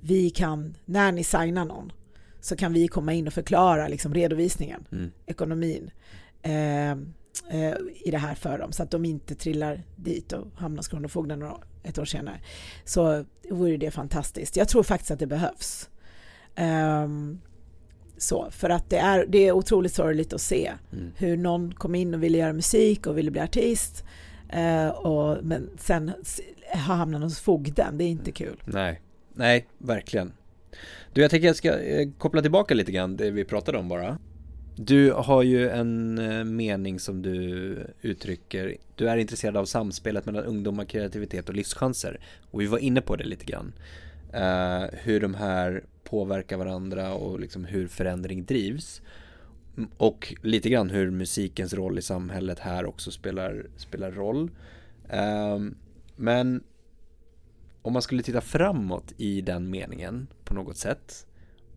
vi 0.00 0.30
kan, 0.30 0.76
när 0.84 1.12
ni 1.12 1.24
signar 1.24 1.64
någon 1.64 1.92
så 2.40 2.56
kan 2.56 2.72
vi 2.72 2.88
komma 2.88 3.12
in 3.12 3.26
och 3.26 3.32
förklara 3.32 3.88
liksom 3.88 4.14
redovisningen, 4.14 4.86
mm. 4.92 5.10
ekonomin 5.26 5.90
eh, 6.42 6.90
eh, 6.90 7.76
i 8.04 8.10
det 8.10 8.18
här 8.18 8.34
för 8.34 8.58
dem 8.58 8.72
så 8.72 8.82
att 8.82 8.90
de 8.90 9.04
inte 9.04 9.34
trillar 9.34 9.82
dit 9.96 10.32
och 10.32 10.46
hamnar 10.56 10.76
hos 10.76 10.88
Kronofogden 10.88 11.44
ett 11.82 11.98
år 11.98 12.04
senare. 12.04 12.40
Så 12.84 13.24
vore 13.50 13.76
det 13.76 13.90
fantastiskt. 13.90 14.56
Jag 14.56 14.68
tror 14.68 14.82
faktiskt 14.82 15.10
att 15.10 15.18
det 15.18 15.26
behövs. 15.26 15.90
Um, 17.04 17.40
så, 18.18 18.48
för 18.50 18.70
att 18.70 18.90
det 18.90 18.98
är, 18.98 19.26
det 19.28 19.38
är 19.38 19.52
otroligt 19.52 19.94
sorgligt 19.94 20.32
att 20.32 20.40
se 20.40 20.72
mm. 20.92 21.12
hur 21.16 21.36
någon 21.36 21.74
kom 21.74 21.94
in 21.94 22.14
och 22.14 22.22
ville 22.22 22.38
göra 22.38 22.52
musik 22.52 23.06
och 23.06 23.18
ville 23.18 23.30
bli 23.30 23.40
artist 23.40 24.04
uh, 24.56 24.88
och, 24.88 25.44
men 25.44 25.70
sen 25.78 26.12
har 26.72 26.94
hamnat 26.94 27.22
hos 27.22 27.40
fogden, 27.40 27.98
det 27.98 28.04
är 28.04 28.08
inte 28.08 28.32
kul. 28.32 28.62
Nej, 28.64 29.00
nej, 29.34 29.66
verkligen. 29.78 30.32
Du, 31.12 31.20
jag 31.20 31.30
tänker 31.30 31.46
jag 31.46 31.56
ska 31.56 31.78
eh, 31.78 32.08
koppla 32.18 32.42
tillbaka 32.42 32.74
lite 32.74 32.92
grann 32.92 33.16
det 33.16 33.30
vi 33.30 33.44
pratade 33.44 33.78
om 33.78 33.88
bara. 33.88 34.18
Du 34.76 35.12
har 35.12 35.42
ju 35.42 35.68
en 35.68 36.18
eh, 36.18 36.44
mening 36.44 37.00
som 37.00 37.22
du 37.22 37.76
uttrycker. 38.02 38.76
Du 38.96 39.08
är 39.08 39.16
intresserad 39.16 39.56
av 39.56 39.64
samspelet 39.64 40.26
mellan 40.26 40.44
ungdomar, 40.44 40.84
kreativitet 40.84 41.48
och 41.48 41.54
livschanser. 41.54 42.20
Och 42.50 42.60
vi 42.60 42.66
var 42.66 42.78
inne 42.78 43.00
på 43.00 43.16
det 43.16 43.24
lite 43.24 43.44
grann. 43.44 43.72
Uh, 44.34 44.88
hur 44.92 45.20
de 45.20 45.34
här 45.34 45.84
påverkar 46.10 46.56
varandra 46.56 47.14
och 47.14 47.40
liksom 47.40 47.64
hur 47.64 47.88
förändring 47.88 48.44
drivs. 48.44 49.02
Och 49.96 50.34
lite 50.42 50.68
grann 50.68 50.90
hur 50.90 51.10
musikens 51.10 51.74
roll 51.74 51.98
i 51.98 52.02
samhället 52.02 52.58
här 52.58 52.86
också 52.86 53.10
spelar, 53.10 53.66
spelar 53.76 54.10
roll. 54.10 54.50
Um, 55.54 55.76
men 56.16 56.62
om 57.82 57.92
man 57.92 58.02
skulle 58.02 58.22
titta 58.22 58.40
framåt 58.40 59.12
i 59.16 59.40
den 59.40 59.70
meningen 59.70 60.26
på 60.44 60.54
något 60.54 60.76
sätt 60.76 61.26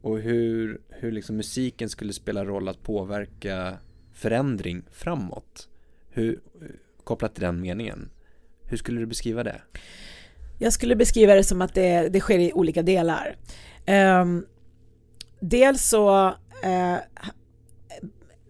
och 0.02 0.20
hur, 0.20 0.82
hur 0.90 1.12
liksom 1.12 1.38
musiken 1.38 1.90
skulle 1.90 2.14
spela 2.14 2.46
roll 2.46 2.68
att 2.68 2.84
påverka 2.84 3.78
förändring 4.14 4.84
framåt. 4.92 5.70
Hur, 6.10 6.40
kopplat 7.04 7.36
till 7.36 7.44
den 7.44 7.62
meningen. 7.62 8.10
Hur 8.64 8.78
skulle 8.78 9.00
du 9.00 9.06
beskriva 9.06 9.44
det? 9.44 9.62
Jag 10.60 10.74
skulle 10.74 10.96
beskriva 10.96 11.36
det 11.36 11.44
som 11.44 11.62
att 11.62 11.74
det, 11.74 12.10
det 12.10 12.20
sker 12.20 12.40
i 12.40 12.54
olika 12.54 12.82
delar. 12.82 13.36
Eh, 13.86 14.26
dels 15.40 15.90
så, 15.90 16.28
eh, 16.64 16.98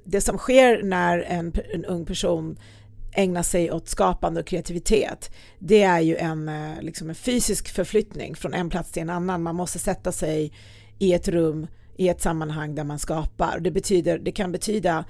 det 0.04 0.22
som 0.22 0.38
sker 0.38 0.84
när 0.84 1.20
en, 1.20 1.54
en, 1.74 1.86
ung 1.86 2.06
person 2.06 2.60
ägnar 3.13 3.44
sig 3.44 3.72
åt 3.72 3.88
skapande 3.88 4.39
och 4.39 4.48
kreativitet, 4.48 5.32
det 5.60 5.84
är 5.84 6.00
ju 6.00 6.15
en, 6.15 6.50
eh, 6.50 6.82
liksom 6.82 7.10
en 7.10 7.15
fysisk 7.15 7.70
förflyttning 7.70 8.36
från 8.36 8.54
en 8.54 8.70
plats 8.70 8.91
till 8.91 9.02
en 9.02 9.10
annan. 9.10 9.44
Man 9.44 9.56
måste 9.56 9.80
sätta 9.80 10.12
sig 10.12 10.54
i 11.00 11.13
ett 11.13 11.28
rum, 11.28 11.67
i 11.98 12.10
ett 12.10 12.22
sammanhang 12.22 12.76
där 12.76 12.84
man 12.84 13.00
skapar. 13.00 13.60
Det, 13.60 13.72
betyder, 13.72 14.20
det 14.20 14.32
kan 14.32 14.52
betyda 14.52 15.06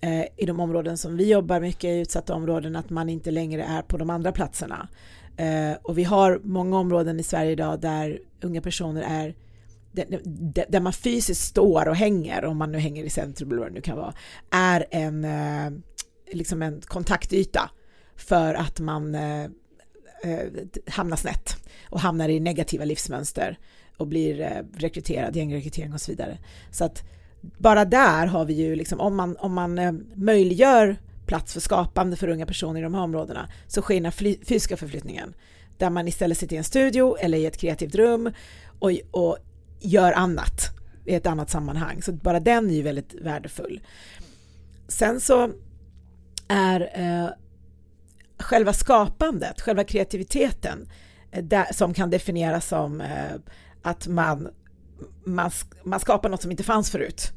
eh, 0.00 0.24
i 0.36 0.46
de 0.46 0.60
områden 0.60 0.98
som 0.98 1.16
vi 1.16 1.30
jobbar 1.30 1.60
mycket 1.60 1.84
i 1.84 1.98
utsatta 2.00 2.34
områden 2.34 2.76
att 2.76 2.90
man 2.90 3.08
inte 3.08 3.30
längre 3.30 3.64
är 3.64 3.82
på 3.82 3.96
de 3.96 4.10
andra 4.10 4.32
platserna. 4.32 4.88
Eh, 5.36 5.76
och 5.82 5.98
vi 5.98 6.04
har 6.04 6.40
många 6.44 6.78
områden 6.78 7.20
i 7.20 7.22
Sverige 7.22 7.50
idag 7.50 7.80
där 7.80 8.20
unga 8.40 8.60
personer 8.60 9.02
är 9.02 9.34
där 10.68 10.80
man 10.80 10.92
fysiskt 10.92 11.44
står 11.44 11.88
och 11.88 11.96
hänger, 11.96 12.44
om 12.44 12.56
man 12.56 12.72
nu 12.72 12.78
hänger 12.78 13.04
i 13.04 13.10
centrum 13.10 13.50
eller 13.50 13.60
vad 13.60 13.70
det 13.70 13.74
nu 13.74 13.80
kan 13.80 13.96
vara, 13.96 14.14
är 14.50 14.86
en, 14.90 15.24
eh, 15.24 15.70
liksom 16.32 16.62
en 16.62 16.80
kontaktyta 16.80 17.70
för 18.16 18.54
att 18.54 18.80
man 18.80 19.14
eh, 19.14 19.44
eh, 20.22 20.46
hamnar 20.86 21.16
snett 21.16 21.56
och 21.88 22.00
hamnar 22.00 22.28
i 22.28 22.40
negativa 22.40 22.84
livsmönster 22.84 23.58
och 23.96 24.06
blir 24.06 24.40
eh, 24.40 24.78
rekryterad, 24.78 25.36
gängrekrytering 25.36 25.92
och 25.92 26.00
så 26.00 26.12
vidare. 26.12 26.38
Så 26.70 26.84
att 26.84 27.02
bara 27.40 27.84
där 27.84 28.26
har 28.26 28.44
vi 28.44 28.52
ju 28.52 28.76
liksom, 28.76 29.00
om 29.00 29.16
man, 29.16 29.36
om 29.36 29.54
man 29.54 30.04
möjliggör 30.14 30.96
plats 31.26 31.52
för 31.52 31.60
skapande 31.60 32.16
för 32.16 32.28
unga 32.28 32.46
personer 32.46 32.80
i 32.80 32.82
de 32.82 32.94
här 32.94 33.02
områdena 33.02 33.48
så 33.66 33.82
sker 33.82 34.00
den 34.00 34.12
fysiska 34.12 34.76
förflyttningen 34.76 35.34
där 35.78 35.90
man 35.90 36.08
istället 36.08 36.38
sitter 36.38 36.54
i 36.54 36.58
en 36.58 36.64
studio 36.64 37.16
eller 37.20 37.38
i 37.38 37.46
ett 37.46 37.56
kreativt 37.56 37.94
rum 37.94 38.32
och, 38.78 38.90
och 39.10 39.38
gör 39.80 40.12
annat 40.12 40.70
i 41.04 41.14
ett 41.14 41.26
annat 41.26 41.50
sammanhang. 41.50 42.02
Så 42.02 42.12
bara 42.12 42.40
den 42.40 42.70
är 42.70 42.74
ju 42.74 42.82
väldigt 42.82 43.14
värdefull. 43.14 43.80
Sen 44.88 45.20
så 45.20 45.50
är 46.48 46.90
eh, 46.94 47.30
själva 48.38 48.72
skapandet, 48.72 49.60
själva 49.60 49.84
kreativiteten 49.84 50.88
eh, 51.30 51.44
där, 51.44 51.66
som 51.72 51.94
kan 51.94 52.10
definieras 52.10 52.68
som 52.68 53.00
eh, 53.00 53.34
att 53.82 54.06
man, 54.06 54.48
man, 55.24 55.50
man 55.82 56.00
skapar 56.00 56.28
något 56.28 56.42
som 56.42 56.50
inte 56.50 56.64
fanns 56.64 56.90
förut. 56.90 57.32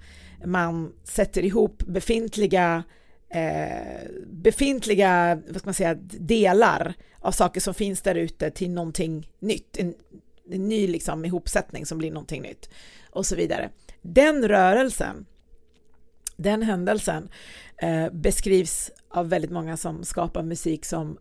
Man 0.45 0.93
sätter 1.03 1.45
ihop 1.45 1.83
befintliga 1.87 2.83
eh, 3.29 4.09
befintliga 4.27 5.41
vad 5.47 5.57
ska 5.57 5.67
man 5.67 5.73
säga, 5.73 5.93
delar 6.03 6.93
av 7.19 7.31
saker 7.31 7.61
som 7.61 7.73
finns 7.73 8.01
där 8.01 8.15
ute 8.15 8.51
till 8.51 8.71
någonting 8.71 9.29
nytt. 9.39 9.77
En, 9.77 9.93
ny 10.45 10.87
liksom, 10.87 11.25
ihopsättning 11.25 11.85
som 11.85 11.97
blir 11.97 12.11
någonting 12.11 12.41
nytt 12.41 12.69
och 13.09 13.25
så 13.25 13.35
vidare. 13.35 13.69
Den 14.01 14.47
rörelsen, 14.47 15.25
den 16.35 16.61
händelsen 16.61 17.29
eh, 17.77 18.09
beskrivs 18.09 18.91
av 19.09 19.29
väldigt 19.29 19.51
många 19.51 19.77
som 19.77 20.03
skapar 20.03 20.43
musik 20.43 20.85
som 20.85 21.17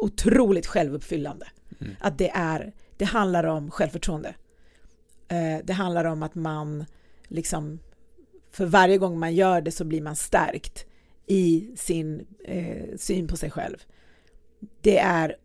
otroligt 0.00 0.66
självuppfyllande. 0.66 1.46
Mm. 1.80 1.96
Att 2.00 2.18
det 2.18 2.30
är, 2.34 2.72
det 2.96 3.04
handlar 3.04 3.44
om 3.44 3.70
självförtroende. 3.70 4.34
Eh, 5.28 5.64
det 5.64 5.72
handlar 5.72 6.04
om 6.04 6.22
att 6.22 6.34
man 6.34 6.84
liksom 7.28 7.78
för 8.50 8.66
varje 8.66 8.98
gång 8.98 9.18
man 9.18 9.34
gör 9.34 9.60
det 9.60 9.72
så 9.72 9.84
blir 9.84 10.02
man 10.02 10.16
stärkt 10.16 10.86
i 11.26 11.70
sin 11.76 12.26
eh, 12.44 12.96
syn 12.96 13.28
på 13.28 13.36
sig 13.36 13.50
själv. 13.50 13.76
Det 14.80 14.98
är, 14.98 15.36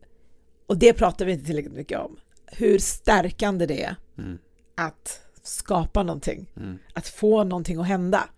och 0.67 0.77
det 0.77 0.93
pratar 0.93 1.25
vi 1.25 1.31
inte 1.31 1.45
tillräckligt 1.45 1.75
mycket 1.75 1.99
om, 1.99 2.19
hur 2.51 2.79
stärkande 2.79 3.65
det 3.65 3.83
är 3.83 3.95
mm. 4.17 4.37
att 4.75 5.21
skapa 5.43 6.03
någonting, 6.03 6.51
mm. 6.57 6.79
att 6.93 7.07
få 7.07 7.43
någonting 7.43 7.79
att 7.79 7.87
hända. 7.87 8.29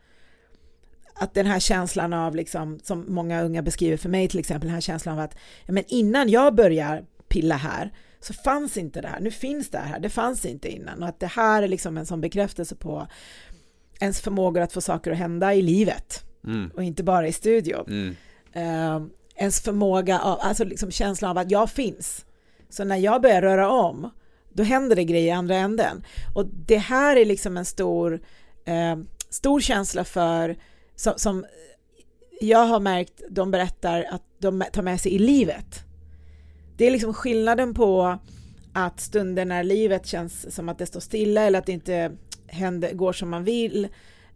Att 1.15 1.33
den 1.33 1.45
här 1.45 1.59
känslan 1.59 2.13
av, 2.13 2.35
liksom, 2.35 2.79
som 2.83 3.05
många 3.07 3.41
unga 3.41 3.61
beskriver 3.61 3.97
för 3.97 4.09
mig 4.09 4.27
till 4.27 4.39
exempel, 4.39 4.67
den 4.67 4.73
här 4.73 4.81
känslan 4.81 5.17
av 5.17 5.23
att 5.23 5.37
men 5.67 5.83
innan 5.87 6.29
jag 6.29 6.55
börjar 6.55 7.05
pilla 7.27 7.55
här 7.55 7.93
så 8.19 8.33
fanns 8.33 8.77
inte 8.77 9.01
det 9.01 9.07
här, 9.07 9.19
nu 9.19 9.31
finns 9.31 9.69
det 9.69 9.77
här, 9.77 9.99
det 9.99 10.09
fanns 10.09 10.45
inte 10.45 10.69
innan 10.69 11.03
och 11.03 11.09
att 11.09 11.19
det 11.19 11.27
här 11.27 11.63
är 11.63 11.67
liksom 11.67 11.97
en 11.97 12.05
sån 12.05 12.21
bekräftelse 12.21 12.75
på 12.75 13.07
ens 13.99 14.21
förmågor 14.21 14.61
att 14.61 14.73
få 14.73 14.81
saker 14.81 15.11
att 15.11 15.17
hända 15.17 15.53
i 15.53 15.61
livet 15.61 16.23
mm. 16.43 16.71
och 16.75 16.83
inte 16.83 17.03
bara 17.03 17.27
i 17.27 17.33
studion. 17.33 17.85
Uh, 18.55 19.07
ens 19.35 19.61
förmåga, 19.61 20.19
av, 20.19 20.39
alltså 20.41 20.63
liksom 20.63 20.91
känslan 20.91 21.31
av 21.31 21.37
att 21.37 21.51
jag 21.51 21.69
finns. 21.69 22.25
Så 22.71 22.83
när 22.83 22.97
jag 22.97 23.21
börjar 23.21 23.41
röra 23.41 23.69
om, 23.69 24.09
då 24.53 24.63
händer 24.63 24.95
det 24.95 25.03
grejer 25.03 25.27
i 25.27 25.31
andra 25.31 25.55
änden. 25.55 26.03
Och 26.35 26.45
det 26.45 26.77
här 26.77 27.15
är 27.15 27.25
liksom 27.25 27.57
en 27.57 27.65
stor, 27.65 28.21
eh, 28.65 28.97
stor 29.29 29.59
känsla 29.59 30.03
för, 30.03 30.57
som, 30.95 31.13
som 31.17 31.45
jag 32.41 32.65
har 32.65 32.79
märkt, 32.79 33.21
de 33.29 33.51
berättar 33.51 34.05
att 34.09 34.23
de 34.39 34.63
tar 34.73 34.81
med 34.81 35.01
sig 35.01 35.13
i 35.13 35.19
livet. 35.19 35.79
Det 36.77 36.87
är 36.87 36.91
liksom 36.91 37.13
skillnaden 37.13 37.73
på 37.73 38.19
att 38.73 38.99
stunder 38.99 39.45
när 39.45 39.63
livet 39.63 40.05
känns 40.05 40.55
som 40.55 40.69
att 40.69 40.77
det 40.77 40.85
står 40.85 40.99
stilla 40.99 41.41
eller 41.41 41.59
att 41.59 41.65
det 41.65 41.71
inte 41.71 42.11
händer, 42.47 42.93
går 42.93 43.13
som 43.13 43.29
man 43.29 43.43
vill, 43.43 43.87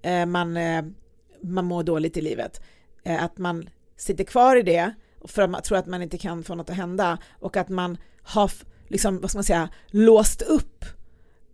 eh, 0.02 0.26
man 0.26 0.58
eh, 0.58 0.86
man 1.42 1.66
mår 1.66 1.84
dåligt 1.84 2.18
i 2.18 2.22
livet. 2.22 2.62
Eh, 3.04 3.24
att 3.24 3.38
man 3.38 3.70
sitter 3.98 4.24
kvar 4.24 4.56
i 4.56 4.62
det 4.62 4.94
för 5.28 5.42
att 5.42 5.50
man 5.50 5.62
tror 5.62 5.78
att 5.78 5.88
man 5.88 6.02
inte 6.02 6.18
kan 6.18 6.44
få 6.44 6.56
något 6.56 6.70
att 6.70 6.76
hända 6.76 7.18
och 7.40 7.58
att 7.58 7.70
man 7.70 7.98
har 8.24 8.52
liksom, 8.88 9.22
vad 9.22 9.30
ska 9.30 9.38
man 9.38 9.44
säga, 9.44 9.70
låst 9.88 10.42
upp. 10.42 10.86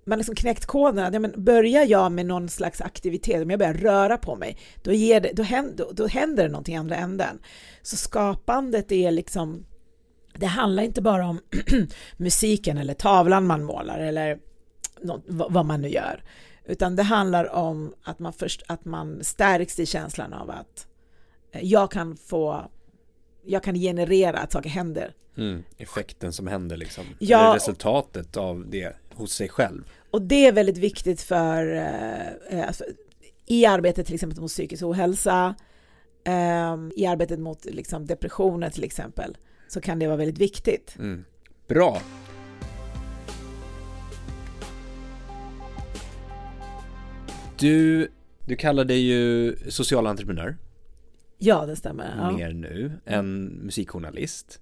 Man 0.05 0.12
har 0.12 0.17
liksom 0.17 0.36
knäckt 0.36 0.65
koden, 0.65 1.13
ja, 1.13 1.19
men 1.19 1.43
börjar 1.43 1.86
jag 1.86 2.12
med 2.12 2.25
någon 2.25 2.49
slags 2.49 2.81
aktivitet, 2.81 3.43
om 3.43 3.49
jag 3.49 3.60
börjar 3.60 3.73
röra 3.73 4.17
på 4.17 4.36
mig, 4.36 4.57
då, 4.84 4.91
ger 4.91 5.19
det, 5.21 5.31
då, 5.34 5.43
händer, 5.43 5.88
då 5.91 6.07
händer 6.07 6.43
det 6.43 6.49
någonting 6.49 6.75
i 6.75 6.77
andra 6.77 6.95
änden. 6.95 7.39
Så 7.81 7.97
skapandet 7.97 8.91
är 8.91 9.12
liksom, 9.12 9.65
det 10.38 10.45
handlar 10.45 10.84
inte 10.84 11.01
bara 11.01 11.27
om 11.27 11.39
musiken 12.17 12.77
eller 12.77 12.93
tavlan 12.93 13.45
man 13.45 13.63
målar 13.63 13.99
eller 13.99 14.39
något, 15.01 15.23
vad 15.27 15.65
man 15.65 15.81
nu 15.81 15.89
gör, 15.89 16.23
utan 16.65 16.95
det 16.95 17.03
handlar 17.03 17.55
om 17.55 17.93
att 18.03 18.19
man, 18.19 18.34
först, 18.34 18.63
att 18.67 18.86
man 18.86 19.23
stärks 19.23 19.79
i 19.79 19.86
känslan 19.86 20.34
av 20.34 20.49
att 20.49 20.88
eh, 21.51 21.63
jag 21.63 21.91
kan 21.91 22.17
få, 22.17 22.71
jag 23.45 23.63
kan 23.63 23.75
generera 23.75 24.39
att 24.39 24.51
saker 24.51 24.69
händer. 24.69 25.13
Mm, 25.38 25.63
effekten 25.77 26.34
som 26.34 26.47
händer 26.47 26.77
liksom. 26.77 27.04
Ja, 27.19 27.39
Eller 27.39 27.54
resultatet 27.54 28.38
av 28.38 28.65
det 28.69 28.95
hos 29.13 29.34
sig 29.34 29.49
själv. 29.49 29.84
Och 30.12 30.21
det 30.21 30.47
är 30.47 30.51
väldigt 30.51 30.77
viktigt 30.77 31.21
för 31.21 31.75
eh, 31.75 32.60
eh 32.60 32.67
alltså, 32.67 32.84
i 33.45 33.65
arbetet 33.65 34.06
till 34.06 34.15
exempel 34.15 34.41
mot 34.41 34.51
psykisk 34.51 34.84
ohälsa, 34.84 35.56
eh, 36.23 36.77
i 36.95 37.06
arbetet 37.06 37.39
mot 37.39 37.65
liksom, 37.65 38.06
depressioner 38.06 38.69
till 38.69 38.84
exempel, 38.84 39.38
så 39.67 39.82
kan 39.82 39.99
det 39.99 40.08
vara 40.08 40.17
väldigt 40.17 40.39
viktigt. 40.39 40.95
Mm. 40.99 41.25
Bra, 41.67 42.01
Du, 47.62 48.08
du 48.45 48.56
kallar 48.56 48.86
dig 48.86 48.99
ju 48.99 49.56
social 49.69 50.08
entreprenör. 50.08 50.58
Ja, 51.43 51.65
det 51.65 51.75
stämmer. 51.75 52.15
Ja. 52.17 52.32
Mer 52.32 52.54
nu 52.54 52.91
än 53.06 53.43
musikjournalist. 53.45 54.62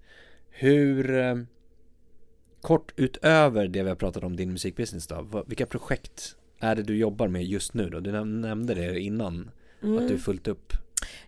Hur, 0.50 1.18
eh, 1.18 1.36
kort 2.62 2.94
utöver 2.96 3.68
det 3.68 3.84
vi 3.84 3.90
har 3.90 3.96
pratat 3.96 4.24
om 4.24 4.36
din 4.36 4.52
musikbusiness 4.52 5.08
då, 5.08 5.44
vilka 5.48 5.66
projekt 5.66 6.36
är 6.60 6.76
det 6.76 6.84
du 6.84 6.98
jobbar 6.98 7.28
med 7.28 7.44
just 7.44 7.74
nu 7.74 7.90
då? 7.90 8.00
Du 8.00 8.12
nämnde 8.12 8.74
det 8.74 9.00
innan, 9.00 9.52
mm. 9.84 9.96
att 9.96 10.02
du 10.02 10.06
är 10.06 10.10
mm. 10.10 10.20
fullt 10.20 10.48
upp. 10.48 10.74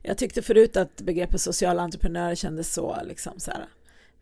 Jag 0.01 0.17
tyckte 0.17 0.41
förut 0.41 0.77
att 0.77 1.01
begreppet 1.01 1.41
social 1.41 1.79
entreprenör 1.79 2.35
kändes 2.35 2.73
så 2.73 2.97
liksom 3.03 3.39
så 3.39 3.51
här 3.51 3.65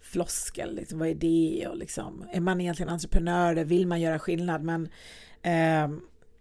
floskel, 0.02 0.76
liksom, 0.76 1.00
vad 1.00 1.08
är 1.08 1.16
det 1.16 1.68
och 1.68 1.78
liksom, 1.78 2.26
är 2.32 2.40
man 2.42 2.62
egentligen 2.62 2.90
entreprenör, 2.90 3.56
vill 3.56 3.88
man 3.88 4.02
göra 4.02 4.20
skillnad, 4.20 4.64
men 4.64 4.90
eh, 5.42 5.98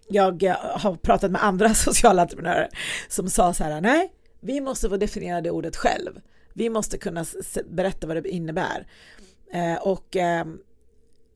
jag 0.08 0.42
har 0.74 0.96
pratat 0.96 1.30
med 1.30 1.44
andra 1.44 1.68
sociala 1.74 2.22
entreprenörer 2.22 2.68
som 3.08 3.30
sa 3.30 3.54
så 3.54 3.64
här, 3.64 3.80
nej, 3.80 4.12
vi 4.40 4.60
måste 4.60 4.88
få 4.88 4.96
definiera 4.96 5.40
det 5.40 5.50
ordet 5.50 5.76
själv. 5.76 6.20
Vi 6.52 6.70
måste 6.70 6.98
kunna 6.98 7.24
berätta 7.70 8.06
vad 8.06 8.22
det 8.22 8.28
innebär. 8.28 8.86
Eh, 9.52 9.74
och 9.74 10.16
eh, 10.16 10.46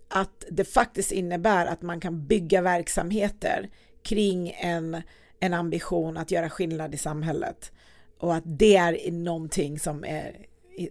att 0.09 0.45
det 0.51 0.65
faktiskt 0.65 1.13
innebär 1.13 1.67
att 1.67 1.83
man 1.83 2.01
kan 2.01 2.27
bygga 2.27 2.63
verksamheter 2.63 3.71
kring 4.03 4.51
en, 4.61 5.03
en 5.41 5.55
ambition 5.55 6.17
att 6.17 6.31
göra 6.31 6.51
skillnad 6.51 6.95
i 6.95 6.99
samhället 6.99 7.73
och 8.19 8.35
att 8.35 8.43
det 8.47 8.77
är 8.77 9.13
någonting 9.13 9.79
som, 9.79 10.05
är, 10.05 10.47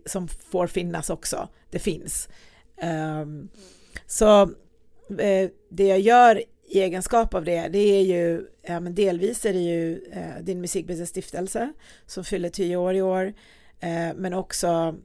som 0.05 0.27
får 0.27 0.67
finnas 0.67 1.09
också. 1.09 1.49
Det 1.69 1.79
finns. 1.79 2.29
Ehm, 2.77 3.49
eh, 3.53 4.01
så 4.07 4.51
det 5.69 5.87
jag 5.87 5.99
gör 5.99 6.43
i 6.71 6.81
egenskap 6.81 7.33
av 7.33 7.45
det, 7.45 7.67
det 7.67 7.79
är 7.79 8.01
ju, 8.01 8.47
ja, 8.61 8.79
men 8.79 8.95
delvis 8.95 9.45
är 9.45 9.53
det 9.53 9.59
ju 9.59 10.03
eh, 10.11 10.43
din 10.43 10.61
musikbusiness 10.61 11.09
stiftelse 11.09 11.73
som 12.05 12.23
fyller 12.23 12.49
tio 12.49 12.77
år 12.77 12.93
i 12.95 13.01
år, 13.01 13.33
eh, 13.79 14.13
men 14.15 14.33
också 14.33 14.95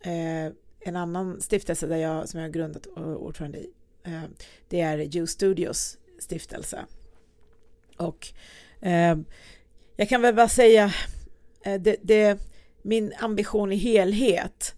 eh, 0.00 0.52
en 0.80 0.96
annan 0.96 1.40
stiftelse 1.40 1.86
där 1.86 1.96
jag, 1.96 2.28
som 2.28 2.40
jag 2.40 2.46
har 2.46 2.52
grundat 2.52 2.86
och 2.86 3.24
ordförande 3.24 3.58
i, 3.58 3.70
eh, 4.04 4.22
det 4.68 4.80
är 4.80 4.98
Joe 4.98 5.26
Studios 5.26 5.98
stiftelse. 6.18 6.84
Och 7.96 8.28
eh, 8.80 9.18
jag 9.96 10.08
kan 10.08 10.22
väl 10.22 10.34
bara 10.34 10.48
säga 10.48 10.92
Eh, 11.62 11.80
det, 11.80 11.96
det, 12.02 12.38
min 12.82 13.12
ambition 13.18 13.72
i 13.72 13.76
helhet, 13.76 14.74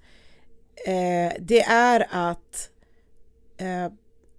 eh, 0.86 1.32
det 1.38 1.62
är 1.62 2.06
att 2.10 2.70
eh, 3.56 3.92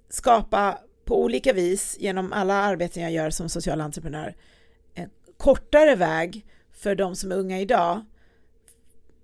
skapa 0.09 0.77
på 1.05 1.21
olika 1.21 1.53
vis 1.53 1.97
genom 1.99 2.33
alla 2.33 2.53
arbeten 2.53 3.03
jag 3.03 3.11
gör 3.11 3.29
som 3.29 3.49
social 3.49 3.81
entreprenör 3.81 4.35
en 4.93 5.09
kortare 5.37 5.95
väg 5.95 6.45
för 6.71 6.95
de 6.95 7.15
som 7.15 7.31
är 7.31 7.35
unga 7.35 7.59
idag 7.59 8.05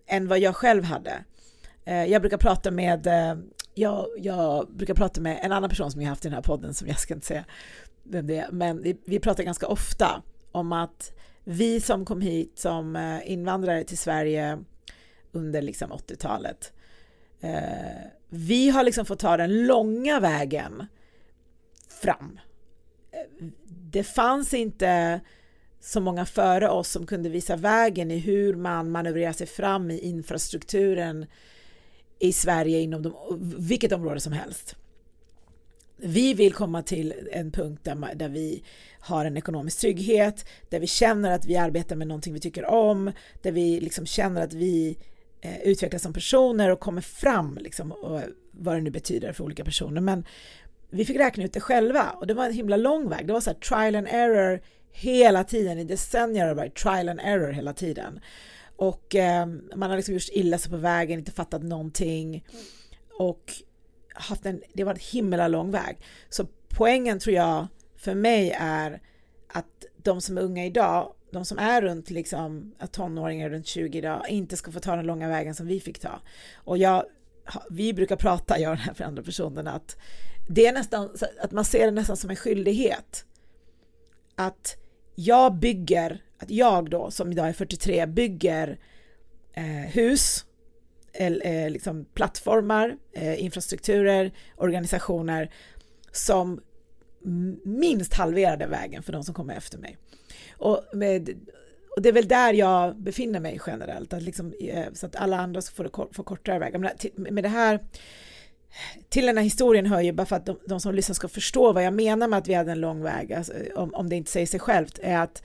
än 0.07 0.27
vad 0.27 0.39
jag 0.39 0.55
själv 0.55 0.83
hade. 0.83 1.23
Eh, 1.85 2.05
jag 2.05 2.21
brukar 2.21 2.37
prata 2.37 2.71
med 2.71 3.07
eh, 3.07 3.37
jag, 3.73 4.05
jag, 4.17 4.71
brukar 4.71 4.93
prata 4.93 5.21
med 5.21 5.39
en 5.41 5.51
annan 5.51 5.69
person 5.69 5.91
som 5.91 6.01
jag 6.01 6.09
haft 6.09 6.25
i 6.25 6.27
den 6.27 6.35
här 6.35 6.41
podden 6.41 6.73
som 6.73 6.87
jag 6.87 6.99
ska 6.99 7.13
inte 7.13 7.27
säga 7.27 7.45
vem 8.03 8.27
det 8.27 8.37
är, 8.37 8.51
men 8.51 8.81
vi, 8.81 8.97
vi 9.05 9.19
pratar 9.19 9.43
ganska 9.43 9.67
ofta 9.67 10.21
om 10.51 10.73
att 10.73 11.11
vi 11.43 11.81
som 11.81 12.05
kom 12.05 12.21
hit 12.21 12.59
som 12.59 12.95
eh, 12.95 13.31
invandrare 13.31 13.83
till 13.83 13.97
Sverige 13.97 14.59
under 15.31 15.61
liksom 15.61 15.91
80-talet, 15.91 16.73
vi 18.29 18.69
har 18.69 18.83
liksom 18.83 19.05
fått 19.05 19.19
ta 19.19 19.37
den 19.37 19.67
långa 19.67 20.19
vägen 20.19 20.85
fram. 22.01 22.39
Det 23.91 24.03
fanns 24.03 24.53
inte 24.53 25.19
så 25.79 26.01
många 26.01 26.25
före 26.25 26.69
oss 26.69 26.89
som 26.89 27.05
kunde 27.05 27.29
visa 27.29 27.55
vägen 27.55 28.11
i 28.11 28.17
hur 28.17 28.55
man 28.55 28.91
manövrerar 28.91 29.33
sig 29.33 29.47
fram 29.47 29.91
i 29.91 29.99
infrastrukturen 29.99 31.25
i 32.19 32.33
Sverige 32.33 32.79
inom 32.79 33.01
de, 33.01 33.13
vilket 33.57 33.91
område 33.91 34.19
som 34.19 34.33
helst. 34.33 34.75
Vi 36.01 36.33
vill 36.33 36.53
komma 36.53 36.83
till 36.83 37.13
en 37.31 37.51
punkt 37.51 37.81
där, 37.83 38.15
där 38.15 38.29
vi 38.29 38.63
har 38.99 39.25
en 39.25 39.37
ekonomisk 39.37 39.79
trygghet, 39.79 40.45
där 40.69 40.79
vi 40.79 40.87
känner 40.87 41.31
att 41.31 41.45
vi 41.45 41.57
arbetar 41.57 41.95
med 41.95 42.07
någonting 42.07 42.33
vi 42.33 42.39
tycker 42.39 42.65
om, 42.65 43.11
där 43.41 43.51
vi 43.51 43.79
liksom 43.79 44.05
känner 44.05 44.41
att 44.41 44.53
vi 44.53 44.97
eh, 45.41 45.61
utvecklas 45.61 46.01
som 46.01 46.13
personer 46.13 46.69
och 46.69 46.79
kommer 46.79 47.01
fram, 47.01 47.57
liksom, 47.61 47.91
och 47.91 48.21
vad 48.51 48.75
det 48.75 48.81
nu 48.81 48.89
betyder 48.89 49.33
för 49.33 49.43
olika 49.43 49.63
personer. 49.63 50.01
Men 50.01 50.25
vi 50.89 51.05
fick 51.05 51.17
räkna 51.17 51.43
ut 51.43 51.53
det 51.53 51.59
själva 51.59 52.09
och 52.09 52.27
det 52.27 52.33
var 52.33 52.45
en 52.45 52.53
himla 52.53 52.77
lång 52.77 53.09
väg. 53.09 53.27
Det 53.27 53.33
var 53.33 53.41
så 53.41 53.49
här 53.49 53.57
trial 53.57 53.95
and 53.95 54.07
error 54.11 54.61
hela 54.91 55.43
tiden, 55.43 55.79
i 55.79 55.83
decennier 55.83 56.41
har 56.41 56.47
det 56.49 56.53
varit 56.55 56.77
trial 56.77 57.09
and 57.09 57.19
error 57.23 57.51
hela 57.51 57.73
tiden. 57.73 58.19
Och 58.75 59.15
eh, 59.15 59.45
man 59.75 59.89
har 59.89 59.97
liksom 59.97 60.13
gjort 60.13 60.29
illa 60.31 60.57
sig 60.57 60.71
på 60.71 60.77
vägen, 60.77 61.19
inte 61.19 61.31
fattat 61.31 61.63
någonting. 61.63 62.45
Och 63.19 63.53
haft 64.13 64.45
en, 64.45 64.61
det 64.73 64.83
var 64.83 64.93
en 64.93 64.99
himla 65.11 65.47
lång 65.47 65.71
väg. 65.71 65.97
Så 66.29 66.47
poängen 66.69 67.19
tror 67.19 67.35
jag 67.35 67.67
för 67.97 68.15
mig 68.15 68.55
är 68.59 69.01
att 69.47 69.85
de 69.97 70.21
som 70.21 70.37
är 70.37 70.41
unga 70.41 70.65
idag, 70.65 71.13
de 71.31 71.45
som 71.45 71.57
är 71.57 71.81
runt 71.81 72.09
liksom 72.09 72.75
tonåringar 72.91 73.49
runt 73.49 73.67
20 73.67 73.97
idag, 73.97 74.25
inte 74.29 74.57
ska 74.57 74.71
få 74.71 74.79
ta 74.79 74.95
den 74.95 75.05
långa 75.05 75.29
vägen 75.29 75.55
som 75.55 75.67
vi 75.67 75.79
fick 75.79 75.99
ta. 75.99 76.21
Och 76.55 76.77
jag, 76.77 77.05
vi 77.69 77.93
brukar 77.93 78.15
prata, 78.15 78.59
jag 78.59 78.71
och 78.71 78.77
den 78.77 78.85
här 78.85 78.93
för 78.93 79.03
andra 79.03 79.23
personen, 79.23 79.67
att 79.67 79.97
det 80.47 80.67
är 80.67 80.73
nästan, 80.73 81.09
att 81.41 81.51
man 81.51 81.65
ser 81.65 81.85
det 81.85 81.91
nästan 81.91 82.17
som 82.17 82.29
en 82.29 82.35
skyldighet. 82.35 83.25
Att 84.35 84.77
jag 85.15 85.55
bygger, 85.55 86.23
att 86.37 86.49
jag 86.49 86.89
då 86.89 87.11
som 87.11 87.31
idag 87.31 87.47
är 87.47 87.53
43 87.53 88.05
bygger 88.05 88.79
eh, 89.53 89.63
hus 89.91 90.45
eh, 91.13 91.69
liksom 91.69 92.05
plattformar, 92.05 92.97
eh, 93.13 93.43
infrastrukturer, 93.43 94.31
organisationer 94.57 95.51
som 96.11 96.61
minst 97.63 98.13
halverade 98.13 98.67
vägen 98.67 99.03
för 99.03 99.13
de 99.13 99.23
som 99.23 99.33
kommer 99.33 99.55
efter 99.55 99.77
mig. 99.77 99.97
Och, 100.57 100.83
med, 100.93 101.29
och 101.99 102.03
det 102.03 102.09
är 102.09 102.13
väl 102.13 102.27
där 102.27 102.53
jag 102.53 102.95
befinner 102.95 103.39
mig 103.39 103.59
generellt, 103.67 104.13
att 104.13 104.23
liksom, 104.23 104.53
eh, 104.59 104.85
så 104.93 105.05
att 105.05 105.15
alla 105.15 105.37
andra 105.37 105.61
får, 105.61 105.83
det, 105.83 106.13
får 106.13 106.23
kortare 106.23 106.59
väg. 106.59 106.79
Med 107.15 107.43
det 107.43 107.49
här, 107.49 107.79
till 109.09 109.25
den 109.25 109.37
här 109.37 109.43
historien 109.43 109.85
hör 109.85 110.01
ju, 110.01 110.11
bara 110.11 110.25
för 110.25 110.35
att 110.35 110.45
de, 110.45 110.59
de, 110.65 110.79
som 110.79 110.95
lyssnar 110.95 111.13
ska 111.13 111.27
förstå 111.27 111.73
vad 111.73 111.83
jag 111.83 111.93
menar 111.93 112.27
med 112.27 112.39
att 112.39 112.47
vi 112.47 112.53
hade 112.53 112.71
en 112.71 112.81
lång 112.81 113.03
väg, 113.03 113.33
alltså, 113.33 113.53
om, 113.75 113.93
om 113.93 114.09
det 114.09 114.15
inte 114.15 114.31
säger 114.31 114.45
sig 114.45 114.59
självt, 114.59 114.99
är 115.01 115.17
att 115.17 115.43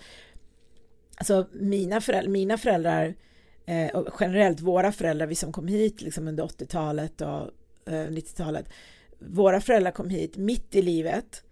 alltså, 1.16 1.46
mina, 1.52 2.00
föräldrar, 2.00 2.30
mina 2.30 2.58
föräldrar 2.58 3.14
eh, 3.66 3.96
och 3.96 4.16
generellt 4.20 4.60
våra 4.60 4.92
föräldrar, 4.92 5.26
vi 5.26 5.34
som 5.34 5.52
kom 5.52 5.68
hit 5.68 6.02
liksom 6.02 6.28
under 6.28 6.44
80-talet 6.44 7.20
och 7.20 7.50
eh, 7.92 8.08
90-talet, 8.08 8.68
våra 9.18 9.60
föräldrar 9.60 9.90
kom 9.90 10.08
hit 10.08 10.36
mitt 10.36 10.74
i 10.74 10.82
livet 10.82 11.42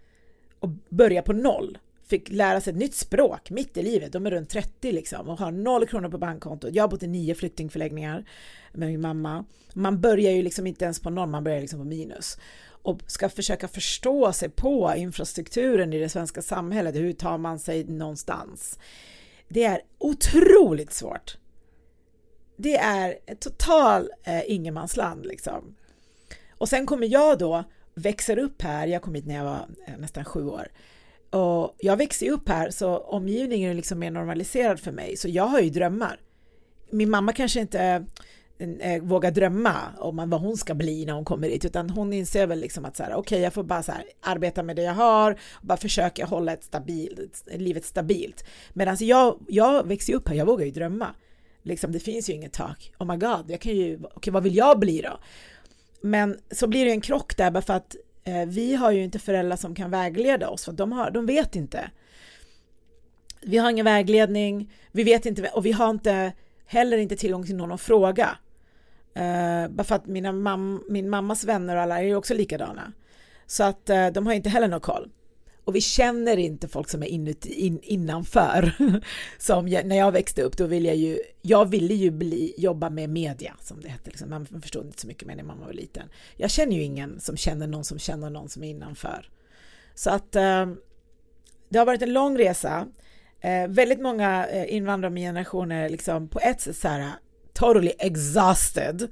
och 0.59 0.69
började 0.89 1.27
på 1.27 1.33
noll. 1.33 1.79
Fick 2.13 2.31
lära 2.31 2.61
sig 2.61 2.71
ett 2.71 2.79
nytt 2.79 2.95
språk 2.95 3.51
mitt 3.51 3.77
i 3.77 3.83
livet. 3.83 4.13
De 4.13 4.27
är 4.27 4.31
runt 4.31 4.51
30 4.51 4.93
liksom 4.93 5.29
och 5.29 5.39
har 5.39 5.51
noll 5.51 5.87
kronor 5.87 6.09
på 6.09 6.19
bankkontot. 6.19 6.75
Jag 6.75 6.83
har 6.83 6.89
bott 6.89 7.03
i 7.03 7.07
nio 7.07 7.35
flyktingförläggningar 7.35 8.25
med 8.73 8.89
min 8.89 9.01
mamma. 9.01 9.45
Man 9.75 10.01
börjar 10.01 10.33
ju 10.33 10.43
liksom 10.43 10.67
inte 10.67 10.85
ens 10.85 11.01
på 11.01 11.11
noll, 11.11 11.29
man 11.29 11.45
börjar 11.45 11.61
liksom 11.61 11.79
på 11.79 11.85
minus 11.85 12.39
och 12.65 13.01
ska 13.07 13.29
försöka 13.29 13.69
förstå 13.69 14.33
sig 14.33 14.49
på 14.49 14.95
infrastrukturen 14.97 15.93
i 15.93 15.99
det 15.99 16.09
svenska 16.09 16.43
samhället. 16.43 16.95
Hur 16.95 17.13
tar 17.13 17.39
man 17.39 17.59
sig 17.59 17.85
någonstans? 17.85 18.79
Det 19.49 19.65
är 19.65 19.81
otroligt 19.99 20.93
svårt 20.93 21.37
det 22.63 22.77
är 22.77 23.19
ett 23.27 23.41
total 23.41 24.11
eh, 24.25 24.51
ingenmansland 24.51 25.27
liksom. 25.27 25.77
Och 26.51 26.69
sen 26.69 26.87
kommer 26.87 27.07
jag 27.07 27.39
då, 27.39 27.65
växer 27.95 28.39
upp 28.39 28.63
här, 28.63 28.87
jag 28.87 29.03
kom 29.03 29.15
hit 29.15 29.27
när 29.27 29.35
jag 29.35 29.45
var 29.45 29.67
eh, 29.87 29.99
nästan 29.99 30.25
sju 30.25 30.47
år, 30.47 30.69
och 31.33 31.77
jag 31.79 31.97
växer 31.97 32.31
upp 32.31 32.49
här 32.49 32.71
så 32.71 32.99
omgivningen 32.99 33.71
är 33.71 33.75
liksom 33.75 33.99
mer 33.99 34.11
normaliserad 34.11 34.81
för 34.81 34.93
mig, 34.93 35.17
så 35.17 35.29
jag 35.29 35.47
har 35.47 35.61
ju 35.61 35.71
drömmar. 35.71 36.21
Min 36.91 37.11
mamma 37.11 37.33
kanske 37.33 37.61
inte 37.61 38.07
äh, 38.81 39.03
vågar 39.03 39.31
drömma 39.31 39.77
om 39.99 40.31
vad 40.31 40.41
hon 40.41 40.57
ska 40.57 40.75
bli 40.75 41.07
när 41.07 41.13
hon 41.13 41.25
kommer 41.25 41.49
hit, 41.49 41.65
utan 41.65 41.91
hon 41.91 42.13
inser 42.13 42.47
väl 42.47 42.61
liksom 42.61 42.85
att 42.85 42.97
så 42.97 43.03
här, 43.03 43.11
okej, 43.11 43.21
okay, 43.21 43.41
jag 43.41 43.53
får 43.53 43.63
bara 43.63 43.83
så 43.83 43.93
här, 43.93 44.05
arbeta 44.21 44.63
med 44.63 44.77
det 44.77 44.83
jag 44.83 44.95
har, 44.95 45.33
och 45.33 45.67
bara 45.67 45.79
försöka 45.79 46.27
hålla 46.27 46.53
ett 46.53 46.65
stabilt, 46.65 47.45
livet 47.55 47.85
stabilt. 47.85 48.45
Medan 48.73 48.97
jag, 49.01 49.39
jag 49.49 49.87
växer 49.87 50.15
upp 50.15 50.29
här, 50.29 50.35
jag 50.35 50.47
vågar 50.47 50.65
ju 50.65 50.71
drömma. 50.71 51.15
Liksom, 51.63 51.93
det 51.93 52.01
finns 52.01 52.31
ju 52.31 52.35
inget 52.35 52.53
tak. 52.53 52.93
Oh 52.99 53.07
my 53.07 53.17
god, 53.17 53.45
jag 53.51 53.61
kan 53.61 53.73
ju, 53.73 54.01
okay, 54.15 54.33
vad 54.33 54.43
vill 54.43 54.57
jag 54.57 54.79
bli 54.79 55.01
då? 55.01 55.21
Men 56.03 56.39
så 56.51 56.67
blir 56.67 56.85
det 56.85 56.91
en 56.91 57.01
krock 57.01 57.37
där 57.37 57.51
bara 57.51 57.63
för 57.63 57.75
att 57.75 57.97
Eh, 58.25 58.47
vi 58.47 58.75
har 58.75 58.91
ju 58.91 59.05
inte 59.05 59.19
föräldrar 59.19 59.57
som 59.57 59.75
kan 59.75 59.91
vägleda 59.91 60.49
oss, 60.49 60.65
för 60.65 60.73
de, 60.73 60.93
har, 60.93 61.11
de 61.11 61.27
vet 61.27 61.57
inte. 61.57 61.91
Vi 63.41 63.59
har 63.59 63.71
ingen 63.71 63.85
vägledning, 63.85 64.73
vi 64.93 65.03
vet 65.03 65.27
inte, 65.27 65.49
och 65.49 65.67
vi 65.67 65.73
har 65.73 65.91
inte 65.91 66.33
heller 66.67 66.99
inte 66.99 67.17
tillgång 67.17 67.47
till 67.47 67.57
någon 67.57 67.73
att 67.73 67.81
fråga. 67.81 68.39
Uh, 69.19 69.69
bara 69.69 69.85
för 69.85 69.95
att 69.95 70.07
mina 70.07 70.33
mam 70.33 70.85
min 70.89 71.11
mammas 71.11 71.45
vänner 71.45 71.77
och 71.77 71.83
alla 71.83 71.99
är 71.99 72.03
ju 72.03 72.17
också 72.17 72.35
likadana. 72.35 72.93
Så 73.47 73.65
att 73.65 73.91
uh, 73.91 74.07
de 74.07 74.27
har 74.27 74.35
inte 74.35 74.49
heller 74.49 74.69
någon 74.69 74.81
koll 74.81 75.11
och 75.65 75.75
vi 75.75 75.81
känner 75.81 76.37
inte 76.37 76.69
folk 76.69 76.89
som 76.89 77.03
är 77.03 77.07
inuti, 77.07 77.53
in, 77.53 77.81
innanför. 77.83 78.73
Som 79.39 79.69
jag, 79.69 79.87
när 79.87 79.97
jag 79.97 80.13
växte 80.13 80.43
upp, 80.43 80.57
då 80.57 80.67
ville 80.67 80.89
jag 80.89 80.97
ju, 80.97 81.19
jag 81.43 81.71
ville 81.71 81.95
ju 81.95 82.11
bli, 82.11 82.55
jobba 82.57 82.91
med 82.91 83.11
media, 83.11 83.57
som 83.61 83.81
det 83.81 83.89
hette. 83.89 84.11
Liksom. 84.11 84.31
Man 84.31 84.47
förstod 84.47 84.87
inte 84.87 85.01
så 85.01 85.07
mycket 85.07 85.27
med 85.27 85.37
när 85.37 85.45
man 85.45 85.61
var 85.61 85.73
liten. 85.73 86.09
Jag 86.37 86.51
känner 86.51 86.77
ju 86.77 86.83
ingen 86.83 87.21
som 87.21 87.37
känner 87.37 87.67
någon 87.67 87.85
som 87.85 87.99
känner 87.99 88.31
någon 88.31 88.49
som 88.49 88.65
är 88.65 88.69
innanför. 88.69 89.29
Så 89.95 90.11
att 90.11 90.37
eh, 90.37 90.67
det 91.69 91.79
har 91.79 91.87
varit 91.87 92.03
en 92.03 92.13
lång 92.13 92.39
resa. 92.39 92.87
Eh, 93.41 93.69
väldigt 93.69 94.01
många 94.01 94.47
eh, 94.47 94.75
invandrare 94.75 95.89
liksom 95.89 96.29
på 96.29 96.41
ett 96.41 96.61
sätt 96.61 96.77
så 96.77 96.89
här 96.89 97.11
totally 97.53 97.93
exhausted 97.99 99.09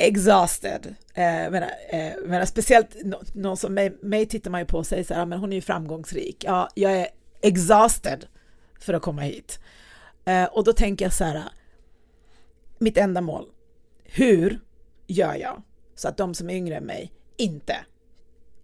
exhausted. 0.00 0.94
Eh, 1.14 1.50
men, 1.50 1.62
eh, 1.88 2.12
men 2.24 2.46
speciellt 2.46 2.96
någon 3.34 3.56
som 3.56 3.74
mig, 3.74 3.96
mig 4.02 4.26
tittar 4.26 4.50
man 4.50 4.60
ju 4.60 4.66
på 4.66 4.78
och 4.78 4.86
säger 4.86 5.04
så 5.04 5.14
här, 5.14 5.22
ah, 5.22 5.26
men 5.26 5.38
hon 5.38 5.52
är 5.52 5.56
ju 5.56 5.62
framgångsrik. 5.62 6.44
Ja, 6.44 6.68
jag 6.74 6.92
är 6.92 7.08
exhausted 7.42 8.26
för 8.80 8.94
att 8.94 9.02
komma 9.02 9.22
hit. 9.22 9.60
Eh, 10.24 10.44
och 10.44 10.64
då 10.64 10.72
tänker 10.72 11.04
jag 11.04 11.12
så 11.12 11.24
här, 11.24 11.42
mitt 12.78 12.96
enda 12.96 13.20
mål, 13.20 13.46
hur 14.04 14.60
gör 15.06 15.34
jag 15.34 15.62
så 15.94 16.08
att 16.08 16.16
de 16.16 16.34
som 16.34 16.50
är 16.50 16.54
yngre 16.54 16.76
än 16.76 16.84
mig 16.84 17.12
inte 17.36 17.76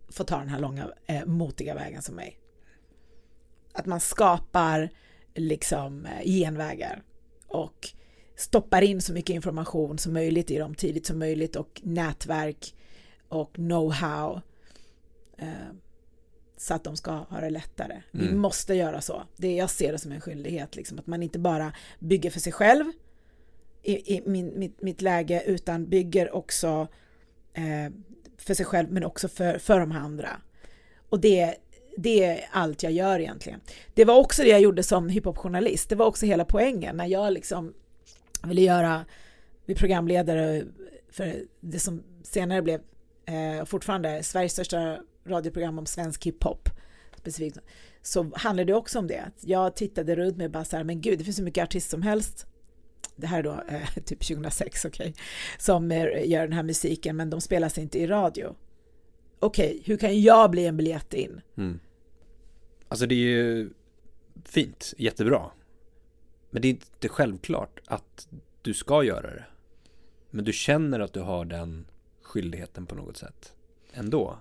får 0.09 0.25
ta 0.25 0.39
den 0.39 0.49
här 0.49 0.61
långa, 0.61 0.89
eh, 1.07 1.25
motiga 1.27 1.75
vägen 1.75 2.03
som 2.03 2.15
mig. 2.15 2.39
Att 3.73 3.87
man 3.87 4.01
skapar 4.01 4.91
liksom 5.35 6.07
eh, 6.07 6.25
genvägar 6.25 7.03
och 7.47 7.89
stoppar 8.37 8.83
in 8.83 9.01
så 9.01 9.13
mycket 9.13 9.35
information 9.35 9.99
som 9.99 10.13
möjligt 10.13 10.51
i 10.51 10.59
dem 10.59 10.75
tidigt 10.75 11.07
som 11.07 11.19
möjligt 11.19 11.57
och 11.57 11.81
nätverk 11.85 12.75
och 13.29 13.57
know-how 13.57 14.41
eh, 15.39 15.49
så 16.57 16.75
att 16.75 16.85
de 16.85 16.97
ska 16.97 17.11
ha 17.11 17.41
det 17.41 17.51
lättare. 17.51 18.03
Mm. 18.15 18.27
Vi 18.27 18.35
måste 18.35 18.75
göra 18.75 19.01
så. 19.01 19.23
Det, 19.37 19.57
jag 19.57 19.71
ser 19.71 19.93
det 19.93 19.99
som 19.99 20.13
en 20.13 20.21
skyldighet, 20.21 20.77
liksom, 20.77 20.99
att 20.99 21.07
man 21.07 21.23
inte 21.23 21.39
bara 21.39 21.73
bygger 21.99 22.31
för 22.31 22.41
sig 22.41 22.53
själv 22.53 22.85
i, 23.83 24.17
i 24.17 24.23
min, 24.27 24.59
mitt, 24.59 24.83
mitt 24.83 25.03
läge 25.03 25.43
utan 25.47 25.89
bygger 25.89 26.35
också 26.35 26.89
eh, 27.55 27.93
för 28.39 28.55
sig 28.55 28.67
själv 28.67 28.93
men 28.93 29.05
också 29.05 29.29
för, 29.29 29.59
för 29.59 29.81
de 29.81 29.93
andra. 29.93 30.29
Och 31.09 31.21
det, 31.21 31.55
det 31.97 32.25
är 32.25 32.49
allt 32.51 32.83
jag 32.83 32.93
gör 32.93 33.21
egentligen. 33.21 33.61
Det 33.95 34.05
var 34.05 34.15
också 34.15 34.43
det 34.43 34.49
jag 34.49 34.61
gjorde 34.61 34.83
som 34.83 35.09
hiphopjournalist. 35.09 35.89
Det 35.89 35.97
var 35.97 36.07
också 36.07 36.27
hela 36.27 36.45
poängen 36.45 36.97
när 36.97 37.07
jag 37.07 37.33
liksom 37.33 37.75
ville 38.49 38.61
göra, 38.61 39.05
bli 39.67 39.75
programledare 39.75 40.65
för 41.11 41.35
det 41.61 41.79
som 41.79 42.03
senare 42.23 42.63
blev 42.63 42.81
eh, 43.27 43.65
fortfarande 43.65 44.23
Sveriges 44.23 44.53
största 44.53 44.99
radioprogram 45.27 45.79
om 45.79 45.87
svensk 45.87 46.27
hiphop 46.27 46.69
specifikt 47.17 47.59
så 48.03 48.31
handlade 48.35 48.73
det 48.73 48.77
också 48.77 48.99
om 48.99 49.07
det. 49.07 49.31
Jag 49.41 49.77
tittade 49.77 50.17
runt 50.17 50.37
mig 50.37 50.45
och 50.45 50.51
bara 50.51 50.65
så 50.65 50.77
här, 50.77 50.85
men 50.85 51.01
gud, 51.01 51.19
det 51.19 51.25
finns 51.25 51.37
så 51.37 51.43
mycket 51.43 51.65
artister 51.65 51.91
som 51.91 52.03
helst. 52.03 52.47
Det 53.17 53.27
här 53.27 53.39
är 53.39 53.43
då 53.43 53.63
eh, 53.69 53.89
typ 54.05 54.27
2006, 54.27 54.85
okej, 54.85 55.11
okay, 55.11 55.23
som 55.59 55.93
är, 55.93 56.09
gör 56.09 56.43
den 56.43 56.53
här 56.53 56.63
musiken, 56.63 57.17
men 57.17 57.31
de 57.31 57.41
spelas 57.41 57.79
inte 57.79 57.99
i 57.99 58.07
radio. 58.07 58.55
Okej, 59.39 59.67
okay, 59.67 59.81
hur 59.85 59.97
kan 59.97 60.23
jag 60.23 60.51
bli 60.51 60.67
en 60.67 60.77
biljett 60.77 61.15
in? 61.15 61.41
Mm. 61.57 61.81
Alltså 62.89 63.07
det 63.07 63.15
är 63.15 63.19
ju 63.19 63.71
fint, 64.45 64.95
jättebra. 64.99 65.51
Men 66.51 66.63
det 66.63 66.69
är 66.69 66.71
inte 66.71 67.09
självklart 67.09 67.76
att 67.87 68.29
du 68.63 68.75
ska 68.75 69.05
göra 69.05 69.31
det. 69.31 69.45
Men 70.31 70.45
du 70.45 70.53
känner 70.53 71.01
att 71.01 71.13
du 71.13 71.21
har 71.21 71.45
den 71.45 71.87
skyldigheten 72.23 72.87
på 72.87 72.95
något 72.95 73.17
sätt 73.17 73.53
ändå. 73.93 74.39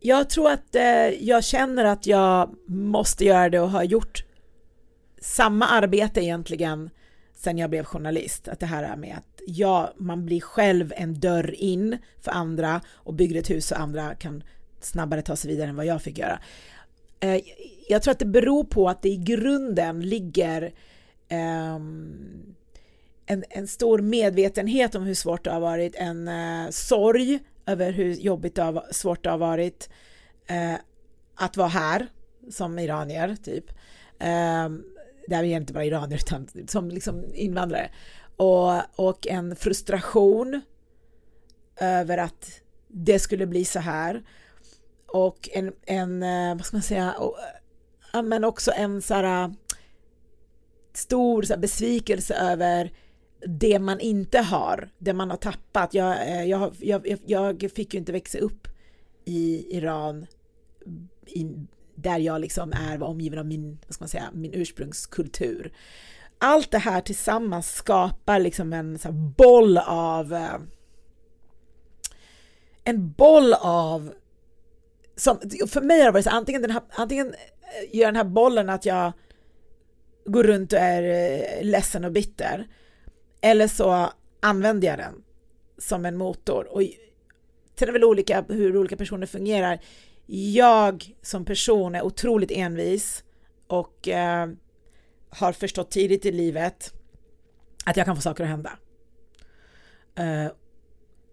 Jag 0.00 0.30
tror 0.30 0.50
att 0.50 0.74
eh, 0.74 1.08
jag 1.08 1.44
känner 1.44 1.84
att 1.84 2.06
jag 2.06 2.54
måste 2.66 3.24
göra 3.24 3.48
det 3.48 3.60
och 3.60 3.70
har 3.70 3.82
gjort 3.82 4.24
samma 5.20 5.66
arbete 5.66 6.20
egentligen 6.20 6.90
sen 7.34 7.58
jag 7.58 7.70
blev 7.70 7.84
journalist. 7.84 8.48
Att 8.48 8.60
det 8.60 8.66
här 8.66 8.82
är 8.82 8.96
med 8.96 9.16
att 9.18 9.42
ja, 9.46 9.92
man 9.96 10.26
blir 10.26 10.40
själv 10.40 10.92
en 10.96 11.20
dörr 11.20 11.54
in 11.54 11.98
för 12.20 12.30
andra 12.30 12.80
och 12.88 13.14
bygger 13.14 13.40
ett 13.40 13.50
hus 13.50 13.66
så 13.66 13.74
andra 13.74 14.14
kan 14.14 14.42
snabbare 14.80 15.22
ta 15.22 15.36
sig 15.36 15.50
vidare 15.50 15.68
än 15.68 15.76
vad 15.76 15.86
jag 15.86 16.02
fick 16.02 16.18
göra. 16.18 16.40
Eh, 17.20 17.40
jag 17.88 18.02
tror 18.02 18.12
att 18.12 18.18
det 18.18 18.26
beror 18.26 18.64
på 18.64 18.88
att 18.88 19.02
det 19.02 19.08
i 19.08 19.16
grunden 19.16 20.00
ligger 20.00 20.72
Ehm, 21.28 22.54
en, 23.26 23.44
en 23.50 23.68
stor 23.68 23.98
medvetenhet 23.98 24.94
om 24.94 25.02
hur 25.02 25.14
svårt 25.14 25.44
det 25.44 25.50
har 25.50 25.60
varit, 25.60 25.94
en 25.94 26.28
eh, 26.28 26.70
sorg 26.70 27.38
över 27.66 27.92
hur 27.92 28.12
jobbigt 28.14 28.54
det 28.54 28.62
har, 28.62 28.84
svårt 28.90 29.24
det 29.24 29.30
har 29.30 29.38
varit 29.38 29.90
eh, 30.46 30.74
att 31.34 31.56
vara 31.56 31.68
här 31.68 32.06
som 32.50 32.78
iranier, 32.78 33.36
typ. 33.44 33.70
Eh, 34.18 34.68
där 35.28 35.42
vi 35.42 35.52
är 35.52 35.56
inte 35.56 35.72
bara 35.72 35.84
iranier 35.84 36.18
utan 36.18 36.48
som 36.68 36.90
liksom 36.90 37.24
invandrare. 37.34 37.90
Och, 38.36 39.00
och 39.08 39.26
en 39.26 39.56
frustration 39.56 40.60
över 41.80 42.18
att 42.18 42.60
det 42.88 43.18
skulle 43.18 43.46
bli 43.46 43.64
så 43.64 43.78
här. 43.78 44.22
Och 45.06 45.48
en, 45.52 45.72
en 45.86 46.22
eh, 46.22 46.54
vad 46.54 46.66
ska 46.66 46.76
man 46.76 46.82
säga, 46.82 47.12
och, 47.12 47.36
men 48.24 48.44
också 48.44 48.72
en 48.76 49.02
så 49.02 49.14
här 49.14 49.54
stor 50.92 51.42
så 51.42 51.52
här, 51.52 51.60
besvikelse 51.60 52.34
över 52.34 52.92
det 53.46 53.78
man 53.78 54.00
inte 54.00 54.38
har, 54.38 54.90
det 54.98 55.12
man 55.12 55.30
har 55.30 55.36
tappat. 55.36 55.94
Eh, 55.94 56.44
jag, 56.44 56.74
jag, 56.80 57.06
jag, 57.26 57.62
jag 57.62 57.70
fick 57.74 57.94
ju 57.94 58.00
inte 58.00 58.12
växa 58.12 58.38
upp 58.38 58.68
i 59.24 59.76
Iran 59.76 60.26
i, 61.26 61.46
där 61.94 62.18
jag 62.18 62.40
liksom 62.40 62.72
är 62.72 63.02
omgiven 63.02 63.38
av 63.38 63.46
min, 63.46 63.78
vad 63.86 63.94
ska 63.94 64.02
man 64.02 64.08
säga, 64.08 64.30
min 64.32 64.54
ursprungskultur. 64.54 65.72
Allt 66.38 66.70
det 66.70 66.78
här 66.78 67.00
tillsammans 67.00 67.74
skapar 67.74 68.38
liksom 68.38 68.72
en 68.72 68.98
så 68.98 69.12
boll 69.12 69.78
av 69.78 70.32
eh, 70.32 70.58
en 72.84 73.12
boll 73.12 73.54
av 73.60 74.12
som, 75.16 75.38
för 75.68 75.80
mig 75.80 75.98
har 75.98 76.06
det 76.06 76.12
varit 76.12 76.24
så 76.24 76.30
antingen, 76.30 76.62
den 76.62 76.70
här, 76.70 76.82
antingen 76.90 77.34
gör 77.92 78.06
den 78.06 78.16
här 78.16 78.24
bollen 78.24 78.68
att 78.68 78.84
jag 78.84 79.12
går 80.28 80.44
runt 80.44 80.72
och 80.72 80.78
är 80.78 81.02
eh, 81.02 81.64
ledsen 81.64 82.04
och 82.04 82.12
bitter 82.12 82.66
eller 83.40 83.68
så 83.68 84.12
använder 84.40 84.88
jag 84.88 84.98
den 84.98 85.22
som 85.78 86.04
en 86.04 86.16
motor. 86.16 86.68
Och 86.70 86.82
sen 87.78 87.88
är 87.88 87.92
väl 87.92 88.04
olika 88.04 88.44
hur 88.48 88.76
olika 88.76 88.96
personer 88.96 89.26
fungerar. 89.26 89.78
Jag 90.26 91.16
som 91.22 91.44
person 91.44 91.94
är 91.94 92.02
otroligt 92.02 92.50
envis 92.50 93.24
och 93.66 94.08
eh, 94.08 94.48
har 95.30 95.52
förstått 95.52 95.90
tidigt 95.90 96.26
i 96.26 96.32
livet 96.32 96.92
att 97.84 97.96
jag 97.96 98.06
kan 98.06 98.16
få 98.16 98.22
saker 98.22 98.44
att 98.44 98.50
hända. 98.50 98.72
Eh, 100.14 100.52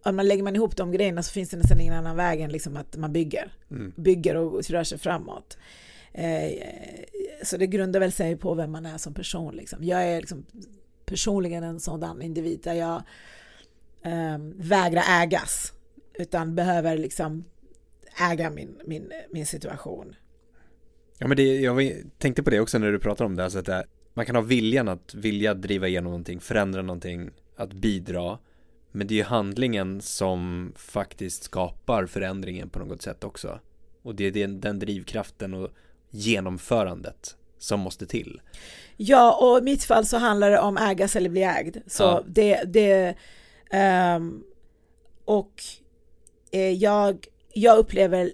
om 0.04 0.16
man 0.16 0.28
lägger 0.28 0.43
man 0.43 0.56
ihop 0.56 0.76
de 0.76 0.91
grejerna 0.91 1.24
så 1.24 1.32
finns 1.32 1.50
det 1.50 1.58
nästan 1.58 1.82
ingen 1.82 1.93
annan 1.93 2.16
väg 2.16 2.41
än 2.41 2.52
liksom 2.52 2.78
att 2.78 2.98
man 2.98 3.14
bygger. 3.14 3.54
Mm. 3.72 3.93
Bygger 3.96 4.36
och 4.36 4.64
rör 4.70 4.84
sig 4.84 4.98
framåt. 4.98 5.58
Eh, 6.18 6.51
så 7.43 7.57
det 7.57 7.68
grundar 7.68 7.99
väl 7.99 8.11
sig 8.11 8.36
på 8.36 8.53
vem 8.53 8.72
man 8.72 8.86
är 8.86 8.97
som 8.97 9.13
person. 9.13 9.55
Liksom. 9.55 9.84
Jag 9.84 10.03
är 10.03 10.20
liksom 10.20 10.45
personligen 11.05 11.63
en 11.63 11.80
sådan 11.80 12.22
individ 12.22 12.59
där 12.63 12.74
jag 12.74 13.03
eh, 14.01 14.38
vägrar 14.55 15.03
ägas 15.09 15.74
utan 16.13 16.55
behöver 16.55 16.97
liksom 16.97 17.43
äga 18.32 18.49
min, 18.49 18.82
min, 18.86 19.11
min 19.30 19.45
situation. 19.45 20.16
Ja 21.18 21.28
men 21.28 21.38
det, 21.38 21.61
jag 21.61 21.91
tänkte 22.18 22.43
på 22.43 22.49
det 22.49 22.59
också 22.59 22.78
när 22.78 22.91
du 22.91 22.99
pratade 22.99 23.26
om 23.26 23.36
det, 23.36 23.43
alltså 23.43 23.59
att 23.59 23.66
det, 23.66 23.86
man 24.13 24.26
kan 24.26 24.36
ha 24.36 24.41
viljan 24.41 24.88
att 24.88 25.13
vilja 25.13 25.53
driva 25.53 25.88
igenom 25.88 26.11
någonting, 26.11 26.39
förändra 26.39 26.82
någonting, 26.82 27.30
att 27.55 27.74
bidra 27.74 28.39
men 28.91 29.07
det 29.07 29.13
är 29.13 29.18
ju 29.18 29.24
handlingen 29.24 30.01
som 30.01 30.72
faktiskt 30.76 31.43
skapar 31.43 32.05
förändringen 32.05 32.70
på 32.70 32.80
något 32.80 33.01
sätt 33.01 33.24
också. 33.24 33.59
Och 34.01 34.16
det 34.16 34.24
är 34.24 34.32
den, 34.32 34.59
den 34.59 34.80
drivkraften 34.80 35.53
och 35.53 35.70
genomförandet 36.16 37.36
som 37.59 37.80
måste 37.80 38.05
till. 38.05 38.41
Ja, 38.97 39.38
och 39.41 39.57
i 39.57 39.61
mitt 39.61 39.84
fall 39.84 40.05
så 40.05 40.18
handlar 40.18 40.49
det 40.49 40.59
om 40.59 40.78
ägas 40.78 41.16
eller 41.16 41.30
bli 41.30 41.43
ägd. 41.43 41.78
Så 41.88 42.03
ja. 42.03 42.24
det, 42.28 42.63
det 42.63 43.16
um, 44.16 44.43
och 45.26 45.63
eh, 46.51 46.72
jag, 46.72 47.28
jag 47.53 47.78
upplever 47.78 48.32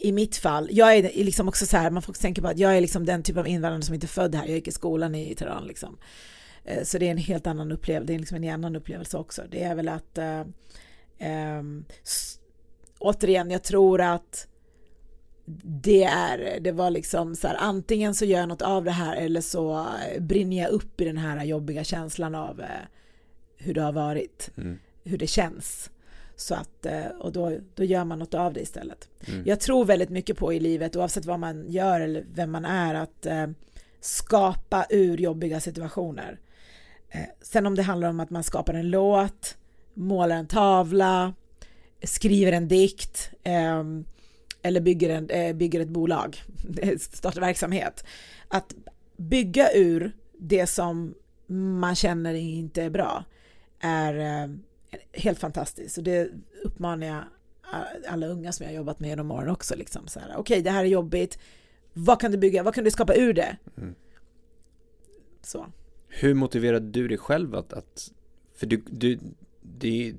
i 0.00 0.12
mitt 0.12 0.36
fall, 0.36 0.68
jag 0.72 0.96
är 0.96 1.02
liksom 1.02 1.48
också 1.48 1.66
så 1.66 1.76
här, 1.76 1.90
man 1.90 2.02
får 2.02 2.12
tänka 2.12 2.42
på 2.42 2.48
att 2.48 2.58
jag 2.58 2.76
är 2.76 2.80
liksom 2.80 3.06
den 3.06 3.22
typ 3.22 3.36
av 3.36 3.48
invandrare 3.48 3.82
som 3.82 3.94
inte 3.94 4.06
är 4.06 4.08
född 4.08 4.34
här, 4.34 4.46
jag 4.46 4.54
gick 4.54 4.68
i 4.68 4.72
skolan 4.72 5.14
i 5.14 5.34
Teheran 5.34 5.66
liksom. 5.66 5.98
Eh, 6.64 6.84
så 6.84 6.98
det 6.98 7.06
är 7.06 7.10
en 7.10 7.18
helt 7.18 7.46
annan 7.46 7.72
upplevelse, 7.72 8.06
det 8.06 8.14
är 8.14 8.18
liksom 8.18 8.36
en 8.36 8.54
annan 8.54 8.76
upplevelse 8.76 9.16
också. 9.16 9.42
Det 9.50 9.62
är 9.62 9.74
väl 9.74 9.88
att 9.88 10.18
äh, 10.18 10.40
äh, 11.18 11.62
återigen, 12.98 13.50
jag 13.50 13.62
tror 13.62 14.00
att 14.00 14.48
det 15.64 16.04
är, 16.04 16.60
det 16.60 16.72
var 16.72 16.90
liksom 16.90 17.36
så 17.36 17.48
här, 17.48 17.56
antingen 17.60 18.14
så 18.14 18.24
gör 18.24 18.40
jag 18.40 18.48
något 18.48 18.62
av 18.62 18.84
det 18.84 18.90
här 18.90 19.16
eller 19.16 19.40
så 19.40 19.86
brinner 20.18 20.62
jag 20.62 20.70
upp 20.70 21.00
i 21.00 21.04
den 21.04 21.16
här 21.16 21.44
jobbiga 21.44 21.84
känslan 21.84 22.34
av 22.34 22.60
eh, 22.60 22.66
hur 23.56 23.74
det 23.74 23.82
har 23.82 23.92
varit, 23.92 24.50
mm. 24.56 24.78
hur 25.04 25.18
det 25.18 25.26
känns. 25.26 25.90
Så 26.36 26.54
att, 26.54 26.86
eh, 26.86 27.06
och 27.06 27.32
då, 27.32 27.58
då 27.74 27.84
gör 27.84 28.04
man 28.04 28.18
något 28.18 28.34
av 28.34 28.52
det 28.52 28.60
istället. 28.60 29.08
Mm. 29.26 29.42
Jag 29.46 29.60
tror 29.60 29.84
väldigt 29.84 30.10
mycket 30.10 30.36
på 30.36 30.52
i 30.52 30.60
livet, 30.60 30.96
oavsett 30.96 31.24
vad 31.24 31.40
man 31.40 31.70
gör 31.70 32.00
eller 32.00 32.24
vem 32.34 32.50
man 32.50 32.64
är, 32.64 32.94
att 32.94 33.26
eh, 33.26 33.46
skapa 34.00 34.86
ur 34.90 35.18
jobbiga 35.18 35.60
situationer. 35.60 36.38
Eh, 37.10 37.20
sen 37.42 37.66
om 37.66 37.74
det 37.74 37.82
handlar 37.82 38.08
om 38.08 38.20
att 38.20 38.30
man 38.30 38.44
skapar 38.44 38.74
en 38.74 38.90
låt, 38.90 39.56
målar 39.94 40.36
en 40.36 40.46
tavla, 40.46 41.34
skriver 42.02 42.52
en 42.52 42.68
dikt 42.68 43.30
eh, 43.42 43.84
eller 44.64 44.80
bygger, 44.80 45.10
en, 45.10 45.30
eh, 45.30 45.56
bygger 45.56 45.80
ett 45.80 45.88
bolag, 45.88 46.42
startar 46.98 47.40
verksamhet. 47.40 48.04
Att 48.48 48.74
bygga 49.16 49.72
ur 49.74 50.12
det 50.38 50.66
som 50.66 51.14
man 51.80 51.94
känner 51.94 52.34
inte 52.34 52.82
är 52.82 52.90
bra 52.90 53.24
är 53.80 54.14
eh, 54.18 54.50
helt 55.12 55.38
fantastiskt. 55.38 55.98
Och 55.98 56.04
det 56.04 56.30
uppmanar 56.64 57.06
jag 57.06 57.24
alla 58.08 58.26
unga 58.26 58.52
som 58.52 58.64
jag 58.64 58.70
har 58.70 58.76
jobbat 58.76 59.00
med 59.00 59.08
genom 59.08 59.30
åren 59.30 59.48
också. 59.48 59.76
Liksom, 59.76 60.02
Okej, 60.06 60.38
okay, 60.38 60.62
det 60.62 60.70
här 60.70 60.84
är 60.84 60.88
jobbigt. 60.88 61.38
Vad 61.92 62.20
kan 62.20 62.32
du 62.32 62.38
bygga? 62.38 62.62
Vad 62.62 62.74
kan 62.74 62.84
du 62.84 62.90
skapa 62.90 63.14
ur 63.14 63.32
det? 63.32 63.56
Mm. 63.76 63.94
Så. 65.42 65.66
Hur 66.08 66.34
motiverade 66.34 66.90
du 66.90 67.08
dig 67.08 67.18
själv 67.18 67.54
att, 67.54 67.72
att 67.72 68.12
för 68.54 68.66
du, 68.66 68.82
du 68.86 69.18
det, 69.62 70.14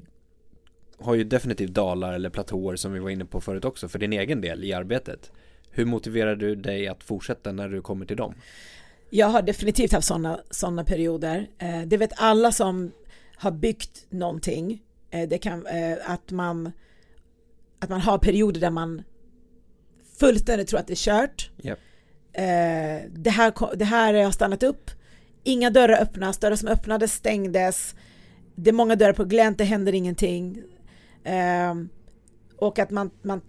har 0.99 1.15
ju 1.15 1.23
definitivt 1.23 1.73
dalar 1.73 2.13
eller 2.13 2.29
platåer 2.29 2.75
som 2.75 2.93
vi 2.93 2.99
var 2.99 3.09
inne 3.09 3.25
på 3.25 3.41
förut 3.41 3.65
också 3.65 3.87
för 3.87 3.99
din 3.99 4.13
egen 4.13 4.41
del 4.41 4.63
i 4.63 4.73
arbetet. 4.73 5.31
Hur 5.69 5.85
motiverar 5.85 6.35
du 6.35 6.55
dig 6.55 6.87
att 6.87 7.03
fortsätta 7.03 7.51
när 7.51 7.69
du 7.69 7.81
kommer 7.81 8.05
till 8.05 8.17
dem? 8.17 8.33
Jag 9.09 9.27
har 9.27 9.41
definitivt 9.41 9.91
haft 9.91 10.07
sådana 10.07 10.39
såna 10.49 10.83
perioder. 10.83 11.47
Eh, 11.57 11.81
det 11.81 11.97
vet 11.97 12.11
alla 12.15 12.51
som 12.51 12.91
har 13.35 13.51
byggt 13.51 14.05
någonting. 14.09 14.81
Eh, 15.11 15.29
det 15.29 15.37
kan, 15.37 15.67
eh, 15.67 15.97
att, 16.05 16.31
man, 16.31 16.71
att 17.79 17.89
man 17.89 18.01
har 18.01 18.17
perioder 18.17 18.61
där 18.61 18.69
man 18.69 19.03
fullständigt 20.19 20.67
tror 20.67 20.79
att 20.79 20.87
det 20.87 20.93
är 20.93 20.95
kört. 20.95 21.49
Yep. 21.63 21.79
Det, 23.11 23.29
här, 23.29 23.75
det 23.75 23.85
här 23.85 24.13
har 24.13 24.31
stannat 24.31 24.63
upp. 24.63 24.91
Inga 25.43 25.69
dörrar 25.69 26.01
öppnas, 26.01 26.37
dörrar 26.37 26.55
som 26.55 26.67
öppnades 26.67 27.13
stängdes. 27.13 27.95
Det 28.55 28.69
är 28.69 28.73
många 28.73 28.95
dörrar 28.95 29.13
på 29.13 29.25
glänt, 29.25 29.57
det 29.57 29.63
händer 29.63 29.93
ingenting. 29.93 30.63
Och 32.57 32.79
att 32.79 32.89
man, 32.91 33.11
man 33.21 33.41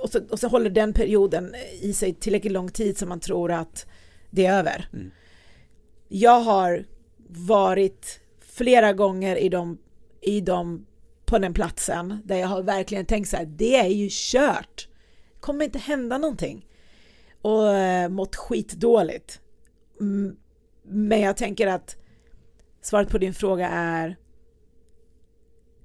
och, 0.00 0.10
så, 0.10 0.20
och 0.30 0.38
så 0.38 0.48
håller 0.48 0.70
den 0.70 0.92
perioden 0.92 1.54
i 1.80 1.92
sig 1.92 2.14
tillräckligt 2.14 2.52
lång 2.52 2.68
tid 2.68 2.98
som 2.98 3.08
man 3.08 3.20
tror 3.20 3.52
att 3.52 3.86
det 4.30 4.46
är 4.46 4.58
över. 4.58 4.88
Mm. 4.92 5.10
Jag 6.08 6.40
har 6.40 6.84
varit 7.28 8.20
flera 8.40 8.92
gånger 8.92 9.36
i 9.36 9.48
de, 9.48 9.78
i 10.20 10.40
de, 10.40 10.86
på 11.24 11.38
den 11.38 11.54
platsen 11.54 12.18
där 12.24 12.36
jag 12.36 12.48
har 12.48 12.62
verkligen 12.62 13.06
tänkt 13.06 13.28
så 13.28 13.36
här, 13.36 13.46
det 13.46 13.76
är 13.76 13.88
ju 13.88 14.08
kört. 14.10 14.88
Det 15.34 15.40
kommer 15.40 15.64
inte 15.64 15.78
hända 15.78 16.18
någonting. 16.18 16.66
Och 17.42 17.76
äh, 17.76 18.08
mått 18.08 18.36
skitdåligt. 18.36 19.40
Mm, 20.00 20.36
men 20.82 21.20
jag 21.20 21.36
tänker 21.36 21.66
att 21.66 21.96
svaret 22.82 23.08
på 23.08 23.18
din 23.18 23.34
fråga 23.34 23.68
är 23.68 24.16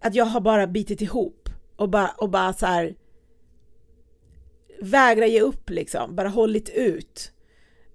att 0.06 0.16
jag 0.16 0.26
har 0.26 0.41
bara 0.41 0.68
bitit 0.68 1.01
ihop 1.01 1.49
och 1.76 1.89
bara, 1.89 2.08
och 2.08 2.30
bara 2.30 2.53
så 2.53 2.66
här 2.66 2.95
vägra 4.82 5.28
ge 5.28 5.41
upp 5.41 5.70
liksom, 5.70 6.16
bara 6.16 6.30
hållit 6.30 6.70
ut. 6.70 7.32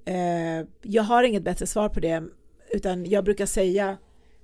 Eh, 0.05 0.67
jag 0.83 1.03
har 1.03 1.23
inget 1.23 1.43
bättre 1.43 1.67
svar 1.67 1.89
på 1.89 2.01
det, 2.01 2.23
utan 2.71 3.07
jag 3.07 3.25
brukar 3.25 3.47
säga 3.47 3.99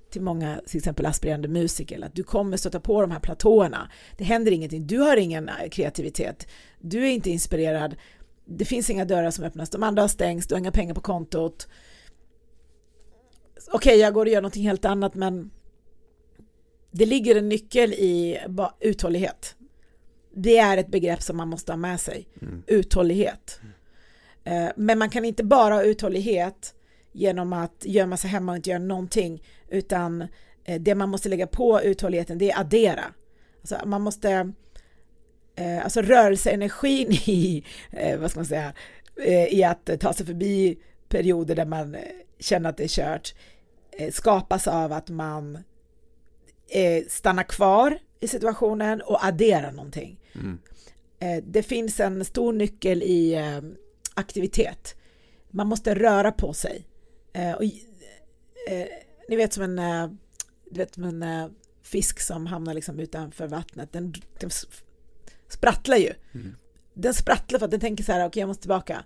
till 0.09 0.21
många, 0.21 0.61
till 0.67 0.77
exempel 0.77 1.05
aspirerande 1.05 1.47
musiker, 1.47 2.05
att 2.05 2.15
du 2.15 2.23
kommer 2.23 2.57
stöta 2.57 2.79
på 2.79 3.01
de 3.01 3.11
här 3.11 3.19
platåerna. 3.19 3.91
Det 4.17 4.23
händer 4.23 4.51
ingenting, 4.51 4.87
du 4.87 4.99
har 4.99 5.17
ingen 5.17 5.49
eh, 5.49 5.69
kreativitet, 5.71 6.47
du 6.79 7.03
är 7.03 7.11
inte 7.11 7.29
inspirerad, 7.29 7.95
det 8.45 8.65
finns 8.65 8.89
inga 8.89 9.05
dörrar 9.05 9.31
som 9.31 9.45
öppnas, 9.45 9.69
de 9.69 9.83
andra 9.83 10.03
har 10.03 10.07
stängts, 10.07 10.47
du 10.47 10.55
har 10.55 10.59
inga 10.59 10.71
pengar 10.71 10.93
på 10.93 11.01
kontot. 11.01 11.67
Okej, 13.55 13.77
okay, 13.77 13.95
jag 13.95 14.13
går 14.13 14.25
och 14.25 14.31
gör 14.31 14.41
någonting 14.41 14.67
helt 14.67 14.85
annat, 14.85 15.15
men 15.15 15.51
det 16.91 17.05
ligger 17.05 17.35
en 17.35 17.49
nyckel 17.49 17.93
i 17.93 18.39
uthållighet 18.79 19.55
det 20.37 20.57
är 20.57 20.77
ett 20.77 20.87
begrepp 20.87 21.21
som 21.21 21.37
man 21.37 21.47
måste 21.47 21.71
ha 21.71 21.77
med 21.77 21.99
sig. 21.99 22.27
Mm. 22.41 22.63
Uthållighet. 22.67 23.59
Mm. 24.43 24.73
Men 24.75 24.99
man 24.99 25.09
kan 25.09 25.25
inte 25.25 25.43
bara 25.43 25.73
ha 25.73 25.83
uthållighet 25.83 26.73
genom 27.11 27.53
att 27.53 27.85
gömma 27.85 28.17
sig 28.17 28.29
hemma 28.29 28.51
och 28.51 28.55
inte 28.55 28.69
göra 28.69 28.79
någonting, 28.79 29.43
utan 29.69 30.27
eh, 30.63 30.81
det 30.81 30.95
man 30.95 31.09
måste 31.09 31.29
lägga 31.29 31.47
på 31.47 31.81
uthålligheten, 31.81 32.37
det 32.37 32.51
är 32.51 32.59
addera. 32.59 33.03
Alltså 33.61 33.77
man 33.85 34.01
måste, 34.01 34.53
eh, 35.55 35.83
alltså 35.83 36.01
rörelseenergin 36.01 37.11
i, 37.11 37.63
vad 38.19 38.31
ska 38.31 38.39
man 38.39 38.45
säga, 38.45 38.73
i 39.49 39.63
att 39.63 39.99
ta 39.99 40.13
sig 40.13 40.25
förbi 40.25 40.77
perioder 41.09 41.55
där 41.55 41.65
man 41.65 41.97
känner 42.39 42.69
att 42.69 42.77
det 42.77 42.83
är 42.83 42.87
kört, 42.87 43.33
skapas 44.11 44.67
av 44.67 44.93
att 44.93 45.09
man 45.09 45.57
stannar 47.09 47.43
kvar 47.43 47.99
i 48.19 48.27
situationen 48.27 49.01
och 49.01 49.25
adderar 49.25 49.71
någonting. 49.71 50.19
Mm. 50.35 50.59
Eh, 51.19 51.43
det 51.43 51.63
finns 51.63 51.99
en 51.99 52.25
stor 52.25 52.53
nyckel 52.53 53.03
i 53.03 53.33
eh, 53.33 53.61
aktivitet. 54.13 54.95
Man 55.49 55.67
måste 55.67 55.95
röra 55.95 56.31
på 56.31 56.53
sig. 56.53 56.87
Eh, 57.33 57.51
och, 57.51 57.63
ni 59.29 59.35
vet 59.35 59.53
som 59.53 59.63
en, 59.63 60.17
du 60.69 60.79
vet, 60.79 60.93
som 60.93 61.03
en 61.03 61.49
fisk 61.83 62.19
som 62.19 62.45
hamnar 62.45 62.73
liksom 62.73 62.99
utanför 62.99 63.47
vattnet, 63.47 63.93
den, 63.93 64.13
den 64.39 64.49
sprattlar 65.49 65.97
ju. 65.97 66.13
Mm. 66.33 66.55
Den 66.93 67.13
sprattlar 67.13 67.59
för 67.59 67.65
att 67.65 67.71
den 67.71 67.79
tänker 67.79 68.03
så 68.03 68.11
här, 68.11 68.19
okej 68.19 68.27
okay, 68.27 68.39
jag 68.39 68.47
måste 68.47 68.61
tillbaka. 68.61 69.03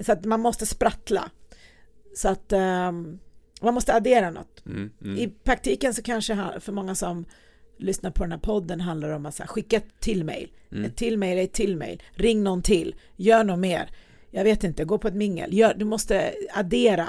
Så 0.00 0.12
att 0.12 0.24
man 0.24 0.40
måste 0.40 0.66
sprattla. 0.66 1.30
Så 2.14 2.28
att 2.28 2.52
um, 2.52 3.18
man 3.64 3.74
måste 3.74 3.94
addera 3.94 4.30
något. 4.30 4.66
Mm, 4.66 4.90
mm. 5.04 5.18
I 5.18 5.28
praktiken 5.44 5.94
så 5.94 6.02
kanske 6.02 6.60
för 6.60 6.72
många 6.72 6.94
som 6.94 7.24
lyssna 7.82 8.10
på 8.10 8.22
den 8.24 8.32
här 8.32 8.38
podden 8.38 8.80
handlar 8.80 9.08
om 9.08 9.26
att 9.26 9.40
skicka 9.46 9.76
ett 9.76 10.00
till 10.00 10.24
mail. 10.24 10.50
Mm. 10.72 10.84
Ett 10.84 10.96
till 10.96 11.18
mail 11.18 11.38
är 11.38 11.42
ett 11.42 11.52
till 11.52 11.76
mail. 11.76 12.02
Ring 12.14 12.42
någon 12.42 12.62
till. 12.62 12.94
Gör 13.16 13.44
något 13.44 13.58
mer. 13.58 13.90
Jag 14.30 14.44
vet 14.44 14.64
inte, 14.64 14.84
gå 14.84 14.98
på 14.98 15.08
ett 15.08 15.14
mingel. 15.14 15.54
Gör, 15.54 15.74
du 15.74 15.84
måste 15.84 16.34
addera. 16.54 17.08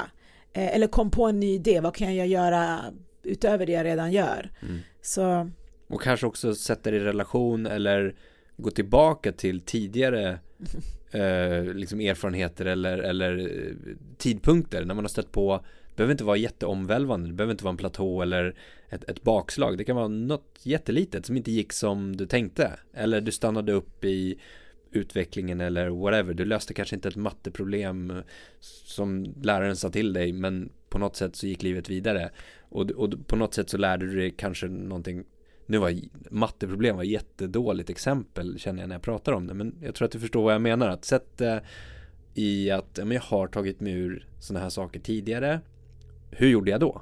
Eh, 0.53 0.75
eller 0.75 0.87
kom 0.87 1.11
på 1.11 1.25
en 1.25 1.39
ny 1.39 1.53
idé. 1.53 1.79
Vad 1.79 1.95
kan 1.95 2.15
jag 2.15 2.27
göra 2.27 2.79
utöver 3.23 3.65
det 3.65 3.71
jag 3.71 3.85
redan 3.85 4.11
gör? 4.11 4.51
Mm. 4.61 4.79
Så. 5.01 5.49
Och 5.87 6.01
kanske 6.01 6.25
också 6.25 6.55
sätta 6.55 6.91
det 6.91 6.97
i 6.97 6.99
relation 6.99 7.65
eller 7.65 8.15
gå 8.57 8.71
tillbaka 8.71 9.31
till 9.31 9.61
tidigare 9.61 10.39
eh, 11.11 11.63
liksom 11.73 11.99
erfarenheter 11.99 12.65
eller, 12.65 12.97
eller 12.97 13.37
eh, 13.39 13.95
tidpunkter 14.17 14.85
när 14.85 14.93
man 14.93 15.03
har 15.03 15.09
stött 15.09 15.31
på 15.31 15.55
det 15.55 15.82
behöver 15.95 16.11
inte 16.11 16.23
vara 16.23 16.37
jätteomvälvande, 16.37 17.27
det 17.29 17.33
behöver 17.33 17.51
inte 17.51 17.63
vara 17.63 17.71
en 17.71 17.77
platå 17.77 18.21
eller 18.21 18.55
ett, 18.89 19.09
ett 19.09 19.23
bakslag. 19.23 19.77
Det 19.77 19.83
kan 19.83 19.95
vara 19.95 20.07
något 20.07 20.59
jättelitet 20.63 21.25
som 21.25 21.37
inte 21.37 21.51
gick 21.51 21.73
som 21.73 22.15
du 22.15 22.25
tänkte. 22.25 22.71
Eller 22.93 23.21
du 23.21 23.31
stannade 23.31 23.73
upp 23.73 24.05
i 24.05 24.39
utvecklingen 24.91 25.61
eller 25.61 25.89
whatever. 25.89 26.33
Du 26.33 26.45
löste 26.45 26.73
kanske 26.73 26.95
inte 26.95 27.07
ett 27.07 27.15
matteproblem 27.15 28.13
som 28.59 29.33
läraren 29.41 29.75
sa 29.75 29.89
till 29.89 30.13
dig 30.13 30.33
men 30.33 30.69
på 30.89 30.97
något 30.97 31.15
sätt 31.15 31.35
så 31.35 31.47
gick 31.47 31.63
livet 31.63 31.89
vidare. 31.89 32.29
Och, 32.59 32.91
och 32.91 33.27
på 33.27 33.35
något 33.35 33.53
sätt 33.53 33.69
så 33.69 33.77
lärde 33.77 34.07
du 34.07 34.15
dig 34.15 34.31
kanske 34.37 34.67
någonting 34.67 35.23
nu 35.65 35.77
var 35.77 35.93
matteproblem 36.29 36.95
var 36.95 37.03
jättedåligt 37.03 37.89
exempel 37.89 38.59
känner 38.59 38.81
jag 38.81 38.87
när 38.87 38.95
jag 38.95 39.01
pratar 39.01 39.31
om 39.31 39.47
det 39.47 39.53
men 39.53 39.75
jag 39.81 39.95
tror 39.95 40.05
att 40.05 40.11
du 40.11 40.19
förstår 40.19 40.43
vad 40.43 40.53
jag 40.53 40.61
menar 40.61 40.89
att 40.89 41.05
sätt 41.05 41.41
i 42.33 42.71
att 42.71 42.97
men 42.97 43.11
jag 43.11 43.21
har 43.21 43.47
tagit 43.47 43.79
mig 43.79 43.93
ur 43.93 44.27
sådana 44.39 44.63
här 44.63 44.69
saker 44.69 44.99
tidigare 44.99 45.59
hur 46.37 46.47
gjorde 46.47 46.71
jag 46.71 46.79
då? 46.79 47.01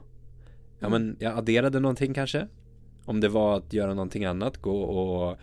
Ja 0.79 0.89
men 0.89 1.15
jag 1.19 1.37
adderade 1.37 1.79
någonting 1.79 2.13
kanske 2.13 2.47
Om 3.05 3.19
det 3.19 3.29
var 3.29 3.57
att 3.57 3.73
göra 3.73 3.93
någonting 3.93 4.25
annat, 4.25 4.57
gå 4.57 4.81
och 4.81 5.37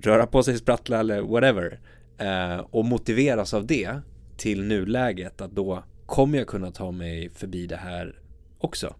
röra 0.00 0.26
på 0.26 0.42
sig, 0.42 0.58
sprattla 0.58 1.00
eller 1.00 1.20
whatever 1.20 1.80
eh, 2.18 2.64
Och 2.70 2.84
motiveras 2.84 3.54
av 3.54 3.66
det 3.66 4.00
till 4.36 4.64
nuläget 4.64 5.40
att 5.40 5.50
då 5.50 5.82
kommer 6.06 6.38
jag 6.38 6.46
kunna 6.46 6.70
ta 6.70 6.90
mig 6.90 7.30
förbi 7.30 7.66
det 7.66 7.76
här 7.76 8.20
också 8.58 8.94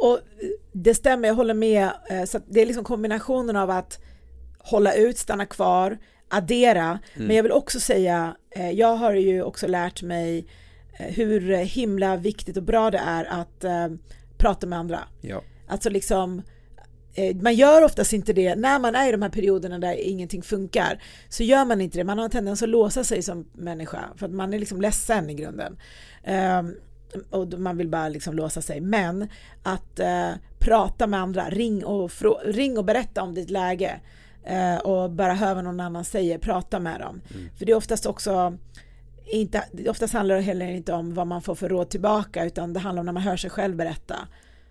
och 0.00 0.20
det 0.72 0.94
stämmer, 0.94 1.28
jag 1.28 1.34
håller 1.34 1.54
med. 1.54 1.90
Eh, 2.10 2.24
så 2.24 2.40
det 2.46 2.62
är 2.62 2.66
liksom 2.66 2.84
kombinationen 2.84 3.56
av 3.56 3.70
att 3.70 4.00
hålla 4.58 4.94
ut, 4.94 5.18
stanna 5.18 5.46
kvar, 5.46 5.98
addera. 6.28 6.98
Mm. 7.14 7.26
Men 7.26 7.36
jag 7.36 7.42
vill 7.42 7.52
också 7.52 7.80
säga, 7.80 8.36
eh, 8.50 8.70
jag 8.70 8.96
har 8.96 9.12
ju 9.12 9.42
också 9.42 9.66
lärt 9.66 10.02
mig 10.02 10.46
hur 11.08 11.56
himla 11.56 12.16
viktigt 12.16 12.56
och 12.56 12.62
bra 12.62 12.90
det 12.90 12.98
är 12.98 13.24
att 13.24 13.64
eh, 13.64 13.88
prata 14.36 14.66
med 14.66 14.78
andra. 14.78 15.00
Ja. 15.20 15.42
Alltså 15.68 15.90
liksom 15.90 16.42
eh, 17.14 17.36
man 17.36 17.54
gör 17.54 17.84
oftast 17.84 18.12
inte 18.12 18.32
det 18.32 18.54
när 18.54 18.78
man 18.78 18.94
är 18.94 19.08
i 19.08 19.12
de 19.12 19.22
här 19.22 19.30
perioderna 19.30 19.78
där 19.78 19.94
ingenting 19.94 20.42
funkar. 20.42 21.02
Så 21.28 21.42
gör 21.42 21.64
man 21.64 21.80
inte 21.80 21.98
det, 21.98 22.04
man 22.04 22.18
har 22.18 22.24
en 22.24 22.30
tendens 22.30 22.62
att 22.62 22.68
låsa 22.68 23.04
sig 23.04 23.22
som 23.22 23.48
människa 23.52 24.08
för 24.16 24.26
att 24.26 24.32
man 24.32 24.54
är 24.54 24.58
liksom 24.58 24.80
ledsen 24.80 25.30
i 25.30 25.34
grunden. 25.34 25.76
Um, 26.58 26.74
och 27.30 27.58
man 27.58 27.76
vill 27.76 27.88
bara 27.88 28.08
liksom 28.08 28.34
låsa 28.34 28.62
sig. 28.62 28.80
Men 28.80 29.28
att 29.62 30.00
uh, 30.00 30.38
prata 30.58 31.06
med 31.06 31.20
andra, 31.20 31.50
ring 31.50 31.84
och, 31.84 32.10
ring 32.44 32.78
och 32.78 32.84
berätta 32.84 33.22
om 33.22 33.34
ditt 33.34 33.50
läge 33.50 34.00
uh, 34.50 34.78
och 34.78 35.10
bara 35.10 35.34
höra 35.34 35.54
vad 35.54 35.64
någon 35.64 35.80
annan 35.80 36.04
säger, 36.04 36.38
prata 36.38 36.80
med 36.80 37.00
dem. 37.00 37.20
Mm. 37.34 37.48
För 37.56 37.66
det 37.66 37.72
är 37.72 37.76
oftast 37.76 38.06
också 38.06 38.58
inte, 39.24 39.64
oftast 39.88 40.14
handlar 40.14 40.36
det 40.36 40.42
heller 40.42 40.66
inte 40.66 40.92
om 40.92 41.14
vad 41.14 41.26
man 41.26 41.42
får 41.42 41.54
för 41.54 41.68
råd 41.68 41.90
tillbaka 41.90 42.44
utan 42.44 42.72
det 42.72 42.80
handlar 42.80 43.00
om 43.00 43.06
när 43.06 43.12
man 43.12 43.22
hör 43.22 43.36
sig 43.36 43.50
själv 43.50 43.76
berätta 43.76 44.16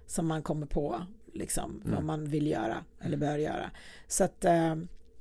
som 0.08 0.28
man 0.28 0.42
kommer 0.44 0.66
på 0.66 1.02
liksom, 1.34 1.82
mm. 1.86 1.96
vad 1.96 2.04
man 2.04 2.26
vill 2.26 2.48
göra 2.48 2.84
eller 3.02 3.18
bör 3.18 3.38
göra. 3.38 3.72
Så 4.08 4.24
att, 4.24 4.46
äh, 4.46 4.76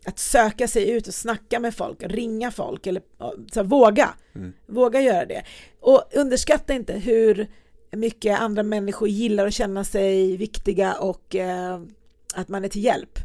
att 0.05 0.19
söka 0.19 0.69
sig 0.69 0.91
ut 0.91 1.09
och 1.09 1.15
snacka 1.15 1.61
med 1.61 1.75
folk, 1.75 2.03
ringa 2.03 2.51
folk 2.51 2.87
eller 2.87 3.03
så 3.53 3.63
våga, 3.63 4.09
mm. 4.35 4.53
våga 4.67 5.01
göra 5.01 5.25
det. 5.25 5.43
Och 5.81 6.05
underskatta 6.15 6.75
inte 6.75 6.93
hur 6.93 7.47
mycket 7.93 8.41
andra 8.41 8.63
människor 8.63 9.09
gillar 9.09 9.47
att 9.47 9.55
känna 9.55 9.85
sig 9.85 10.37
viktiga 10.37 10.95
och 10.95 11.37
äh, 11.37 11.81
att 12.35 12.49
man 12.49 12.65
är 12.65 12.69
till 12.69 12.85
hjälp. 12.85 13.19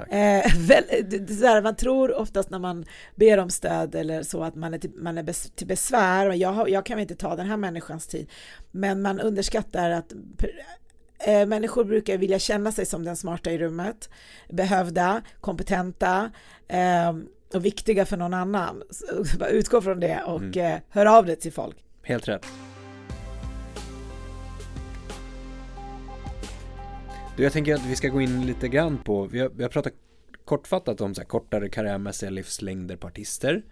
Eh, 0.00 0.52
väl, 0.58 0.84
där 1.26 1.62
man 1.62 1.76
tror 1.76 2.18
oftast 2.18 2.50
när 2.50 2.58
man 2.58 2.84
ber 3.14 3.38
om 3.38 3.50
stöd 3.50 3.94
eller 3.94 4.22
så 4.22 4.44
att 4.44 4.54
man 4.54 4.74
är 4.74 4.78
till, 4.78 4.90
man 4.96 5.18
är 5.18 5.22
bes, 5.22 5.50
till 5.54 5.66
besvär 5.66 6.28
och 6.28 6.36
jag, 6.36 6.70
jag 6.70 6.86
kan 6.86 6.98
inte 6.98 7.14
ta 7.14 7.36
den 7.36 7.46
här 7.46 7.56
människans 7.56 8.06
tid. 8.06 8.30
Men 8.70 9.02
man 9.02 9.20
underskattar 9.20 9.90
att 9.90 10.12
eh, 11.26 11.46
människor 11.46 11.84
brukar 11.84 12.18
vilja 12.18 12.38
känna 12.38 12.72
sig 12.72 12.86
som 12.86 13.04
den 13.04 13.16
smarta 13.16 13.50
i 13.50 13.58
rummet, 13.58 14.10
behövda, 14.48 15.22
kompetenta 15.40 16.30
eh, 16.68 17.12
och 17.54 17.64
viktiga 17.64 18.06
för 18.06 18.16
någon 18.16 18.34
annan. 18.34 18.82
Så, 18.90 19.46
utgå 19.46 19.80
från 19.80 20.00
det 20.00 20.22
och 20.26 20.42
mm. 20.42 20.72
eh, 20.74 20.80
hör 20.88 21.06
av 21.06 21.26
dig 21.26 21.36
till 21.36 21.52
folk. 21.52 21.76
Helt 22.02 22.28
rätt. 22.28 22.46
Du, 27.36 27.42
jag 27.42 27.52
tänker 27.52 27.74
att 27.74 27.86
vi 27.86 27.96
ska 27.96 28.08
gå 28.08 28.20
in 28.20 28.46
lite 28.46 28.68
grann 28.68 28.98
på, 28.98 29.26
vi 29.26 29.40
har, 29.40 29.48
vi 29.48 29.62
har 29.62 29.70
pratat 29.70 29.92
kortfattat 30.44 31.00
om 31.00 31.14
så 31.14 31.20
här, 31.20 31.28
kortare 31.28 31.68
karriärmässiga 31.68 32.30
livslängder 32.30 32.96
på 32.96 33.06
artister. 33.06 33.62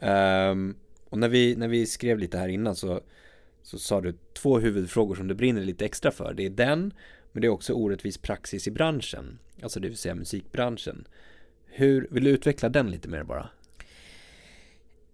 Um, 0.00 0.76
och 1.08 1.18
när 1.18 1.28
vi, 1.28 1.56
när 1.56 1.68
vi 1.68 1.86
skrev 1.86 2.18
lite 2.18 2.38
här 2.38 2.48
innan 2.48 2.76
så, 2.76 3.00
så 3.62 3.78
sa 3.78 4.00
du 4.00 4.14
två 4.34 4.58
huvudfrågor 4.58 5.14
som 5.14 5.28
du 5.28 5.34
brinner 5.34 5.62
lite 5.62 5.84
extra 5.84 6.10
för. 6.10 6.34
Det 6.34 6.46
är 6.46 6.50
den, 6.50 6.94
men 7.32 7.40
det 7.40 7.46
är 7.46 7.48
också 7.48 7.72
orättvis 7.72 8.18
praxis 8.18 8.68
i 8.68 8.70
branschen, 8.70 9.38
alltså 9.62 9.80
det 9.80 9.88
vill 9.88 9.98
säga 9.98 10.14
musikbranschen. 10.14 11.08
Hur, 11.66 12.08
vill 12.10 12.24
du 12.24 12.30
utveckla 12.30 12.68
den 12.68 12.90
lite 12.90 13.08
mer 13.08 13.22
bara? 13.22 13.48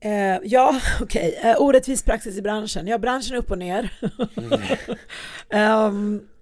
Uh, 0.04 0.38
ja, 0.44 0.80
okej. 1.00 1.36
Okay. 1.38 1.50
Eh, 1.50 1.62
orättvis 1.62 2.02
praxis 2.02 2.38
i 2.38 2.42
branschen. 2.42 2.86
Ja, 2.86 2.98
branschen 2.98 3.34
är 3.34 3.38
upp 3.38 3.50
och 3.50 3.58
ner. 3.58 3.92
um, 5.50 6.28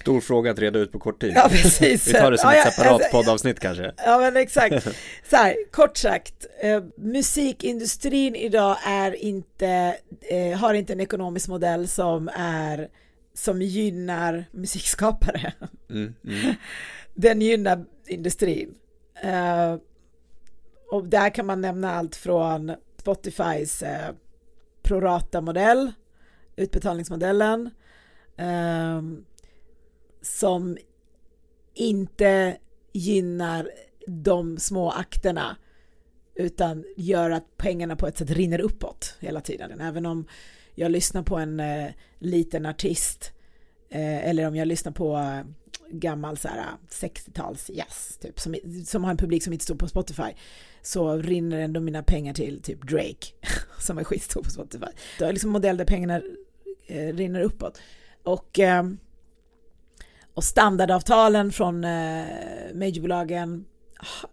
Stor 0.00 0.20
fråga 0.20 0.50
att 0.50 0.58
reda 0.58 0.78
ut 0.78 0.92
på 0.92 0.98
kort 0.98 1.20
tid. 1.20 1.32
Ja, 1.36 1.48
precis. 1.50 2.08
Vi 2.08 2.12
tar 2.12 2.30
det 2.30 2.38
som 2.38 2.50
ja, 2.50 2.56
ett 2.56 2.74
separat 2.74 2.92
alltså, 2.92 3.10
poddavsnitt 3.10 3.60
kanske. 3.60 3.92
Ja, 3.96 4.18
men 4.18 4.36
exakt. 4.36 4.84
Så 5.30 5.36
här, 5.36 5.56
kort 5.70 5.96
sagt, 5.96 6.46
eh, 6.62 6.82
musikindustrin 6.96 8.34
idag 8.34 8.76
är 8.86 9.12
inte, 9.24 9.96
eh, 10.20 10.58
har 10.58 10.74
inte 10.74 10.92
en 10.92 11.00
ekonomisk 11.00 11.48
modell 11.48 11.88
som 11.88 12.30
är 12.34 12.88
som 13.34 13.62
gynnar 13.62 14.44
musikskapare. 14.50 15.52
Mm, 15.90 16.14
mm. 16.24 16.54
Den 17.14 17.42
gynnar 17.42 17.84
industrin. 18.06 18.74
Eh, 19.22 19.76
och 20.90 21.06
där 21.06 21.30
kan 21.30 21.46
man 21.46 21.60
nämna 21.60 21.94
allt 21.94 22.16
från 22.16 22.72
Spotifys 22.96 23.82
eh, 23.82 24.14
prorata-modell, 24.82 25.92
utbetalningsmodellen, 26.56 27.70
um, 28.38 29.24
som 30.22 30.78
inte 31.74 32.56
gynnar 32.92 33.70
de 34.06 34.58
små 34.58 34.90
akterna 34.90 35.56
utan 36.34 36.84
gör 36.96 37.30
att 37.30 37.56
pengarna 37.56 37.96
på 37.96 38.06
ett 38.06 38.18
sätt 38.18 38.30
rinner 38.30 38.60
uppåt 38.60 39.16
hela 39.20 39.40
tiden. 39.40 39.80
Även 39.80 40.06
om 40.06 40.26
jag 40.74 40.90
lyssnar 40.92 41.22
på 41.22 41.36
en 41.36 41.60
eh, 41.60 41.90
liten 42.18 42.66
artist 42.66 43.32
eh, 43.90 44.28
eller 44.28 44.46
om 44.46 44.56
jag 44.56 44.68
lyssnar 44.68 44.92
på 44.92 45.16
eh, 45.16 45.42
gammal 45.90 46.36
så 46.36 46.48
här 46.48 46.58
eh, 46.58 46.64
60-tals 46.88 47.70
jazz 47.74 48.18
typ 48.20 48.40
som, 48.40 48.56
som 48.86 49.04
har 49.04 49.10
en 49.10 49.16
publik 49.16 49.44
som 49.44 49.52
inte 49.52 49.64
står 49.64 49.74
på 49.74 49.88
Spotify 49.88 50.32
så 50.82 51.16
rinner 51.16 51.60
ändå 51.60 51.80
mina 51.80 52.02
pengar 52.02 52.34
till 52.34 52.62
typ 52.62 52.88
Drake 52.88 53.26
som 53.78 53.98
är 53.98 54.04
skitstor 54.04 54.42
på 54.42 54.50
Spotify. 54.50 54.86
Det 55.18 55.24
är 55.24 55.32
liksom 55.32 55.50
modell 55.50 55.76
där 55.76 55.84
pengarna 55.84 56.20
eh, 56.86 57.14
rinner 57.14 57.40
uppåt 57.40 57.80
och 58.22 58.58
eh, 58.58 58.84
och 60.40 60.44
standardavtalen 60.44 61.52
från 61.52 61.84
eh, 61.84 62.24
majorbolagen 62.74 63.64
har 63.96 64.30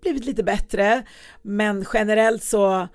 blivit 0.00 0.24
lite 0.24 0.42
bättre, 0.42 1.02
men 1.42 1.84
generellt 1.92 2.42
så 2.42 2.88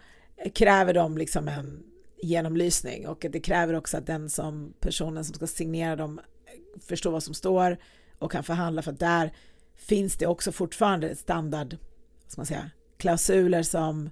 kräver 0.53 0.93
de 0.93 1.17
liksom 1.17 1.47
en 1.47 1.83
genomlysning. 2.21 3.07
Och 3.07 3.25
det 3.31 3.39
kräver 3.39 3.73
också 3.73 3.97
att 3.97 4.05
den 4.05 4.29
som 4.29 4.73
personen 4.79 5.25
som 5.25 5.35
ska 5.35 5.47
signera 5.47 5.95
dem 5.95 6.19
förstår 6.87 7.11
vad 7.11 7.23
som 7.23 7.33
står 7.33 7.77
och 8.19 8.31
kan 8.31 8.43
förhandla. 8.43 8.81
För 8.81 8.91
att 8.91 8.99
där 8.99 9.31
finns 9.75 10.17
det 10.17 10.27
också 10.27 10.51
fortfarande 10.51 11.15
standard, 11.15 11.77
ska 12.27 12.39
man 12.39 12.45
säga, 12.45 12.69
klausuler 12.97 13.63
som 13.63 14.09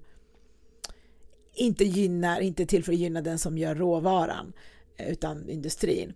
inte 1.53 1.83
gynnar, 1.83 2.39
inte 2.39 2.65
till 2.65 2.83
för 2.83 2.91
att 2.93 2.99
gynna 2.99 3.21
den 3.21 3.39
som 3.39 3.57
gör 3.57 3.75
råvaran 3.75 4.53
eh, 4.97 5.09
utan 5.11 5.49
industrin. 5.49 6.13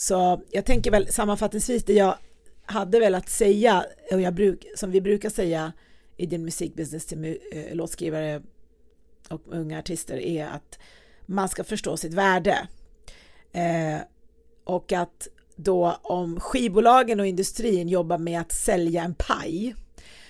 Så 0.00 0.42
jag 0.50 0.64
tänker 0.64 0.90
väl 0.90 1.12
sammanfattningsvis 1.12 1.84
det 1.84 1.92
jag 1.92 2.14
hade 2.66 3.00
velat 3.00 3.28
säga, 3.28 3.84
och 4.12 4.20
jag 4.20 4.34
bruk, 4.34 4.66
som 4.76 4.90
vi 4.90 5.00
brukar 5.00 5.30
säga 5.30 5.72
i 6.16 6.26
din 6.26 6.44
musikbusiness 6.44 7.06
till 7.06 7.38
äh, 7.52 7.74
låtskrivare 7.74 8.42
och 9.28 9.42
unga 9.46 9.78
artister 9.78 10.16
är 10.16 10.46
att 10.46 10.78
man 11.26 11.48
ska 11.48 11.64
förstå 11.64 11.96
sitt 11.96 12.14
värde. 12.14 12.68
Eh, 13.52 13.98
och 14.64 14.92
att 14.92 15.28
då 15.56 15.98
om 16.02 16.40
skivbolagen 16.40 17.20
och 17.20 17.26
industrin 17.26 17.88
jobbar 17.88 18.18
med 18.18 18.40
att 18.40 18.52
sälja 18.52 19.02
en 19.02 19.14
paj 19.14 19.74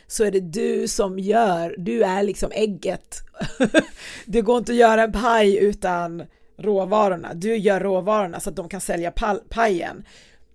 så 0.07 0.25
är 0.25 0.31
det 0.31 0.41
du 0.41 0.89
som 0.89 1.19
gör, 1.19 1.75
du 1.79 2.05
är 2.05 2.23
liksom 2.23 2.51
ägget. 2.55 3.23
det 4.27 4.41
går 4.41 4.59
inte 4.59 4.73
att 4.73 4.79
göra 4.79 5.03
en 5.03 5.13
paj 5.13 5.57
utan 5.57 6.23
råvarorna. 6.59 7.35
Du 7.35 7.57
gör 7.57 7.81
råvarorna 7.81 8.41
så 8.41 8.51
att 8.51 8.57
de 8.57 8.69
kan 8.69 8.81
sälja 8.81 9.13
pajen. 9.49 10.05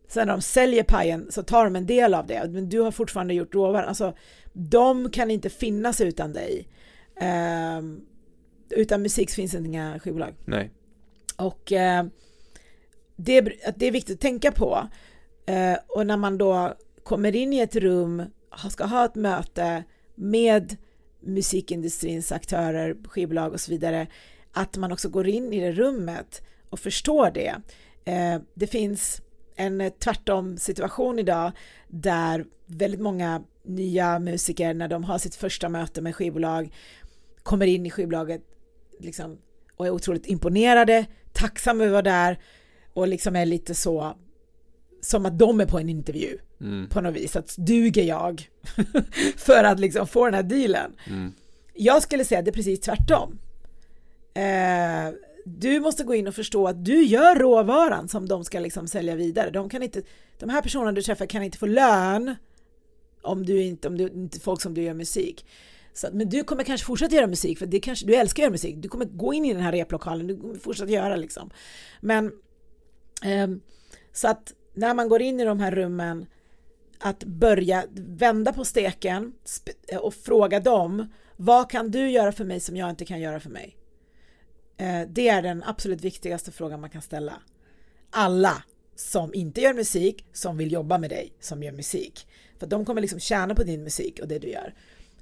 Sen 0.07 0.27
när 0.27 0.33
de 0.33 0.41
säljer 0.41 0.83
pajen 0.83 1.27
så 1.31 1.43
tar 1.43 1.63
de 1.63 1.75
en 1.75 1.85
del 1.85 2.13
av 2.13 2.27
det, 2.27 2.49
men 2.49 2.69
du 2.69 2.79
har 2.79 2.91
fortfarande 2.91 3.33
gjort 3.33 3.55
råvaran. 3.55 3.87
Alltså, 3.87 4.13
de 4.53 5.09
kan 5.09 5.31
inte 5.31 5.49
finnas 5.49 6.01
utan 6.01 6.33
dig. 6.33 6.67
Uh, 7.21 7.99
utan 8.69 9.01
musik 9.01 9.31
finns 9.31 9.53
inga 9.53 9.99
skivbolag. 9.99 10.33
Nej. 10.45 10.71
Och 11.37 11.71
uh, 11.71 12.09
det, 13.15 13.41
det 13.75 13.85
är 13.85 13.91
viktigt 13.91 14.15
att 14.15 14.21
tänka 14.21 14.51
på. 14.51 14.87
Uh, 15.49 15.77
och 15.87 16.07
när 16.07 16.17
man 16.17 16.37
då 16.37 16.73
kommer 17.03 17.35
in 17.35 17.53
i 17.53 17.59
ett 17.59 17.75
rum, 17.75 18.23
ska 18.71 18.85
ha 18.85 19.05
ett 19.05 19.15
möte 19.15 19.83
med 20.15 20.77
musikindustrins 21.19 22.31
aktörer, 22.31 22.95
skivbolag 23.07 23.53
och 23.53 23.59
så 23.59 23.71
vidare, 23.71 24.07
att 24.53 24.77
man 24.77 24.91
också 24.91 25.09
går 25.09 25.27
in 25.27 25.53
i 25.53 25.59
det 25.59 25.71
rummet 25.71 26.41
och 26.69 26.79
förstår 26.79 27.31
det. 27.31 27.55
Eh, 28.05 28.41
det 28.53 28.67
finns 28.67 29.21
en 29.55 29.91
tvärtom 29.99 30.57
situation 30.57 31.19
idag 31.19 31.51
där 31.87 32.45
väldigt 32.65 33.01
många 33.01 33.43
nya 33.65 34.19
musiker 34.19 34.73
när 34.73 34.87
de 34.87 35.03
har 35.03 35.17
sitt 35.17 35.35
första 35.35 35.69
möte 35.69 36.01
med 36.01 36.15
skivbolag 36.15 36.73
kommer 37.43 37.65
in 37.67 37.85
i 37.85 37.89
skivbolaget 37.89 38.41
liksom, 38.99 39.37
och 39.75 39.87
är 39.87 39.91
otroligt 39.91 40.25
imponerade, 40.25 41.05
tacksamma 41.33 41.83
över 41.83 41.97
att 41.97 42.05
vara 42.05 42.15
där 42.15 42.39
och 42.93 43.07
liksom 43.07 43.35
är 43.35 43.45
lite 43.45 43.75
så 43.75 44.17
som 45.01 45.25
att 45.25 45.39
de 45.39 45.61
är 45.61 45.65
på 45.65 45.79
en 45.79 45.89
intervju 45.89 46.37
mm. 46.61 46.89
på 46.89 47.01
något 47.01 47.15
vis, 47.15 47.35
att 47.35 47.55
duger 47.57 48.03
jag 48.03 48.49
för 49.37 49.63
att 49.63 49.79
liksom 49.79 50.07
få 50.07 50.25
den 50.25 50.33
här 50.33 50.43
dealen. 50.43 50.95
Mm. 51.07 51.33
Jag 51.73 52.03
skulle 52.03 52.25
säga 52.25 52.39
att 52.39 52.45
det 52.45 52.51
är 52.51 52.53
precis 52.53 52.79
tvärtom. 52.79 53.39
Eh, 54.33 55.13
du 55.45 55.79
måste 55.79 56.03
gå 56.03 56.15
in 56.15 56.27
och 56.27 56.35
förstå 56.35 56.67
att 56.67 56.85
du 56.85 57.03
gör 57.03 57.35
råvaran 57.35 58.07
som 58.07 58.27
de 58.27 58.43
ska 58.43 58.59
liksom 58.59 58.87
sälja 58.87 59.15
vidare. 59.15 59.49
De, 59.49 59.69
kan 59.69 59.83
inte, 59.83 60.01
de 60.39 60.49
här 60.49 60.61
personerna 60.61 60.91
du 60.91 61.01
träffar 61.01 61.25
kan 61.25 61.43
inte 61.43 61.57
få 61.57 61.65
lön 61.65 62.35
om 63.21 63.45
du 63.45 63.61
inte, 63.61 63.87
om 63.87 63.97
du 63.97 64.03
inte 64.03 64.39
folk 64.39 64.61
som 64.61 64.73
du 64.73 64.81
gör 64.81 64.93
musik. 64.93 65.45
Så, 65.93 66.07
men 66.13 66.29
du 66.29 66.43
kommer 66.43 66.63
kanske 66.63 66.87
fortsätta 66.87 67.15
göra 67.15 67.27
musik 67.27 67.59
för 67.59 67.65
det 67.65 67.79
kanske, 67.79 68.05
du 68.05 68.15
älskar 68.15 68.43
att 68.43 68.45
göra 68.45 68.51
musik. 68.51 68.75
Du 68.77 68.89
kommer 68.89 69.05
gå 69.05 69.33
in 69.33 69.45
i 69.45 69.53
den 69.53 69.63
här 69.63 69.71
replokalen, 69.71 70.27
du 70.27 70.37
kommer 70.37 70.55
fortsätta 70.55 70.91
göra 70.91 71.15
liksom. 71.15 71.49
Men 72.01 72.25
eh, 73.23 73.47
så 74.13 74.27
att 74.27 74.53
när 74.73 74.93
man 74.93 75.09
går 75.09 75.21
in 75.21 75.39
i 75.39 75.45
de 75.45 75.59
här 75.59 75.71
rummen 75.71 76.25
att 76.99 77.23
börja 77.23 77.83
vända 77.95 78.53
på 78.53 78.65
steken 78.65 79.33
och 80.01 80.13
fråga 80.13 80.59
dem 80.59 81.11
vad 81.37 81.69
kan 81.69 81.91
du 81.91 82.09
göra 82.09 82.31
för 82.31 82.45
mig 82.45 82.59
som 82.59 82.77
jag 82.77 82.89
inte 82.89 83.05
kan 83.05 83.21
göra 83.21 83.39
för 83.39 83.49
mig? 83.49 83.77
Eh, 84.77 85.01
det 85.09 85.29
är 85.29 85.41
den 85.41 85.63
absolut 85.63 86.01
viktigaste 86.01 86.51
frågan 86.51 86.81
man 86.81 86.89
kan 86.89 87.01
ställa. 87.01 87.41
Alla 88.09 88.63
som 88.95 89.33
inte 89.33 89.61
gör 89.61 89.73
musik, 89.73 90.25
som 90.33 90.57
vill 90.57 90.71
jobba 90.71 90.97
med 90.97 91.09
dig 91.09 91.33
som 91.39 91.63
gör 91.63 91.71
musik. 91.71 92.27
För 92.59 92.67
de 92.67 92.85
kommer 92.85 93.01
liksom 93.01 93.19
tjäna 93.19 93.55
på 93.55 93.63
din 93.63 93.83
musik 93.83 94.19
och 94.19 94.27
det 94.27 94.39
du 94.39 94.47
gör. 94.47 94.73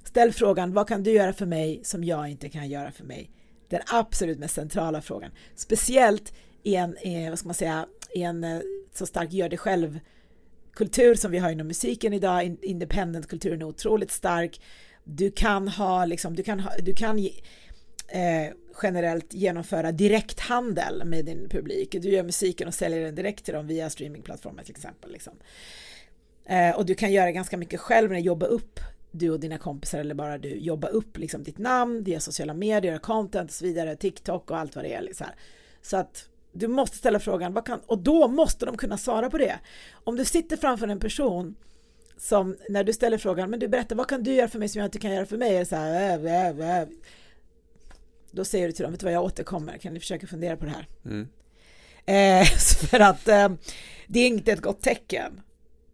Ställ 0.04 0.32
frågan, 0.32 0.72
vad 0.72 0.88
kan 0.88 1.02
du 1.02 1.12
göra 1.12 1.32
för 1.32 1.46
mig 1.46 1.80
som 1.84 2.04
jag 2.04 2.28
inte 2.28 2.48
kan 2.48 2.68
göra 2.68 2.92
för 2.92 3.04
mig? 3.04 3.30
Den 3.68 3.80
absolut 3.86 4.38
mest 4.38 4.54
centrala 4.54 5.02
frågan. 5.02 5.30
Speciellt 5.54 6.32
i 6.62 6.74
en, 6.74 6.96
vad 7.30 7.38
ska 7.38 7.48
man 7.48 7.54
säga, 7.54 7.86
i 8.14 8.22
en 8.22 8.44
eh, 8.44 8.60
så 8.94 9.06
stark 9.06 9.32
gör 9.32 9.48
det 9.48 9.56
själv 9.56 10.00
kultur 10.74 11.14
som 11.14 11.30
vi 11.30 11.38
har 11.38 11.50
inom 11.50 11.66
musiken 11.66 12.12
idag, 12.12 12.56
independent-kulturen 12.62 13.62
är 13.62 13.66
otroligt 13.66 14.10
stark. 14.10 14.60
Du 15.04 15.30
kan 15.30 15.68
ha, 15.68 16.04
liksom, 16.04 16.36
du 16.36 16.42
kan, 16.42 16.60
ha, 16.60 16.70
du 16.78 16.94
kan 16.94 17.28
eh, 18.12 18.52
generellt 18.82 19.34
genomföra 19.34 19.92
direkthandel 19.92 21.04
med 21.04 21.24
din 21.24 21.48
publik. 21.48 21.96
Du 22.02 22.08
gör 22.08 22.22
musiken 22.22 22.68
och 22.68 22.74
säljer 22.74 23.04
den 23.04 23.14
direkt 23.14 23.44
till 23.44 23.54
dem 23.54 23.66
via 23.66 23.90
streamingplattformar 23.90 24.62
till 24.62 24.74
exempel. 24.74 25.12
Liksom. 25.12 25.32
Eh, 26.44 26.76
och 26.76 26.86
du 26.86 26.94
kan 26.94 27.12
göra 27.12 27.32
ganska 27.32 27.56
mycket 27.56 27.80
själv 27.80 28.10
när 28.10 28.16
du 28.16 28.22
jobbar 28.22 28.46
upp 28.46 28.80
du 29.10 29.30
och 29.30 29.40
dina 29.40 29.58
kompisar 29.58 29.98
eller 29.98 30.14
bara 30.14 30.38
du 30.38 30.48
jobba 30.48 30.88
upp 30.88 31.18
liksom 31.18 31.42
ditt 31.42 31.58
namn 31.58 32.02
via 32.02 32.20
sociala 32.20 32.54
medier, 32.54 32.98
content 32.98 33.50
och 33.50 33.54
så 33.54 33.64
vidare, 33.64 33.96
TikTok 33.96 34.50
och 34.50 34.58
allt 34.58 34.76
vad 34.76 34.84
det 34.84 34.94
är. 34.94 35.02
Liksom. 35.02 35.26
Så 35.82 35.96
att 35.96 36.28
du 36.52 36.68
måste 36.68 36.96
ställa 36.96 37.20
frågan, 37.20 37.52
vad 37.52 37.66
kan, 37.66 37.80
och 37.86 37.98
då 37.98 38.28
måste 38.28 38.66
de 38.66 38.76
kunna 38.76 38.98
svara 38.98 39.30
på 39.30 39.38
det. 39.38 39.58
Om 40.04 40.16
du 40.16 40.24
sitter 40.24 40.56
framför 40.56 40.88
en 40.88 41.00
person 41.00 41.54
som 42.16 42.56
när 42.68 42.84
du 42.84 42.92
ställer 42.92 43.18
frågan, 43.18 43.50
men 43.50 43.60
du 43.60 43.68
berättar 43.68 43.96
vad 43.96 44.08
kan 44.08 44.22
du 44.22 44.34
göra 44.34 44.48
för 44.48 44.58
mig 44.58 44.68
som 44.68 44.78
jag 44.78 44.86
inte 44.86 44.98
kan 44.98 45.12
göra 45.12 45.26
för 45.26 45.36
mig? 45.36 45.56
Är 45.56 45.64
så 45.64 45.76
här, 45.76 46.26
äh, 46.26 46.60
äh, 46.60 46.80
äh. 46.80 46.88
Då 48.32 48.44
säger 48.44 48.66
du 48.66 48.72
till 48.72 48.82
dem, 48.82 48.92
vet 48.92 49.00
du 49.00 49.06
vad 49.06 49.12
jag 49.12 49.24
återkommer, 49.24 49.78
kan 49.78 49.94
ni 49.94 50.00
försöka 50.00 50.26
fundera 50.26 50.56
på 50.56 50.64
det 50.64 50.70
här? 50.70 50.88
Mm. 51.04 51.28
Eh, 52.06 52.46
för 52.90 53.00
att 53.00 53.28
eh, 53.28 53.48
det 54.06 54.20
är 54.20 54.26
inte 54.26 54.52
ett 54.52 54.60
gott 54.60 54.82
tecken. 54.82 55.40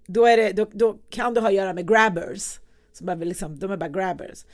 Då, 0.06 0.26
är 0.26 0.36
det, 0.36 0.52
då, 0.52 0.66
då 0.72 0.98
kan 1.10 1.34
du 1.34 1.40
ha 1.40 1.48
att 1.48 1.54
göra 1.54 1.72
med 1.74 1.88
grabbers, 1.88 2.58
som 2.92 3.06
bara 3.06 3.14
liksom, 3.14 3.58
de 3.58 3.70
är 3.70 3.76
bara 3.76 3.88
grabbers. 3.88 4.44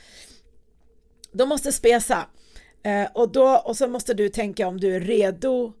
De 1.31 1.49
måste 1.49 1.71
spesa. 1.71 2.27
Eh, 2.83 3.07
och, 3.13 3.31
då, 3.31 3.57
och 3.57 3.77
så 3.77 3.87
måste 3.87 4.13
du 4.13 4.29
tänka 4.29 4.67
om 4.67 4.79
du 4.79 4.95
är 4.95 4.99
redo 4.99 5.73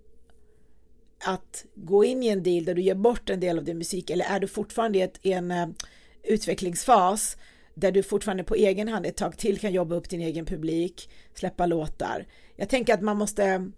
att 1.25 1.65
gå 1.75 2.05
in 2.05 2.23
i 2.23 2.27
en 2.27 2.43
deal 2.43 2.65
där 2.65 2.73
du 2.73 2.81
ger 2.81 2.95
bort 2.95 3.29
en 3.29 3.39
del 3.39 3.57
av 3.57 3.63
din 3.63 3.77
musik 3.77 4.09
eller 4.09 4.25
är 4.25 4.39
du 4.39 4.47
fortfarande 4.47 4.97
i, 4.97 5.01
ett, 5.01 5.19
i 5.21 5.31
en 5.31 5.51
uh, 5.51 5.67
utvecklingsfas 6.23 7.37
där 7.75 7.91
du 7.91 8.03
fortfarande 8.03 8.43
på 8.43 8.55
egen 8.55 8.87
hand 8.87 9.05
ett 9.05 9.17
tag 9.17 9.37
till 9.37 9.59
kan 9.59 9.73
jobba 9.73 9.95
upp 9.95 10.09
din 10.09 10.21
egen 10.21 10.45
publik, 10.45 11.09
släppa 11.33 11.65
låtar. 11.65 12.25
Jag 12.55 12.69
tänker 12.69 12.93
att 12.93 13.01
man 13.01 13.17
måste 13.17 13.71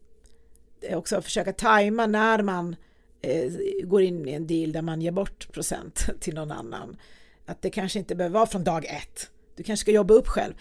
eh, 0.81 0.97
också 0.97 1.21
försöka 1.21 1.53
tajma 1.53 2.07
när 2.07 2.43
man 2.43 2.75
eh, 3.21 3.51
går 3.83 4.01
in 4.01 4.27
i 4.27 4.31
en 4.31 4.47
deal 4.47 4.71
där 4.71 4.81
man 4.81 5.01
ger 5.01 5.11
bort 5.11 5.51
procent 5.51 6.09
till 6.19 6.35
någon 6.35 6.51
annan. 6.51 6.97
Att 7.45 7.61
det 7.61 7.69
kanske 7.69 7.99
inte 7.99 8.15
behöver 8.15 8.33
vara 8.33 8.45
från 8.45 8.63
dag 8.63 8.85
ett. 8.85 9.31
Du 9.55 9.63
kanske 9.63 9.81
ska 9.81 9.91
jobba 9.91 10.13
upp 10.13 10.27
själv. 10.27 10.53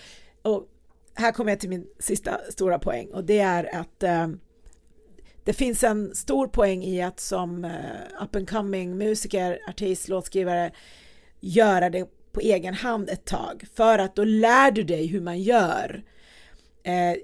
Och 0.42 0.68
här 1.14 1.32
kommer 1.32 1.52
jag 1.52 1.60
till 1.60 1.70
min 1.70 1.86
sista 1.98 2.40
stora 2.50 2.78
poäng 2.78 3.08
och 3.08 3.24
det 3.24 3.38
är 3.38 3.76
att 3.76 4.02
eh, 4.02 4.28
det 5.44 5.52
finns 5.52 5.84
en 5.84 6.14
stor 6.14 6.46
poäng 6.46 6.84
i 6.84 7.02
att 7.02 7.20
som 7.20 7.64
eh, 7.64 8.22
up 8.22 8.36
and 8.36 8.50
coming 8.50 8.98
musiker, 8.98 9.58
artist, 9.68 10.08
låtskrivare 10.08 10.70
göra 11.40 11.90
det 11.90 12.15
på 12.36 12.40
egen 12.40 12.74
hand 12.74 13.10
ett 13.10 13.24
tag 13.24 13.64
för 13.74 13.98
att 13.98 14.16
då 14.16 14.24
lär 14.24 14.70
du 14.70 14.82
dig 14.82 15.06
hur 15.06 15.20
man 15.20 15.42
gör. 15.42 16.04
Uh, 16.88 17.22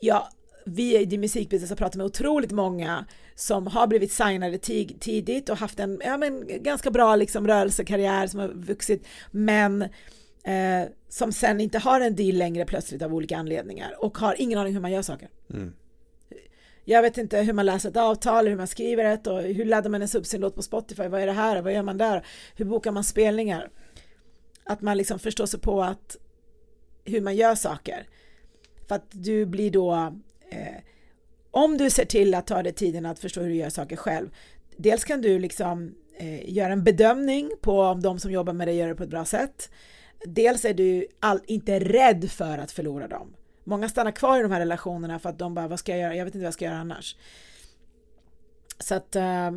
ja, 0.00 0.28
vi 0.66 0.96
i 0.96 1.18
musikbusiness 1.18 1.70
har 1.70 1.76
pratat 1.76 1.94
med 1.94 2.06
otroligt 2.06 2.52
många 2.52 3.04
som 3.34 3.66
har 3.66 3.86
blivit 3.86 4.12
signade 4.12 4.58
tidigt 5.00 5.48
och 5.48 5.56
haft 5.56 5.80
en 5.80 6.00
ja, 6.04 6.16
men, 6.16 6.62
ganska 6.62 6.90
bra 6.90 7.16
liksom, 7.16 7.46
rörelsekarriär 7.46 8.26
som 8.26 8.40
har 8.40 8.48
vuxit 8.48 9.06
men 9.30 9.82
eh, 10.44 10.82
som 11.08 11.32
sen 11.32 11.60
inte 11.60 11.78
har 11.78 12.00
en 12.00 12.16
deal 12.16 12.36
längre 12.36 12.64
plötsligt 12.64 13.02
av 13.02 13.14
olika 13.14 13.36
anledningar 13.36 14.04
och 14.04 14.18
har 14.18 14.40
ingen 14.40 14.58
aning 14.58 14.74
hur 14.74 14.80
man 14.80 14.92
gör 14.92 15.02
saker. 15.02 15.28
Mm 15.50 15.72
jag 16.84 17.02
vet 17.02 17.18
inte 17.18 17.38
hur 17.38 17.52
man 17.52 17.66
läser 17.66 17.88
ett 17.88 17.96
avtal, 17.96 18.48
hur 18.48 18.56
man 18.56 18.66
skriver 18.66 19.04
ett 19.04 19.26
och 19.26 19.42
hur 19.42 19.64
laddar 19.64 19.90
man 19.90 20.00
ens 20.00 20.14
upp 20.14 20.26
sin 20.26 20.40
låt 20.40 20.54
på 20.54 20.62
Spotify, 20.62 21.08
vad 21.08 21.20
är 21.20 21.26
det 21.26 21.32
här, 21.32 21.62
vad 21.62 21.72
gör 21.72 21.82
man 21.82 21.98
där, 21.98 22.26
hur 22.56 22.64
bokar 22.64 22.90
man 22.90 23.04
spelningar? 23.04 23.70
Att 24.66 24.80
man 24.80 24.96
liksom 24.96 25.18
förstår 25.18 25.46
sig 25.46 25.60
på 25.60 25.82
att 25.82 26.16
hur 27.04 27.20
man 27.20 27.36
gör 27.36 27.54
saker. 27.54 28.06
För 28.88 28.94
att 28.94 29.06
du 29.10 29.46
blir 29.46 29.70
då, 29.70 29.92
eh, 30.50 30.76
om 31.50 31.78
du 31.78 31.90
ser 31.90 32.04
till 32.04 32.34
att 32.34 32.46
ta 32.46 32.62
dig 32.62 32.72
tiden 32.72 33.06
att 33.06 33.18
förstå 33.18 33.40
hur 33.40 33.48
du 33.48 33.54
gör 33.54 33.70
saker 33.70 33.96
själv, 33.96 34.28
dels 34.76 35.04
kan 35.04 35.20
du 35.20 35.38
liksom 35.38 35.94
eh, 36.16 36.50
göra 36.50 36.72
en 36.72 36.84
bedömning 36.84 37.50
på 37.60 37.80
om 37.80 38.02
de 38.02 38.18
som 38.18 38.30
jobbar 38.30 38.52
med 38.52 38.68
dig 38.68 38.76
gör 38.76 38.88
det 38.88 38.94
på 38.94 39.02
ett 39.02 39.08
bra 39.08 39.24
sätt. 39.24 39.70
Dels 40.26 40.64
är 40.64 40.74
du 40.74 41.06
all, 41.20 41.40
inte 41.46 41.80
rädd 41.80 42.30
för 42.30 42.58
att 42.58 42.72
förlora 42.72 43.08
dem. 43.08 43.34
Många 43.64 43.88
stannar 43.88 44.10
kvar 44.10 44.38
i 44.38 44.42
de 44.42 44.50
här 44.50 44.60
relationerna 44.60 45.18
för 45.18 45.28
att 45.28 45.38
de 45.38 45.54
bara, 45.54 45.68
vad 45.68 45.78
ska 45.78 45.92
jag 45.92 46.00
göra? 46.00 46.16
Jag 46.16 46.24
vet 46.24 46.34
inte 46.34 46.42
vad 46.42 46.46
jag 46.46 46.54
ska 46.54 46.64
göra 46.64 46.76
annars. 46.76 47.16
Så 48.78 48.94
att 48.94 49.16
eh, 49.16 49.50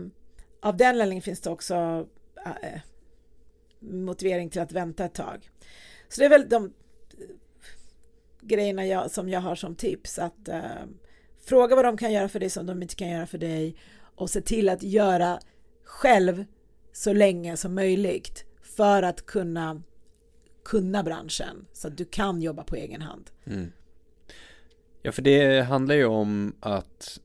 av 0.62 0.78
den 0.78 0.90
anledningen 0.90 1.22
finns 1.22 1.42
det 1.42 1.50
också 1.50 2.08
eh, 2.46 2.80
motivering 3.92 4.50
till 4.50 4.62
att 4.62 4.72
vänta 4.72 5.06
ett 5.06 5.14
tag. 5.14 5.50
Så 6.10 6.22
det 6.22 6.26
är 6.26 6.30
väl 6.30 6.50
de 6.50 6.66
eh, 6.66 6.72
grejerna 8.42 8.86
jag, 8.86 9.12
som 9.12 9.30
jag 9.30 9.42
har 9.42 9.56
som 9.56 9.76
tips 9.76 10.20
att 10.20 10.48
eh, 10.48 10.62
fråga 11.46 11.76
vad 11.76 11.86
de 11.86 11.98
kan 11.98 12.14
göra 12.14 12.30
för 12.30 12.40
dig 12.40 12.50
som 12.50 12.66
de 12.66 12.82
inte 12.82 12.96
kan 12.96 13.10
göra 13.10 13.28
för 13.28 13.38
dig 13.38 13.76
och 14.16 14.30
se 14.30 14.42
till 14.42 14.70
att 14.70 14.84
göra 14.84 15.40
själv 15.84 16.46
så 16.94 17.14
länge 17.14 17.58
som 17.58 17.76
möjligt 17.76 18.46
för 18.62 19.04
att 19.04 19.26
kunna 19.26 19.84
kunna 20.64 21.04
branschen 21.04 21.66
så 21.74 21.88
att 21.88 21.98
du 21.98 22.06
kan 22.06 22.42
jobba 22.42 22.64
på 22.64 22.76
egen 22.76 23.02
hand. 23.02 23.30
Mm. 23.46 23.72
Ja, 25.02 25.12
för 25.12 25.22
det 25.22 25.62
handlar 25.62 25.96
ju 25.96 26.06
om 26.06 26.56
att 26.60 27.20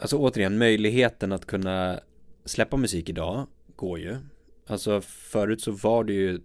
Alltså 0.00 0.16
återigen, 0.16 0.58
möjligheten 0.58 1.32
att 1.32 1.44
kunna 1.44 2.00
släppa 2.44 2.76
musik 2.76 3.08
idag 3.08 3.46
går 3.76 3.98
ju. 3.98 4.16
Alltså 4.68 5.00
förut 5.00 5.60
så 5.60 5.70
var 5.70 6.04
du 6.04 6.14
ju 6.14 6.40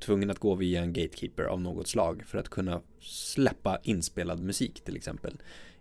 tvungen 0.00 0.30
att 0.30 0.38
gå 0.38 0.54
via 0.54 0.82
en 0.82 0.92
gatekeeper 0.92 1.44
av 1.44 1.60
något 1.60 1.88
slag 1.88 2.22
för 2.26 2.38
att 2.38 2.48
kunna 2.48 2.80
släppa 3.00 3.78
inspelad 3.82 4.40
musik 4.40 4.84
till 4.84 4.96
exempel. 4.96 5.34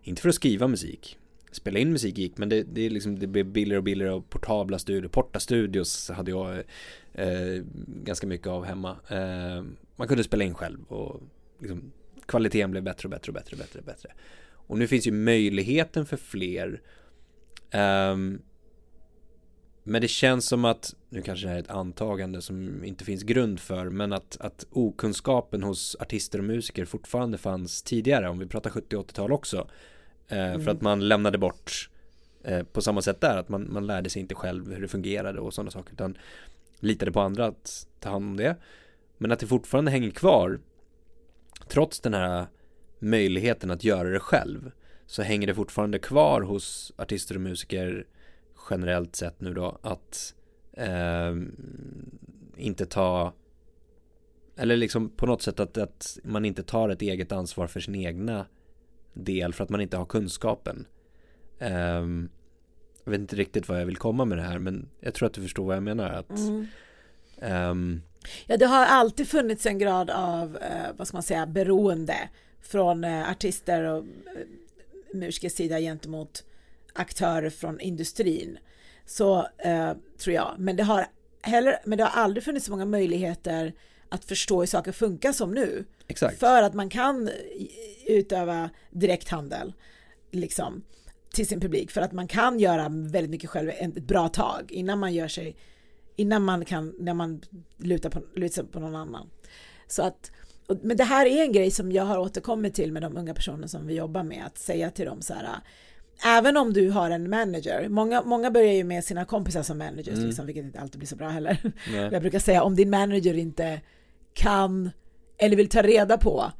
Inte 0.03 0.21
för 0.21 0.29
att 0.29 0.35
skriva 0.35 0.67
musik. 0.67 1.17
Spela 1.51 1.79
in 1.79 1.91
musik 1.91 2.17
gick, 2.17 2.37
men 2.37 2.49
det, 2.49 2.63
det, 2.63 2.81
är 2.81 2.89
liksom, 2.89 3.19
det 3.19 3.27
blev 3.27 3.45
billigare 3.45 3.77
och 3.77 3.83
billigare 3.83 4.13
och 4.13 4.29
portabla 4.29 4.79
studior. 4.79 5.09
Porta 5.09 5.39
Studios 5.39 6.09
hade 6.09 6.31
jag 6.31 6.57
eh, 7.13 7.63
ganska 8.03 8.27
mycket 8.27 8.47
av 8.47 8.65
hemma. 8.65 8.97
Eh, 9.09 9.63
man 9.95 10.07
kunde 10.07 10.23
spela 10.23 10.43
in 10.43 10.53
själv 10.53 10.83
och 10.87 11.21
liksom 11.59 11.91
kvaliteten 12.25 12.71
blev 12.71 12.83
bättre 12.83 13.07
och 13.07 13.11
bättre 13.11 13.29
och 13.29 13.33
bättre 13.33 13.55
och 13.55 13.59
bättre 13.59 13.79
och 13.79 13.85
bättre. 13.85 14.11
Och 14.43 14.77
nu 14.77 14.87
finns 14.87 15.07
ju 15.07 15.11
möjligheten 15.11 16.05
för 16.05 16.17
fler. 16.17 16.81
Um, 17.73 18.41
men 19.83 20.01
det 20.01 20.07
känns 20.07 20.45
som 20.45 20.65
att, 20.65 20.95
nu 21.09 21.21
kanske 21.21 21.45
det 21.45 21.49
här 21.49 21.57
är 21.57 21.63
ett 21.63 21.69
antagande 21.69 22.41
som 22.41 22.83
inte 22.83 23.05
finns 23.05 23.23
grund 23.23 23.59
för, 23.59 23.89
men 23.89 24.13
att, 24.13 24.37
att 24.39 24.65
okunskapen 24.71 25.63
hos 25.63 25.97
artister 25.99 26.39
och 26.39 26.45
musiker 26.45 26.85
fortfarande 26.85 27.37
fanns 27.37 27.83
tidigare, 27.83 28.29
om 28.29 28.39
vi 28.39 28.45
pratar 28.45 28.69
70 28.69 28.95
80-tal 28.95 29.31
också. 29.31 29.69
Eh, 30.27 30.37
mm. 30.37 30.61
För 30.61 30.71
att 30.71 30.81
man 30.81 31.07
lämnade 31.07 31.37
bort 31.37 31.89
eh, 32.43 32.63
på 32.63 32.81
samma 32.81 33.01
sätt 33.01 33.21
där, 33.21 33.37
att 33.37 33.49
man, 33.49 33.73
man 33.73 33.87
lärde 33.87 34.09
sig 34.09 34.21
inte 34.21 34.35
själv 34.35 34.73
hur 34.73 34.81
det 34.81 34.87
fungerade 34.87 35.39
och 35.39 35.53
sådana 35.53 35.71
saker, 35.71 35.93
utan 35.93 36.17
litade 36.79 37.11
på 37.11 37.21
andra 37.21 37.45
att 37.45 37.87
ta 37.99 38.09
hand 38.09 38.25
om 38.25 38.37
det. 38.37 38.55
Men 39.17 39.31
att 39.31 39.39
det 39.39 39.47
fortfarande 39.47 39.91
hänger 39.91 40.11
kvar 40.11 40.59
trots 41.67 41.99
den 41.99 42.13
här 42.13 42.45
möjligheten 42.99 43.71
att 43.71 43.83
göra 43.83 44.09
det 44.09 44.19
själv 44.19 44.71
så 45.05 45.21
hänger 45.21 45.47
det 45.47 45.55
fortfarande 45.55 45.99
kvar 45.99 46.41
hos 46.41 46.93
artister 46.97 47.35
och 47.35 47.41
musiker 47.41 48.05
generellt 48.69 49.15
sett 49.15 49.41
nu 49.41 49.53
då 49.53 49.77
att 49.81 50.33
eh, 50.73 51.35
inte 52.57 52.85
ta 52.85 53.33
eller 54.55 54.77
liksom 54.77 55.09
på 55.09 55.25
något 55.25 55.41
sätt 55.41 55.59
att, 55.59 55.77
att 55.77 56.17
man 56.23 56.45
inte 56.45 56.63
tar 56.63 56.89
ett 56.89 57.01
eget 57.01 57.31
ansvar 57.31 57.67
för 57.67 57.79
sin 57.79 57.95
egna 57.95 58.45
del 59.13 59.53
för 59.53 59.63
att 59.63 59.69
man 59.69 59.81
inte 59.81 59.97
har 59.97 60.05
kunskapen. 60.05 60.85
Eh, 61.59 62.05
jag 63.03 63.11
vet 63.11 63.19
inte 63.19 63.35
riktigt 63.35 63.69
vad 63.69 63.81
jag 63.81 63.85
vill 63.85 63.97
komma 63.97 64.25
med 64.25 64.37
det 64.37 64.43
här 64.43 64.59
men 64.59 64.89
jag 64.99 65.13
tror 65.13 65.27
att 65.27 65.33
du 65.33 65.41
förstår 65.41 65.65
vad 65.65 65.75
jag 65.75 65.83
menar. 65.83 66.09
Att, 66.09 66.37
mm. 66.37 66.67
um, 67.71 68.01
Ja, 68.47 68.57
det 68.57 68.65
har 68.65 68.85
alltid 68.85 69.27
funnits 69.27 69.65
en 69.65 69.77
grad 69.77 70.09
av, 70.09 70.57
eh, 70.57 70.87
vad 70.97 71.07
ska 71.07 71.17
man 71.17 71.23
säga, 71.23 71.45
beroende 71.45 72.29
från 72.61 73.03
eh, 73.03 73.31
artister 73.31 73.83
och 73.83 73.97
eh, 73.97 74.45
musikers 75.13 75.53
sida 75.53 75.79
gentemot 75.79 76.43
aktörer 76.93 77.49
från 77.49 77.79
industrin. 77.79 78.57
Så 79.05 79.47
eh, 79.57 79.93
tror 80.17 80.35
jag. 80.35 80.55
Men 80.57 80.75
det, 80.75 80.83
har 80.83 81.07
heller, 81.41 81.77
men 81.85 81.97
det 81.97 82.03
har 82.03 82.23
aldrig 82.23 82.43
funnits 82.43 82.65
så 82.65 82.71
många 82.71 82.85
möjligheter 82.85 83.73
att 84.09 84.25
förstå 84.25 84.59
hur 84.59 84.67
saker 84.67 84.91
funkar 84.91 85.31
som 85.31 85.51
nu. 85.51 85.85
Exakt. 86.07 86.39
För 86.39 86.63
att 86.63 86.73
man 86.73 86.89
kan 86.89 87.29
utöva 88.07 88.69
direkthandel 88.89 89.73
liksom, 90.31 90.83
till 91.33 91.47
sin 91.47 91.59
publik. 91.59 91.91
För 91.91 92.01
att 92.01 92.11
man 92.11 92.27
kan 92.27 92.59
göra 92.59 92.89
väldigt 92.89 93.31
mycket 93.31 93.49
själv 93.49 93.69
ett 93.69 93.93
bra 93.93 94.27
tag 94.27 94.71
innan 94.71 94.99
man 94.99 95.13
gör 95.13 95.27
sig 95.27 95.55
innan 96.15 96.43
man 96.43 96.65
kan, 96.65 96.95
när 96.99 97.13
man 97.13 97.41
lutar 97.77 98.09
på, 98.09 98.21
lutar 98.35 98.63
på 98.63 98.79
någon 98.79 98.95
annan. 98.95 99.29
Så 99.87 100.03
att, 100.03 100.31
men 100.81 100.97
det 100.97 101.03
här 101.03 101.25
är 101.25 101.43
en 101.43 101.51
grej 101.51 101.71
som 101.71 101.91
jag 101.91 102.03
har 102.03 102.17
återkommit 102.17 102.73
till 102.73 102.91
med 102.91 103.01
de 103.01 103.17
unga 103.17 103.33
personer 103.33 103.67
som 103.67 103.87
vi 103.87 103.93
jobbar 103.95 104.23
med, 104.23 104.45
att 104.45 104.57
säga 104.57 104.91
till 104.91 105.05
dem 105.05 105.21
så 105.21 105.33
här, 105.33 105.47
även 106.25 106.57
om 106.57 106.73
du 106.73 106.89
har 106.89 107.09
en 107.09 107.29
manager, 107.29 107.89
många, 107.89 108.21
många 108.21 108.51
börjar 108.51 108.73
ju 108.73 108.83
med 108.83 109.03
sina 109.03 109.25
kompisar 109.25 109.63
som 109.63 109.77
managers, 109.77 110.07
mm. 110.07 110.25
liksom, 110.25 110.45
vilket 110.45 110.65
inte 110.65 110.79
alltid 110.79 110.99
blir 110.99 111.07
så 111.07 111.15
bra 111.15 111.27
heller. 111.27 111.57
Nej. 111.91 112.09
Jag 112.11 112.21
brukar 112.21 112.39
säga 112.39 112.63
om 112.63 112.75
din 112.75 112.89
manager 112.89 113.33
inte 113.33 113.81
kan 114.33 114.91
eller 115.37 115.55
vill 115.55 115.69
ta 115.69 115.81
reda 115.81 116.17
på 116.17 116.51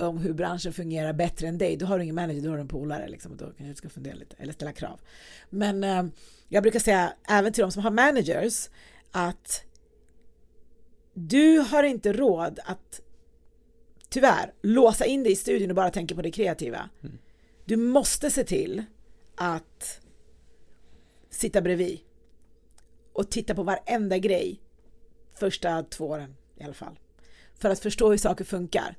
om 0.00 0.18
hur 0.18 0.32
branschen 0.32 0.72
fungerar 0.72 1.12
bättre 1.12 1.48
än 1.48 1.58
dig, 1.58 1.76
då 1.76 1.86
har 1.86 1.98
du 1.98 2.04
ingen 2.04 2.14
manager, 2.14 2.42
då 2.42 2.48
har 2.48 2.56
du 2.56 2.60
en 2.60 2.68
polare 2.68 3.08
liksom, 3.08 3.32
och 3.32 3.38
då 3.38 3.44
kanske 3.44 3.64
du 3.64 3.74
ska 3.74 3.88
fundera 3.88 4.14
lite 4.14 4.36
eller 4.38 4.52
ställa 4.52 4.72
krav. 4.72 5.00
Men 5.50 5.84
eh, 5.84 6.04
jag 6.48 6.62
brukar 6.62 6.78
säga 6.78 7.12
även 7.28 7.52
till 7.52 7.62
de 7.62 7.72
som 7.72 7.82
har 7.82 7.90
managers 7.90 8.68
att 9.10 9.64
du 11.14 11.58
har 11.58 11.82
inte 11.82 12.12
råd 12.12 12.58
att 12.64 13.00
tyvärr 14.08 14.52
låsa 14.62 15.04
in 15.04 15.22
dig 15.22 15.32
i 15.32 15.36
studion 15.36 15.70
och 15.70 15.76
bara 15.76 15.90
tänka 15.90 16.14
på 16.14 16.22
det 16.22 16.30
kreativa. 16.30 16.90
Mm. 17.02 17.18
Du 17.64 17.76
måste 17.76 18.30
se 18.30 18.44
till 18.44 18.84
att 19.38 20.00
sitta 21.30 21.60
bredvid 21.60 21.98
och 23.12 23.30
titta 23.30 23.54
på 23.54 23.62
varenda 23.62 24.18
grej 24.18 24.60
första 25.34 25.82
två 25.82 26.08
åren 26.08 26.36
i 26.56 26.64
alla 26.64 26.74
fall. 26.74 26.98
För 27.58 27.70
att 27.70 27.80
förstå 27.80 28.10
hur 28.10 28.18
saker 28.18 28.44
funkar. 28.44 28.96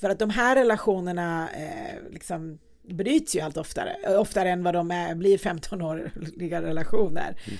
För 0.00 0.10
att 0.10 0.18
de 0.18 0.30
här 0.30 0.56
relationerna 0.56 1.50
eh, 1.50 2.10
liksom 2.10 2.58
bryts 2.82 3.36
ju 3.36 3.40
allt 3.40 3.56
oftare, 3.56 4.16
oftare 4.18 4.50
än 4.50 4.62
vad 4.62 4.74
de 4.74 4.90
är, 4.90 5.14
blir 5.14 5.38
15-åriga 5.38 6.62
relationer. 6.62 7.36
Mm. 7.46 7.58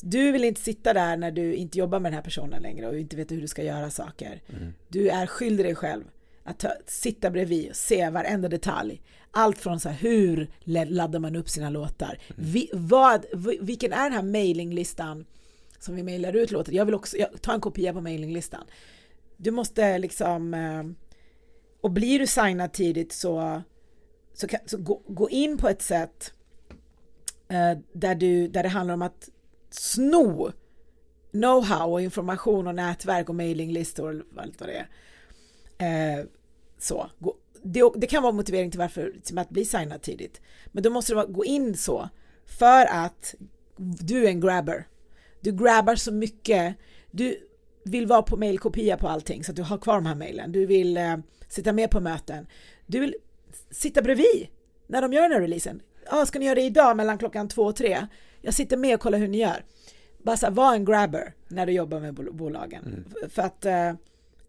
Du 0.00 0.32
vill 0.32 0.44
inte 0.44 0.60
sitta 0.60 0.92
där 0.92 1.16
när 1.16 1.30
du 1.30 1.54
inte 1.54 1.78
jobbar 1.78 2.00
med 2.00 2.12
den 2.12 2.16
här 2.16 2.24
personen 2.24 2.62
längre 2.62 2.86
och 2.86 2.98
inte 2.98 3.16
vet 3.16 3.30
hur 3.30 3.40
du 3.40 3.48
ska 3.48 3.62
göra 3.62 3.90
saker. 3.90 4.42
Mm. 4.48 4.72
Du 4.88 5.08
är 5.08 5.26
skyldig 5.26 5.66
dig 5.66 5.74
själv 5.74 6.04
att 6.46 6.58
ta, 6.58 6.72
sitta 6.86 7.30
bredvid 7.30 7.70
och 7.70 7.76
se 7.76 8.10
varenda 8.10 8.48
detalj. 8.48 9.02
Allt 9.30 9.58
från 9.58 9.80
så 9.80 9.88
här, 9.88 9.96
hur 9.96 10.50
laddar 10.64 11.18
man 11.18 11.36
upp 11.36 11.48
sina 11.48 11.70
låtar? 11.70 12.18
Mm. 12.28 12.50
Vi, 12.50 12.70
vad, 12.72 13.26
vilken 13.60 13.92
är 13.92 14.02
den 14.02 14.12
här 14.12 14.22
mailinglistan 14.22 15.26
som 15.78 15.96
vi 15.96 16.02
mailar 16.02 16.36
ut 16.36 16.50
låtar? 16.50 16.72
Jag 16.72 16.84
vill 16.84 16.94
också 16.94 17.16
jag, 17.16 17.42
ta 17.42 17.52
en 17.52 17.60
kopia 17.60 17.92
på 17.92 18.00
mailinglistan. 18.00 18.64
Du 19.36 19.50
måste 19.50 19.98
liksom 19.98 20.54
eh, 20.54 20.82
och 21.80 21.90
blir 21.90 22.18
du 22.18 22.26
signad 22.26 22.72
tidigt 22.72 23.12
så, 23.12 23.62
så, 24.34 24.46
kan, 24.46 24.60
så 24.66 24.78
gå, 24.78 25.02
gå, 25.06 25.30
in 25.30 25.58
på 25.58 25.68
ett 25.68 25.82
sätt 25.82 26.32
eh, 27.48 27.78
där, 27.92 28.14
du, 28.14 28.48
där 28.48 28.62
det 28.62 28.68
handlar 28.68 28.94
om 28.94 29.02
att 29.02 29.28
sno 29.70 30.52
know-how 31.32 31.84
och 31.84 32.00
information 32.00 32.66
och 32.66 32.74
nätverk 32.74 33.28
och 33.28 33.34
mailinglistor 33.34 34.24
och 34.34 34.42
allt 34.42 34.60
vad 34.60 34.68
det 34.68 34.76
är. 34.76 34.88
Eh, 35.78 36.26
så. 36.78 37.10
Det, 37.62 37.82
det, 37.96 38.06
kan 38.06 38.22
vara 38.22 38.32
motivering 38.32 38.70
till 38.70 38.80
varför 38.80 39.14
till 39.24 39.38
att 39.38 39.48
bli 39.48 39.64
signad 39.64 40.02
tidigt. 40.02 40.40
Men 40.66 40.82
då 40.82 40.90
måste 40.90 41.14
du 41.14 41.26
gå 41.26 41.44
in 41.44 41.76
så 41.76 42.08
för 42.46 42.86
att 42.86 43.34
du 43.76 44.24
är 44.24 44.28
en 44.28 44.40
grabber. 44.40 44.88
Du 45.40 45.52
grabbar 45.52 45.94
så 45.94 46.12
mycket. 46.12 46.76
Du 47.10 47.48
vill 47.84 48.06
vara 48.06 48.22
på 48.22 48.36
mailkopia 48.36 48.96
på 48.96 49.08
allting 49.08 49.44
så 49.44 49.52
att 49.52 49.56
du 49.56 49.62
har 49.62 49.78
kvar 49.78 49.94
de 49.94 50.06
här 50.06 50.14
mailen. 50.14 50.52
Du 50.52 50.66
vill 50.66 50.96
eh, 50.96 51.16
sitta 51.48 51.72
med 51.72 51.90
på 51.90 52.00
möten. 52.00 52.46
Du 52.86 53.00
vill 53.00 53.14
sitta 53.70 54.02
bredvid 54.02 54.48
när 54.86 55.02
de 55.02 55.12
gör 55.12 55.22
den 55.22 55.32
här 55.32 55.40
releasen. 55.40 55.82
Ah, 56.08 56.26
ska 56.26 56.38
ni 56.38 56.44
göra 56.44 56.54
det 56.54 56.62
idag 56.62 56.96
mellan 56.96 57.18
klockan 57.18 57.48
två 57.48 57.62
och 57.62 57.76
tre? 57.76 58.06
Jag 58.40 58.54
sitter 58.54 58.76
med 58.76 58.94
och 58.94 59.00
kollar 59.00 59.18
hur 59.18 59.28
ni 59.28 59.38
gör. 59.38 59.64
Bara 60.22 60.36
så 60.36 60.46
här, 60.46 60.52
var 60.52 60.74
en 60.74 60.84
grabber 60.84 61.34
när 61.48 61.66
du 61.66 61.72
jobbar 61.72 62.00
med 62.00 62.14
bolagen. 62.14 62.84
Mm. 62.86 63.30
För 63.30 63.42
att 63.42 63.64
eh, 63.64 63.92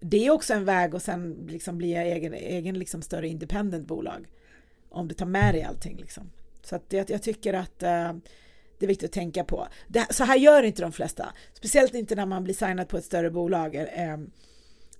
det 0.09 0.25
är 0.25 0.31
också 0.31 0.53
en 0.53 0.65
väg 0.65 0.93
och 0.93 1.01
sen 1.01 1.47
liksom 1.49 1.77
bli 1.77 1.95
egen, 1.95 2.33
egen 2.33 2.79
liksom 2.79 3.01
större 3.01 3.27
independent 3.27 3.87
bolag. 3.87 4.27
Om 4.89 5.07
du 5.07 5.15
tar 5.15 5.25
med 5.25 5.53
dig 5.53 5.63
allting 5.63 5.97
liksom. 5.97 6.31
Så 6.63 6.75
att 6.75 6.93
jag, 6.93 7.09
jag 7.09 7.23
tycker 7.23 7.53
att 7.53 7.83
eh, 7.83 8.13
det 8.79 8.85
är 8.85 8.87
viktigt 8.87 9.09
att 9.09 9.13
tänka 9.13 9.43
på. 9.43 9.67
Det, 9.87 10.07
så 10.09 10.23
här 10.23 10.37
gör 10.37 10.63
inte 10.63 10.81
de 10.81 10.91
flesta. 10.91 11.33
Speciellt 11.53 11.93
inte 11.93 12.15
när 12.15 12.25
man 12.25 12.43
blir 12.43 12.53
signad 12.53 12.87
på 12.87 12.97
ett 12.97 13.05
större 13.05 13.31
bolag. 13.31 13.75
Eh, 13.75 14.17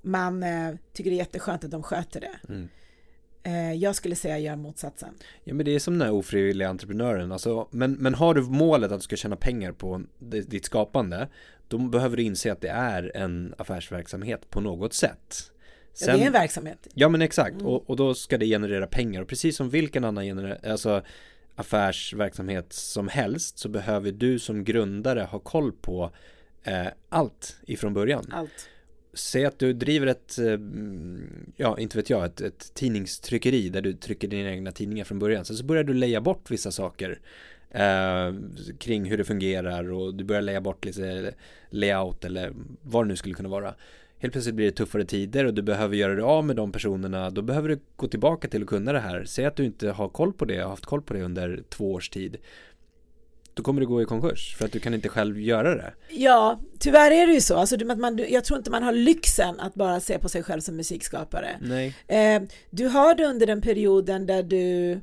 man 0.02 0.44
eh, 0.44 0.76
tycker 0.94 1.10
det 1.10 1.16
är 1.16 1.18
jätteskönt 1.18 1.64
att 1.64 1.72
de 1.72 1.84
sköter 1.84 2.22
det. 2.22 2.40
Mm. 2.50 2.70
Eh, 3.48 3.74
jag 3.74 3.96
skulle 3.96 4.16
säga 4.16 4.40
gör 4.40 4.56
motsatsen. 4.56 5.14
Ja 5.44 5.54
men 5.54 5.66
det 5.66 5.76
är 5.76 5.80
som 5.80 5.98
den 5.98 6.08
här 6.08 6.14
ofrivilliga 6.14 6.70
entreprenören. 6.70 7.32
Alltså, 7.32 7.68
men, 7.72 7.94
men 7.94 8.14
har 8.14 8.34
du 8.34 8.42
målet 8.42 8.92
att 8.92 9.00
du 9.00 9.04
ska 9.04 9.16
tjäna 9.16 9.36
pengar 9.36 9.72
på 9.72 10.04
ditt 10.20 10.66
skapande. 10.66 11.28
Då 11.68 11.78
behöver 11.78 12.18
du 12.18 12.24
inse 12.24 12.52
att 12.52 12.62
det 12.62 12.70
är 12.70 13.12
en 13.16 13.54
affärsverksamhet 13.58 14.50
på 14.50 14.62
något 14.62 14.94
sätt. 14.94 15.52
Sen, 15.94 16.08
ja, 16.08 16.18
det 16.18 16.24
är 16.24 16.28
en 16.28 16.34
verksamhet. 16.34 16.88
Ja 16.94 17.10
men 17.10 17.22
exakt. 17.22 17.54
Mm. 17.54 17.68
Och, 17.68 17.90
och 17.90 17.96
då 17.96 18.14
ska 18.14 18.38
det 18.38 18.46
generera 18.46 18.88
pengar. 18.88 19.22
Och 19.22 19.28
precis 19.28 19.56
som 19.58 19.70
vilken 19.70 20.04
annan 20.04 20.26
gener 20.26 20.70
alltså, 20.72 21.02
affärsverksamhet 21.56 22.74
som 22.74 23.08
helst. 23.08 23.60
Så 23.60 23.70
behöver 23.70 24.12
du 24.12 24.40
som 24.40 24.64
grundare 24.64 25.22
ha 25.22 25.40
koll 25.40 25.72
på 25.72 26.12
eh, 26.64 26.88
allt 27.10 27.58
ifrån 27.68 27.94
början. 27.94 28.26
Allt 28.32 28.70
säg 29.18 29.46
att 29.46 29.60
du 29.60 29.74
driver 29.74 30.08
ett, 30.08 30.40
eh, 30.40 30.60
ja 31.56 31.80
inte 31.80 31.98
vet 31.98 32.10
jag, 32.10 32.26
ett, 32.26 32.42
ett 32.42 32.74
tidningstryckeri 32.74 33.70
där 33.70 33.82
du 33.82 33.94
trycker 33.94 34.28
dina 34.28 34.50
egna 34.50 34.72
tidningar 34.72 35.06
från 35.06 35.20
början. 35.20 35.46
Sen 35.46 35.56
så 35.56 35.66
börjar 35.66 35.84
du 35.84 35.94
leja 35.94 36.22
bort 36.22 36.52
vissa 36.52 36.72
saker 36.72 37.20
eh, 37.72 38.34
kring 38.80 39.06
hur 39.06 39.18
det 39.18 39.24
fungerar 39.24 39.92
och 39.92 40.16
du 40.16 40.24
börjar 40.24 40.42
leja 40.42 40.62
bort 40.62 40.86
lite 40.86 41.34
layout 41.70 42.26
eller 42.26 42.54
vad 42.82 43.06
det 43.06 43.08
nu 43.08 43.16
skulle 43.16 43.36
kunna 43.36 43.50
vara. 43.50 43.76
Helt 44.20 44.32
plötsligt 44.32 44.56
blir 44.56 44.66
det 44.66 44.72
tuffare 44.72 45.06
tider 45.06 45.46
och 45.46 45.54
du 45.54 45.62
behöver 45.62 45.96
göra 45.96 46.14
dig 46.14 46.24
av 46.24 46.46
med 46.46 46.56
de 46.56 46.72
personerna. 46.72 47.30
Då 47.30 47.42
behöver 47.42 47.70
du 47.70 47.80
gå 47.96 48.08
tillbaka 48.08 48.48
till 48.48 48.62
att 48.62 48.68
kunna 48.68 48.94
det 48.94 49.00
här. 49.00 49.24
Säg 49.26 49.46
att 49.46 49.56
du 49.56 49.66
inte 49.66 49.90
har 49.90 50.10
koll 50.10 50.34
på 50.34 50.46
det, 50.46 50.58
har 50.58 50.70
haft 50.70 50.86
koll 50.86 51.02
på 51.02 51.14
det 51.14 51.22
under 51.22 51.64
två 51.70 51.94
års 51.94 52.10
tid 52.10 52.38
då 53.58 53.64
kommer 53.64 53.82
du 53.82 53.88
gå 53.88 54.02
i 54.02 54.06
konkurs 54.06 54.56
för 54.56 54.66
att 54.66 54.72
du 54.72 54.80
kan 54.80 54.94
inte 54.94 55.10
själv 55.10 55.40
göra 55.40 55.76
det. 55.76 55.94
Ja, 56.10 56.60
tyvärr 56.80 57.12
är 57.12 57.28
det 57.28 57.34
ju 57.34 57.42
så. 57.42 57.56
Alltså, 57.56 57.78
man, 57.86 58.20
jag 58.30 58.44
tror 58.44 58.58
inte 58.58 58.72
man 58.72 58.84
har 58.84 58.94
lyxen 58.94 59.60
att 59.60 59.76
bara 59.76 60.00
se 60.00 60.20
på 60.20 60.30
sig 60.30 60.44
själv 60.44 60.62
som 60.62 60.76
musikskapare. 60.76 61.50
Nej. 61.62 61.96
Eh, 62.08 62.42
du 62.70 62.88
har 62.88 63.16
det 63.16 63.26
under 63.26 63.48
den 63.48 63.62
perioden 63.62 64.26
där 64.26 64.44
du 64.44 65.00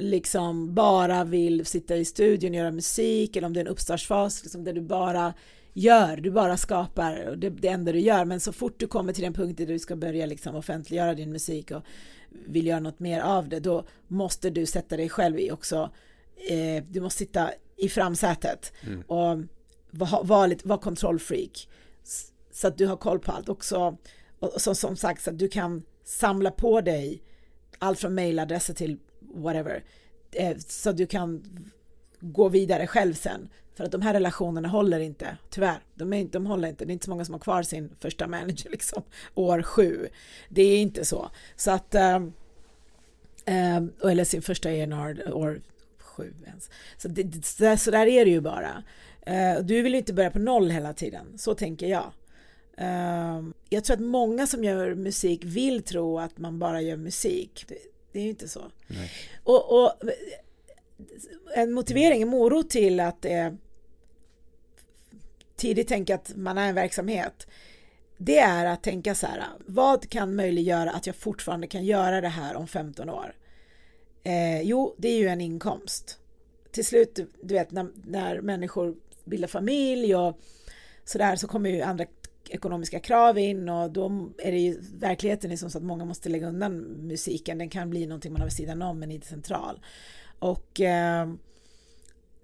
liksom 0.00 0.74
bara 0.74 1.24
vill 1.24 1.66
sitta 1.66 1.96
i 1.96 2.04
studion 2.04 2.50
och 2.50 2.56
göra 2.56 2.70
musik 2.70 3.36
eller 3.36 3.46
om 3.46 3.52
det 3.52 3.60
är 3.60 3.64
en 3.64 3.70
uppstartsfas 3.70 4.42
liksom, 4.42 4.64
där 4.64 4.72
du 4.72 4.80
bara 4.80 5.34
gör, 5.72 6.16
du 6.16 6.30
bara 6.30 6.56
skapar 6.56 7.28
och 7.28 7.38
det, 7.38 7.50
det 7.50 7.68
enda 7.68 7.92
du 7.92 8.00
gör 8.00 8.24
men 8.24 8.40
så 8.40 8.52
fort 8.52 8.74
du 8.80 8.86
kommer 8.86 9.12
till 9.12 9.22
den 9.22 9.32
punkten 9.32 9.66
där 9.66 9.72
du 9.72 9.78
ska 9.78 9.96
börja 9.96 10.26
liksom 10.26 10.54
offentliggöra 10.54 11.14
din 11.14 11.32
musik 11.32 11.70
och 11.70 11.82
vill 12.46 12.66
göra 12.66 12.80
något 12.80 13.00
mer 13.00 13.20
av 13.20 13.48
det 13.48 13.60
då 13.60 13.84
måste 14.08 14.50
du 14.50 14.66
sätta 14.66 14.96
dig 14.96 15.08
själv 15.08 15.38
i 15.38 15.50
också 15.50 15.90
eh, 16.48 16.84
du 16.88 17.00
måste 17.00 17.18
sitta 17.18 17.50
i 17.76 17.88
framsätet 17.88 18.72
mm. 18.86 19.00
och 19.00 19.38
vara 19.90 20.22
var, 20.22 20.56
var 20.64 20.78
kontrollfreak 20.78 21.68
så 22.52 22.68
att 22.68 22.78
du 22.78 22.86
har 22.86 22.96
koll 22.96 23.18
på 23.18 23.32
allt 23.32 23.48
också 23.48 23.96
och 24.38 24.60
så, 24.60 24.74
som 24.74 24.96
sagt 24.96 25.22
så 25.22 25.30
att 25.30 25.38
du 25.38 25.48
kan 25.48 25.82
samla 26.04 26.50
på 26.50 26.80
dig 26.80 27.22
allt 27.78 27.98
från 27.98 28.14
mailadresser 28.14 28.74
till 28.74 28.98
whatever 29.20 29.84
eh, 30.32 30.56
så 30.58 30.90
att 30.90 30.96
du 30.96 31.06
kan 31.06 31.44
gå 32.20 32.48
vidare 32.48 32.86
själv 32.86 33.14
sen 33.14 33.48
för 33.78 33.84
att 33.84 33.92
de 33.92 34.02
här 34.02 34.12
relationerna 34.14 34.68
håller 34.68 35.00
inte, 35.00 35.36
tyvärr. 35.50 35.78
De, 35.94 36.12
är 36.12 36.18
inte, 36.18 36.38
de 36.38 36.46
håller 36.46 36.68
inte. 36.68 36.84
Det 36.84 36.90
är 36.90 36.92
inte 36.92 37.04
så 37.04 37.10
många 37.10 37.24
som 37.24 37.34
har 37.34 37.38
kvar 37.38 37.62
sin 37.62 37.90
första 38.00 38.26
manager 38.26 38.70
liksom, 38.70 39.02
år 39.34 39.62
sju. 39.62 40.08
Det 40.48 40.62
är 40.62 40.78
inte 40.78 41.04
så. 41.04 41.30
Så 41.56 41.70
att, 41.70 41.94
äh, 41.94 42.16
äh, 43.44 43.82
eller 44.04 44.24
sin 44.24 44.42
första 44.42 44.70
ENR 44.70 45.32
år 45.32 45.60
sju 46.18 46.34
ens. 46.46 46.70
Så, 46.96 47.08
det, 47.08 47.78
så, 47.78 47.90
där 47.90 48.06
är 48.06 48.24
det 48.24 48.30
ju 48.30 48.40
bara. 48.40 48.82
Uh, 49.28 49.64
du 49.64 49.82
vill 49.82 49.92
ju 49.92 49.98
inte 49.98 50.12
börja 50.12 50.30
på 50.30 50.38
noll 50.38 50.70
hela 50.70 50.92
tiden, 50.92 51.38
så 51.38 51.54
tänker 51.54 51.86
jag. 51.86 52.12
Uh, 52.80 53.48
jag 53.68 53.84
tror 53.84 53.94
att 53.94 54.02
många 54.02 54.46
som 54.46 54.64
gör 54.64 54.94
musik 54.94 55.44
vill 55.44 55.82
tro 55.82 56.18
att 56.18 56.38
man 56.38 56.58
bara 56.58 56.80
gör 56.80 56.96
musik. 56.96 57.64
Det, 57.68 57.78
det 58.12 58.18
är 58.18 58.22
ju 58.22 58.28
inte 58.30 58.48
så. 58.48 58.62
Och, 59.44 59.82
och, 59.82 59.92
en 61.54 61.72
motivering, 61.72 62.22
en 62.22 62.28
morot 62.28 62.70
till 62.70 63.00
att 63.00 63.24
eh, 63.24 63.52
tidigt 65.56 65.88
tänka 65.88 66.14
att 66.14 66.36
man 66.36 66.58
är 66.58 66.68
en 66.68 66.74
verksamhet 66.74 67.46
det 68.18 68.38
är 68.38 68.66
att 68.66 68.82
tänka 68.82 69.14
så 69.14 69.26
här, 69.26 69.44
vad 69.66 70.08
kan 70.08 70.34
möjliggöra 70.34 70.90
att 70.90 71.06
jag 71.06 71.16
fortfarande 71.16 71.66
kan 71.66 71.84
göra 71.84 72.20
det 72.20 72.28
här 72.28 72.56
om 72.56 72.66
15 72.66 73.10
år? 73.10 73.34
Eh, 74.28 74.62
jo, 74.62 74.94
det 74.98 75.08
är 75.08 75.18
ju 75.18 75.28
en 75.28 75.40
inkomst. 75.40 76.18
Till 76.70 76.84
slut, 76.84 77.20
du 77.42 77.54
vet, 77.54 77.70
när, 77.70 77.88
när 78.04 78.40
människor 78.40 78.96
bildar 79.24 79.48
familj 79.48 80.16
och 80.16 80.40
sådär 81.04 81.36
så 81.36 81.46
kommer 81.48 81.70
ju 81.70 81.82
andra 81.82 82.04
ekonomiska 82.48 83.00
krav 83.00 83.38
in 83.38 83.68
och 83.68 83.90
då 83.90 84.30
är 84.38 84.52
det 84.52 84.58
ju 84.58 84.80
verkligheten 84.98 85.52
är 85.52 85.56
som 85.56 85.70
så 85.70 85.78
att 85.78 85.84
många 85.84 86.04
måste 86.04 86.28
lägga 86.28 86.48
undan 86.48 86.78
musiken. 86.82 87.58
Den 87.58 87.68
kan 87.68 87.90
bli 87.90 88.06
någonting 88.06 88.32
man 88.32 88.40
har 88.40 88.46
vid 88.46 88.56
sidan 88.56 88.82
om 88.82 88.98
men 88.98 89.10
inte 89.10 89.26
central. 89.26 89.80
Och 90.38 90.80
eh, 90.80 91.28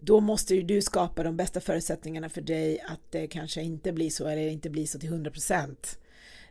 då 0.01 0.21
måste 0.21 0.55
ju 0.55 0.63
du 0.63 0.83
skapa 0.83 1.23
de 1.23 1.37
bästa 1.37 1.61
förutsättningarna 1.61 2.29
för 2.29 2.41
dig 2.41 2.81
att 2.81 3.01
det 3.11 3.27
kanske 3.27 3.63
inte 3.63 3.93
blir 3.93 4.11
så 4.11 4.27
eller 4.27 4.49
inte 4.49 4.71
blir 4.71 4.87
så 4.87 4.99
till 4.99 5.09
100 5.09 5.31
procent. 5.31 5.99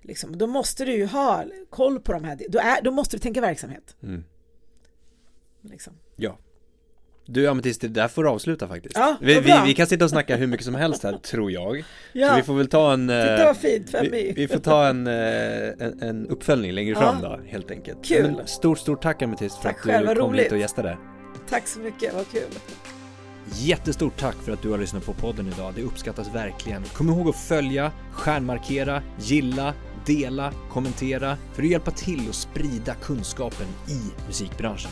Liksom. 0.02 0.38
Då 0.38 0.48
måste 0.48 0.86
du 0.86 0.94
ju 0.94 1.06
ha 1.06 1.46
koll 1.70 2.00
på 2.00 2.14
de 2.14 2.24
här, 2.24 2.42
då, 2.50 2.60
är, 2.60 2.82
då 2.82 2.92
måste 2.92 3.16
du 3.16 3.20
tänka 3.20 3.42
verksamhet. 3.42 3.96
Mm. 4.04 4.24
Liksom. 5.64 5.94
Ja. 6.16 6.38
Du 7.26 7.48
Ametist, 7.48 7.82
det 7.82 7.88
där 7.88 8.08
får 8.08 8.24
du 8.24 8.30
avsluta 8.30 8.68
faktiskt. 8.68 8.98
Ja, 8.98 9.18
vi, 9.22 9.40
vi, 9.40 9.54
vi, 9.66 9.74
kan 9.74 9.88
sitta 9.88 10.04
och 10.06 10.10
snacka 10.10 10.36
hur 10.36 10.48
mycket 10.48 10.66
som 10.66 10.76
helst 10.76 11.04
här, 11.04 11.18
tror 11.24 11.52
jag. 11.52 11.84
Ja. 12.14 12.30
Så 12.30 12.36
vi 12.36 12.44
får 12.44 12.54
väl 12.54 12.68
ta 12.68 12.94
en... 12.94 13.08
Titta 13.08 13.46
vad 13.46 13.58
fint 13.58 13.90
för 13.90 14.02
vi, 14.12 14.34
vi 14.36 14.48
får 14.48 14.60
ta 14.60 14.88
en, 14.88 15.08
eh, 15.08 15.14
en, 15.80 16.02
en 16.02 16.28
uppföljning 16.28 16.72
längre 16.72 16.96
fram 16.96 17.18
ja. 17.24 17.30
då, 17.30 17.44
helt 17.48 17.72
enkelt. 17.72 18.06
Kul! 18.06 18.32
Men 18.32 18.48
stort, 18.48 18.80
stort 18.80 19.02
tack 19.02 19.22
Ametist 19.22 19.58
för 19.58 19.64
tack 19.64 19.88
att 19.88 20.10
du 20.10 20.16
kom 20.16 20.34
hit 20.34 20.52
och 20.52 20.58
gästade. 20.58 20.98
Tack 21.50 21.68
så 21.68 21.80
mycket, 21.80 22.14
vad 22.14 22.32
kul. 22.32 22.42
Jättestort 23.52 24.18
tack 24.18 24.36
för 24.36 24.52
att 24.52 24.62
du 24.62 24.70
har 24.70 24.78
lyssnat 24.78 25.06
på 25.06 25.14
podden 25.14 25.48
idag. 25.48 25.74
Det 25.76 25.82
uppskattas 25.82 26.36
verkligen. 26.36 26.84
Kom 26.84 27.10
ihåg 27.10 27.30
att 27.30 27.36
följa, 27.36 27.92
stjärnmarkera, 28.12 29.04
gilla, 29.20 29.74
dela, 30.06 30.54
kommentera 30.70 31.38
för 31.54 31.64
att 31.64 31.70
hjälpa 31.70 31.92
till 31.92 32.30
att 32.30 32.36
sprida 32.36 32.94
kunskapen 32.94 33.68
i 33.88 34.28
musikbranschen. 34.28 34.92